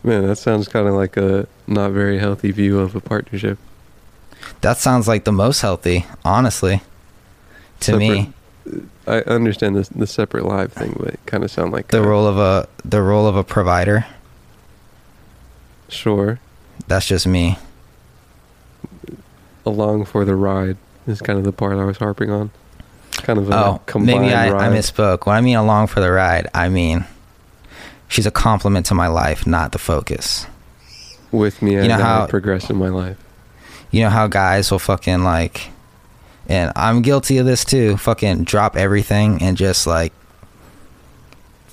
Man, 0.01 0.25
that 0.25 0.37
sounds 0.37 0.69
kind 0.69 0.87
of 0.87 0.93
like 0.93 1.17
a 1.17 1.45
not 1.67 1.91
very 1.91 2.17
healthy 2.17 2.51
view 2.51 2.79
of 2.79 2.95
a 2.95 3.01
partnership. 3.01 3.59
That 4.61 4.77
sounds 4.77 5.09
like 5.09 5.25
the 5.25 5.33
most 5.33 5.59
healthy, 5.59 6.05
honestly. 6.23 6.81
To 7.81 7.97
me, 7.97 8.31
I 9.07 9.17
understand 9.21 9.75
the 9.75 9.89
the 9.93 10.07
separate 10.07 10.45
live 10.45 10.71
thing, 10.71 10.95
but 10.97 11.09
it 11.09 11.19
kind 11.25 11.43
of 11.43 11.51
sound 11.51 11.73
like 11.73 11.89
the 11.89 12.01
uh, 12.01 12.05
role 12.05 12.27
of 12.27 12.37
a 12.37 12.69
the 12.85 13.01
role 13.01 13.27
of 13.27 13.35
a 13.35 13.43
provider. 13.43 14.05
Sure. 15.89 16.39
That's 16.87 17.05
just 17.07 17.27
me. 17.27 17.57
along 19.65 20.05
for 20.05 20.25
the 20.25 20.35
ride 20.35 20.77
is 21.07 21.21
kind 21.21 21.37
of 21.39 21.45
the 21.45 21.51
part 21.51 21.77
I 21.77 21.85
was 21.85 21.97
harping 21.97 22.29
on. 22.29 22.51
Kind 23.13 23.39
of 23.39 23.49
a 23.49 23.55
Oh, 23.55 23.81
maybe 23.97 24.33
I, 24.33 24.49
I 24.49 24.69
misspoke. 24.69 25.25
When 25.25 25.35
I 25.35 25.41
mean 25.41 25.55
along 25.55 25.87
for 25.87 25.99
the 26.01 26.11
ride, 26.11 26.47
I 26.53 26.69
mean 26.69 27.05
she's 28.07 28.25
a 28.25 28.31
compliment 28.31 28.85
to 28.87 28.93
my 28.93 29.07
life, 29.07 29.47
not 29.47 29.71
the 29.71 29.79
focus. 29.79 30.45
with 31.31 31.61
me 31.61 31.73
You 31.75 31.87
know 31.87 31.97
how 31.97 32.23
I 32.23 32.27
progress 32.27 32.69
in 32.69 32.75
my 32.75 32.89
life. 32.89 33.17
You 33.91 34.01
know 34.01 34.09
how 34.09 34.27
guys 34.27 34.71
will 34.71 34.79
fucking 34.79 35.23
like, 35.23 35.69
and 36.47 36.71
I'm 36.75 37.01
guilty 37.01 37.37
of 37.37 37.45
this 37.45 37.63
too. 37.63 37.97
Fucking 37.97 38.43
drop 38.43 38.75
everything 38.75 39.41
and 39.41 39.55
just 39.57 39.87
like 39.87 40.13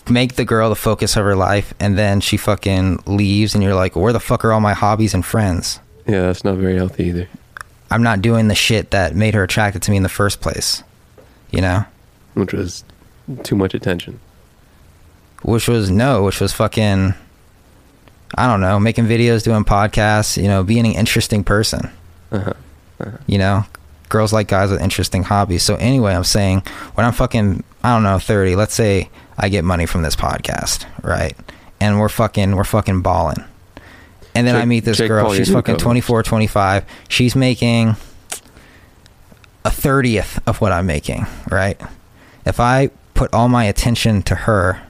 make 0.08 0.34
the 0.34 0.44
girl 0.44 0.68
the 0.68 0.76
focus 0.76 1.16
of 1.16 1.24
her 1.24 1.36
life, 1.36 1.74
and 1.78 1.96
then 1.98 2.20
she 2.20 2.36
fucking 2.36 3.00
leaves, 3.06 3.54
and 3.54 3.62
you're 3.62 3.74
like, 3.74 3.94
where 3.96 4.12
the 4.12 4.20
fuck 4.20 4.44
are 4.44 4.52
all 4.52 4.60
my 4.60 4.74
hobbies 4.74 5.14
and 5.14 5.24
friends? 5.24 5.80
Yeah, 6.06 6.22
that's 6.22 6.44
not 6.44 6.56
very 6.56 6.76
healthy 6.76 7.04
either. 7.04 7.28
I'm 7.90 8.02
not 8.02 8.22
doing 8.22 8.48
the 8.48 8.54
shit 8.54 8.90
that 8.90 9.14
made 9.14 9.34
her 9.34 9.42
attracted 9.44 9.82
to 9.82 9.90
me 9.90 9.96
in 9.96 10.02
the 10.02 10.08
first 10.08 10.40
place. 10.40 10.82
You 11.50 11.60
know? 11.60 11.84
Which 12.34 12.52
was 12.52 12.84
too 13.44 13.54
much 13.54 13.74
attention. 13.74 14.18
which 15.42 15.68
was 15.68 15.90
no, 15.90 16.22
which 16.22 16.40
was 16.40 16.52
fucking, 16.52 17.14
I 18.36 18.46
don't 18.46 18.60
know, 18.60 18.78
making 18.80 19.06
videos, 19.06 19.44
doing 19.44 19.64
podcasts, 19.64 20.40
you 20.40 20.48
know, 20.48 20.62
being 20.62 20.86
an 20.86 20.92
interesting 20.92 21.44
person. 21.44 21.90
Uh-huh. 22.30 22.52
You 23.26 23.38
know, 23.38 23.64
girls 24.08 24.32
like 24.32 24.46
guys 24.48 24.70
with 24.70 24.80
interesting 24.80 25.24
hobbies. 25.24 25.62
So 25.64 25.74
anyway, 25.76 26.14
I'm 26.14 26.24
saying 26.24 26.62
when 26.94 27.04
I'm 27.04 27.12
fucking, 27.12 27.64
I 27.82 27.94
don't 27.94 28.02
know, 28.02 28.18
30, 28.18 28.56
let's 28.56 28.74
say 28.74 29.10
I 29.36 29.48
get 29.48 29.64
money 29.64 29.86
from 29.86 30.02
this 30.02 30.14
podcast, 30.16 30.86
right? 31.02 31.34
And 31.80 31.98
we're 31.98 32.08
fucking, 32.08 32.54
we're 32.54 32.64
fucking 32.64 33.02
balling. 33.02 33.44
And 34.34 34.46
then 34.46 34.56
I 34.56 34.64
meet 34.64 34.84
this 34.84 34.98
Jake 34.98 35.08
girl. 35.08 35.26
Paul, 35.26 35.34
She's 35.34 35.48
fucking 35.48 35.74
co-host. 35.74 35.84
24, 35.84 36.22
25. 36.22 36.84
She's 37.08 37.36
making 37.36 37.96
a 39.64 39.68
30th 39.68 40.38
of 40.46 40.60
what 40.60 40.72
I'm 40.72 40.86
making, 40.86 41.26
right? 41.50 41.80
If 42.46 42.60
I 42.60 42.90
put 43.14 43.32
all 43.34 43.48
my 43.48 43.64
attention 43.64 44.22
to 44.22 44.34
her 44.34 44.80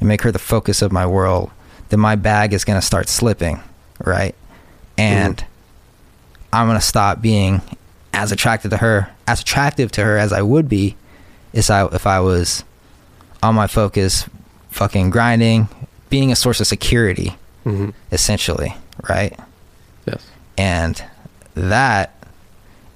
and 0.00 0.08
make 0.08 0.22
her 0.22 0.32
the 0.32 0.38
focus 0.38 0.82
of 0.82 0.92
my 0.92 1.06
world, 1.06 1.50
then 1.90 2.00
my 2.00 2.16
bag 2.16 2.52
is 2.52 2.64
going 2.64 2.80
to 2.80 2.86
start 2.86 3.08
slipping, 3.08 3.60
right? 4.04 4.34
And 4.96 5.44
I'm 6.52 6.66
going 6.66 6.78
to 6.78 6.84
stop 6.84 7.20
being 7.20 7.60
as 8.12 8.32
attracted 8.32 8.70
to 8.70 8.78
her, 8.78 9.10
as 9.26 9.42
attractive 9.42 9.92
to 9.92 10.04
her 10.04 10.16
as 10.16 10.32
I 10.32 10.42
would 10.42 10.68
be 10.68 10.96
is 11.56 11.70
I, 11.70 11.86
if 11.86 12.06
I 12.06 12.20
was 12.20 12.62
on 13.42 13.54
my 13.54 13.66
focus, 13.66 14.26
fucking 14.70 15.10
grinding, 15.10 15.68
being 16.10 16.30
a 16.30 16.36
source 16.36 16.60
of 16.60 16.66
security, 16.66 17.36
Mhm. 17.64 17.92
essentially, 18.12 18.76
right? 19.08 19.38
Yes. 20.06 20.22
And 20.58 21.02
that 21.54 22.12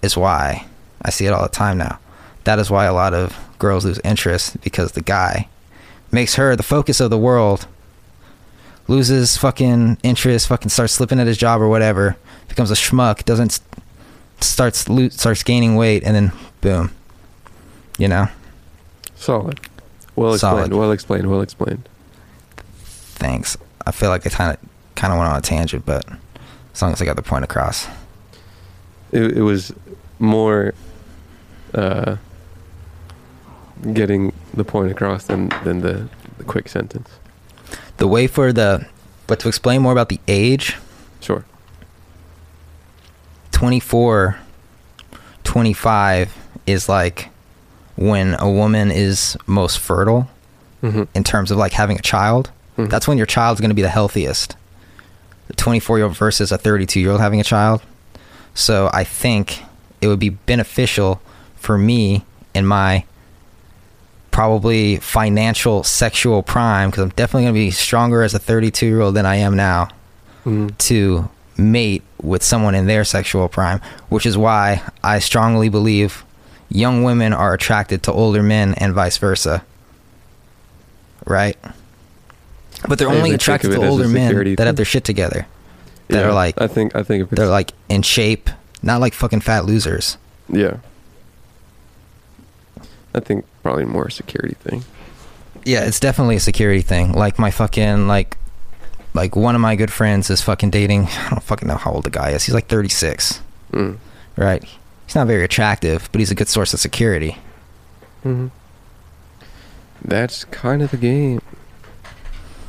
is 0.02 0.16
why 0.16 0.66
I 1.02 1.10
see 1.10 1.26
it 1.26 1.32
all 1.32 1.42
the 1.42 1.48
time 1.48 1.78
now. 1.78 1.98
That 2.44 2.58
is 2.58 2.70
why 2.70 2.84
a 2.84 2.92
lot 2.92 3.14
of 3.14 3.36
girls 3.58 3.84
lose 3.84 3.98
interest 4.04 4.60
because 4.62 4.92
the 4.92 5.00
guy 5.02 5.48
makes 6.12 6.34
her 6.36 6.54
the 6.56 6.62
focus 6.62 7.00
of 7.00 7.10
the 7.10 7.18
world, 7.18 7.66
loses 8.88 9.36
fucking 9.36 9.98
interest, 10.02 10.48
fucking 10.48 10.68
starts 10.70 10.92
slipping 10.94 11.20
at 11.20 11.26
his 11.26 11.36
job 11.38 11.60
or 11.60 11.68
whatever, 11.68 12.16
becomes 12.48 12.70
a 12.70 12.74
schmuck, 12.74 13.24
doesn't 13.24 13.60
starts 14.40 14.88
lo- 14.88 15.08
starts 15.10 15.42
gaining 15.42 15.76
weight, 15.76 16.02
and 16.04 16.14
then 16.16 16.32
boom, 16.60 16.90
you 17.98 18.08
know. 18.08 18.28
Solid. 19.20 19.60
Well 20.16 20.32
explained. 20.32 20.56
Solid. 20.56 20.72
Well 20.72 20.92
explained. 20.92 21.30
Well 21.30 21.42
explained. 21.42 21.88
Thanks. 22.78 23.56
I 23.86 23.92
feel 23.92 24.08
like 24.08 24.26
I 24.26 24.30
kind 24.30 24.50
of 24.52 24.68
kind 24.94 25.12
of 25.12 25.18
went 25.18 25.30
on 25.30 25.38
a 25.38 25.42
tangent, 25.42 25.84
but 25.84 26.04
as 26.74 26.80
long 26.82 26.92
as 26.92 27.02
I 27.02 27.04
got 27.04 27.16
the 27.16 27.22
point 27.22 27.44
across. 27.44 27.86
It, 29.12 29.38
it 29.38 29.42
was 29.42 29.72
more 30.18 30.72
uh, 31.74 32.16
getting 33.92 34.32
the 34.54 34.64
point 34.64 34.90
across 34.90 35.24
than 35.24 35.50
than 35.64 35.80
the, 35.82 36.08
the 36.38 36.44
quick 36.44 36.68
sentence. 36.68 37.10
The 37.98 38.08
way 38.08 38.26
for 38.26 38.52
the, 38.52 38.86
but 39.26 39.38
to 39.40 39.48
explain 39.48 39.82
more 39.82 39.92
about 39.92 40.08
the 40.08 40.20
age, 40.26 40.76
Sure. 41.20 41.44
24, 43.52 44.38
25 45.44 46.36
is 46.66 46.88
like 46.88 47.28
when 48.00 48.34
a 48.38 48.50
woman 48.50 48.90
is 48.90 49.36
most 49.46 49.78
fertile 49.78 50.26
Mhm. 50.82 51.06
in 51.14 51.22
terms 51.22 51.50
of 51.50 51.58
like 51.58 51.72
having 51.74 51.98
a 51.98 52.02
child. 52.02 52.50
Mhm. 52.78 52.88
That's 52.88 53.06
when 53.06 53.18
your 53.18 53.26
child's 53.26 53.60
going 53.60 53.68
to 53.70 53.74
be 53.74 53.82
the 53.82 53.90
healthiest. 53.90 54.56
The 55.48 55.54
24 55.54 55.98
year 55.98 56.06
old 56.06 56.16
versus 56.16 56.50
a 56.50 56.56
32 56.58 56.98
year 56.98 57.10
old 57.12 57.20
having 57.20 57.40
a 57.40 57.44
child. 57.44 57.82
So 58.54 58.88
I 58.94 59.04
think 59.04 59.62
it 60.00 60.06
would 60.08 60.18
be 60.18 60.30
beneficial 60.30 61.20
for 61.56 61.76
me 61.76 62.24
in 62.54 62.64
my 62.66 63.04
probably 64.30 64.96
financial 64.96 65.82
sexual 65.82 66.42
prime 66.42 66.88
because 66.90 67.02
I'm 67.02 67.08
definitely 67.10 67.42
going 67.44 67.54
to 67.54 67.60
be 67.60 67.70
stronger 67.70 68.22
as 68.22 68.32
a 68.32 68.38
32 68.38 68.86
year 68.86 69.00
old 69.02 69.14
than 69.14 69.26
I 69.26 69.36
am 69.36 69.54
now 69.56 69.88
Mhm. 70.46 70.76
to 70.78 71.28
mate 71.58 72.02
with 72.22 72.42
someone 72.42 72.74
in 72.74 72.86
their 72.86 73.04
sexual 73.04 73.48
prime, 73.48 73.80
which 74.08 74.24
is 74.24 74.38
why 74.38 74.80
I 75.04 75.18
strongly 75.18 75.68
believe 75.68 76.24
young 76.70 77.02
women 77.02 77.32
are 77.32 77.52
attracted 77.52 78.02
to 78.04 78.12
older 78.12 78.42
men 78.42 78.74
and 78.74 78.94
vice 78.94 79.18
versa. 79.18 79.64
Right? 81.26 81.56
But 82.88 82.98
they're 82.98 83.10
I 83.10 83.14
only 83.16 83.32
attracted 83.32 83.68
to 83.72 83.74
it 83.74 83.82
as 83.82 83.84
a 83.84 83.90
older 83.90 84.08
men 84.08 84.28
security 84.28 84.54
that 84.54 84.66
have 84.66 84.76
their 84.76 84.84
shit 84.86 85.04
together. 85.04 85.46
That 86.08 86.20
Yeah, 86.20 86.28
are 86.28 86.32
like 86.32 86.60
I 86.60 86.66
think 86.66 86.96
I 86.96 87.02
think 87.02 87.28
they're 87.30 87.46
like 87.46 87.72
in 87.88 88.02
shape, 88.02 88.48
not 88.82 89.00
like 89.00 89.12
fucking 89.14 89.40
fat 89.40 89.64
losers. 89.66 90.16
yeah. 90.48 90.78
I 93.12 93.18
think 93.20 93.44
probably 93.64 93.84
more 93.84 94.06
a 94.06 94.10
security 94.12 94.54
thing. 94.54 94.84
Yeah, 95.64 95.84
it's 95.84 95.98
definitely 96.00 96.36
a 96.36 96.40
security 96.40 96.80
thing. 96.80 97.12
Like 97.12 97.38
my 97.38 97.50
fucking 97.50 98.06
like 98.06 98.36
like 99.14 99.34
one 99.34 99.54
of 99.56 99.60
my 99.60 99.74
good 99.76 99.90
friends 99.92 100.30
is 100.30 100.40
fucking 100.40 100.70
dating 100.70 101.06
I 101.26 101.30
don't 101.30 101.42
fucking 101.42 101.66
know 101.68 101.74
how 101.76 101.92
old 101.92 102.04
the 102.04 102.10
guy 102.10 102.30
is. 102.30 102.44
He's 102.44 102.54
like 102.54 102.68
36. 102.68 103.40
Mm. 103.72 103.98
Right? 104.36 104.64
He's 105.10 105.16
not 105.16 105.26
very 105.26 105.42
attractive, 105.42 106.08
but 106.12 106.20
he's 106.20 106.30
a 106.30 106.36
good 106.36 106.46
source 106.46 106.72
of 106.72 106.78
security. 106.78 107.36
hmm 108.22 108.46
that's 110.04 110.44
kind 110.44 110.82
of 110.82 110.92
the 110.92 110.96
game. 110.96 111.42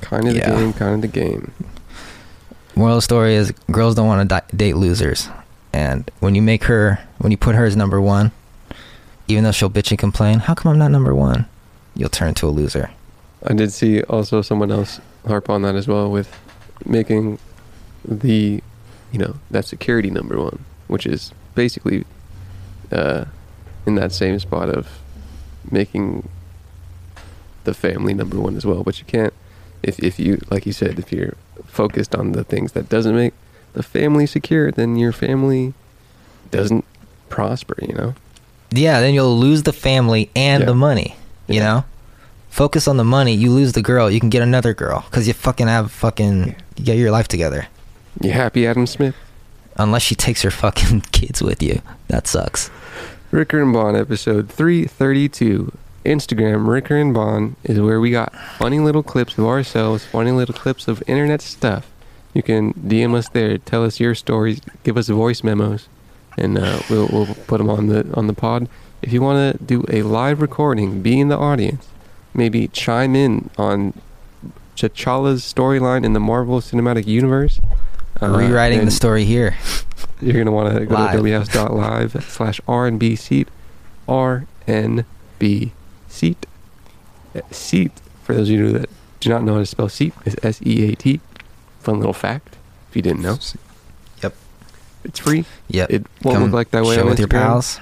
Kind 0.02 0.28
of 0.28 0.36
Yeah. 0.36 0.50
the 0.50 0.56
game. 0.56 0.74
Kind 0.74 0.96
of 0.96 1.02
the 1.02 1.08
game. 1.08 1.52
Moral 2.76 2.96
of 2.96 2.98
the 2.98 3.02
story 3.04 3.36
is 3.36 3.52
girls 3.70 3.94
don't 3.94 4.08
want 4.08 4.28
to 4.28 4.44
date 4.56 4.76
losers, 4.76 5.30
and 5.72 6.10
when 6.20 6.34
you 6.34 6.42
make 6.42 6.64
her, 6.64 6.98
when 7.20 7.30
you 7.32 7.38
put 7.38 7.54
her 7.54 7.64
as 7.66 7.76
number 7.76 8.02
one, 8.02 8.32
even 9.28 9.44
though 9.44 9.52
she'll 9.52 9.70
bitch 9.70 9.92
and 9.92 10.00
complain, 10.00 10.40
how 10.40 10.56
come 10.56 10.72
I'm 10.72 10.80
not 10.80 10.90
number 10.90 11.14
one? 11.14 11.46
You'll 11.96 12.10
turn 12.10 12.34
to 12.36 12.48
a 12.48 12.50
loser. 12.50 12.90
I 13.46 13.54
did 13.54 13.72
see 13.72 14.02
also 14.04 14.42
someone 14.42 14.72
else 14.72 15.00
harp 15.28 15.48
on 15.48 15.62
that 15.62 15.76
as 15.76 15.88
well 15.88 16.10
with 16.10 16.28
making 16.86 17.38
the, 18.04 18.64
you 19.12 19.20
know, 19.20 19.36
that 19.52 19.66
security 19.66 20.10
number 20.10 20.38
one, 20.42 20.66
which 20.88 21.06
is 21.06 21.32
basically 21.54 22.04
uh, 22.92 23.26
in 23.86 23.96
that 23.96 24.12
same 24.12 24.38
spot 24.40 24.70
of 24.70 24.88
making 25.70 26.28
the 27.64 27.74
family 27.74 28.14
number 28.14 28.40
one 28.40 28.56
as 28.58 28.66
well. 28.66 28.84
But 28.84 29.00
you 29.00 29.06
can't, 29.06 29.34
if 29.84 30.00
if 30.00 30.20
you 30.20 30.40
like 30.50 30.66
you 30.66 30.74
said, 30.74 31.00
if 31.00 31.12
you're 31.12 31.36
focused 31.66 32.16
on 32.16 32.32
the 32.34 32.44
things 32.44 32.72
that 32.74 32.90
doesn't 32.90 33.16
make 33.16 33.34
the 33.74 33.84
family 33.84 34.26
secure, 34.26 34.72
then 34.72 34.96
your 34.96 35.12
family 35.12 35.74
doesn't 36.52 36.86
prosper. 37.30 37.76
You 37.82 37.94
know. 37.94 38.14
Yeah, 38.72 39.02
then 39.02 39.14
you'll 39.14 39.38
lose 39.38 39.64
the 39.64 39.74
family 39.74 40.30
and 40.36 40.62
Yeah. 40.62 40.66
the 40.68 40.76
money. 40.76 41.16
You 41.48 41.56
Yeah. 41.56 41.64
know, 41.64 41.86
focus 42.50 42.88
on 42.88 42.98
the 42.98 43.04
money. 43.04 43.34
You 43.34 43.52
lose 43.52 43.74
the 43.74 43.82
girl, 43.82 44.10
you 44.10 44.20
can 44.20 44.30
get 44.30 44.42
another 44.42 44.74
girl 44.74 45.04
because 45.10 45.28
you 45.28 45.34
fucking 45.34 45.68
have 45.68 45.92
fucking 45.92 46.56
you 46.78 46.84
get 46.86 46.98
your 46.98 47.12
life 47.12 47.28
together. 47.28 47.68
You 48.22 48.32
happy, 48.32 48.66
Adam 48.68 48.88
Smith? 48.88 49.16
Unless 49.78 50.04
she 50.04 50.16
takes 50.16 50.42
her 50.42 50.52
fucking 50.52 51.02
kids 51.12 51.42
with 51.42 51.62
you, 51.64 51.82
that 52.08 52.28
sucks. 52.28 52.70
Ricker 53.32 53.62
and 53.62 53.72
Bond 53.72 53.96
episode 53.96 54.50
332. 54.50 55.72
Instagram, 56.04 56.68
Ricker 56.68 56.98
and 56.98 57.14
Bond, 57.14 57.56
is 57.64 57.80
where 57.80 58.02
we 58.02 58.12
got 58.12 58.34
funny 58.58 58.80
little 58.80 59.04
clips 59.04 59.38
of 59.38 59.46
ourselves, 59.46 60.04
funny 60.04 60.32
little 60.32 60.54
clips 60.54 60.90
of 60.90 61.02
internet 61.08 61.42
stuff. 61.42 61.90
You 62.34 62.44
can 62.44 62.74
DM 62.74 63.16
us 63.16 63.30
there, 63.30 63.58
tell 63.58 63.86
us 63.86 64.02
your 64.02 64.16
stories, 64.16 64.60
give 64.84 64.98
us 64.98 65.08
voice 65.08 65.46
memos, 65.46 65.88
and 66.38 66.58
uh, 66.58 66.82
we'll, 66.90 67.08
we'll 67.08 67.34
put 67.48 67.60
them 67.60 67.70
on 67.70 67.88
the 67.88 68.12
on 68.16 68.28
the 68.28 68.34
pod. 68.34 68.68
If 69.02 69.14
you 69.14 69.22
want 69.22 69.58
to 69.58 69.64
do 69.64 69.86
a 69.90 70.02
live 70.02 70.42
recording, 70.42 71.02
be 71.02 71.18
in 71.18 71.30
the 71.30 71.38
audience, 71.38 71.88
maybe 72.34 72.68
chime 72.68 73.16
in 73.16 73.50
on 73.58 73.94
T'Challa's 74.76 75.42
storyline 75.42 76.04
in 76.04 76.12
the 76.12 76.20
Marvel 76.20 76.60
Cinematic 76.60 77.08
Universe. 77.08 77.62
Uh, 78.22 78.28
Rewriting 78.30 78.86
the 78.86 78.92
story 78.92 79.26
here. 79.26 79.56
you're 80.22 80.34
gonna 80.38 80.52
want 80.52 80.76
to 80.78 80.86
go 80.86 80.94
Live. 80.96 81.14
to 81.14 81.22
whouse.live 81.24 82.26
slash 82.30 82.62
rnb 82.68 83.18
seat 83.18 83.48
rnb 84.08 85.72
seat 86.10 86.46
Uh, 87.36 87.40
seat 87.52 87.92
for 88.24 88.34
those 88.36 88.50
of 88.50 88.56
you 88.56 88.72
that 88.74 88.90
do 89.20 89.30
not 89.30 89.44
know 89.44 89.54
how 89.54 89.60
to 89.60 89.66
spell 89.66 89.90
seat 89.90 90.14
is 90.26 90.36
s-e-a-t 90.44 91.20
fun 91.80 91.98
little 92.00 92.14
fact 92.14 92.58
if 92.90 92.96
you 92.96 93.02
didn't 93.02 93.22
know 93.22 93.38
Yep. 94.22 94.34
it's 95.06 95.20
free 95.20 95.46
Yep. 95.70 95.90
it 95.92 96.06
won't 96.24 96.36
Come 96.38 96.44
look 96.46 96.54
like 96.54 96.72
that 96.72 96.84
way 96.84 97.00
on 97.00 97.08
with 97.08 97.20
your 97.20 97.28
pals. 97.28 97.80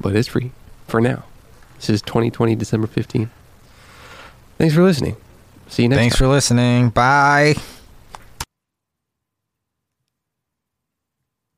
but 0.00 0.14
it's 0.16 0.28
free 0.28 0.52
for 0.86 1.00
now 1.00 1.24
this 1.76 1.90
is 1.90 2.00
2020 2.02 2.54
december 2.54 2.86
15th 2.86 3.28
thanks 4.58 4.74
for 4.74 4.82
listening 4.82 5.16
see 5.68 5.82
you 5.82 5.88
next 5.88 5.98
Thanks 6.00 6.14
time 6.16 6.18
for 6.26 6.28
listening. 6.28 6.88
Bye. 6.90 7.56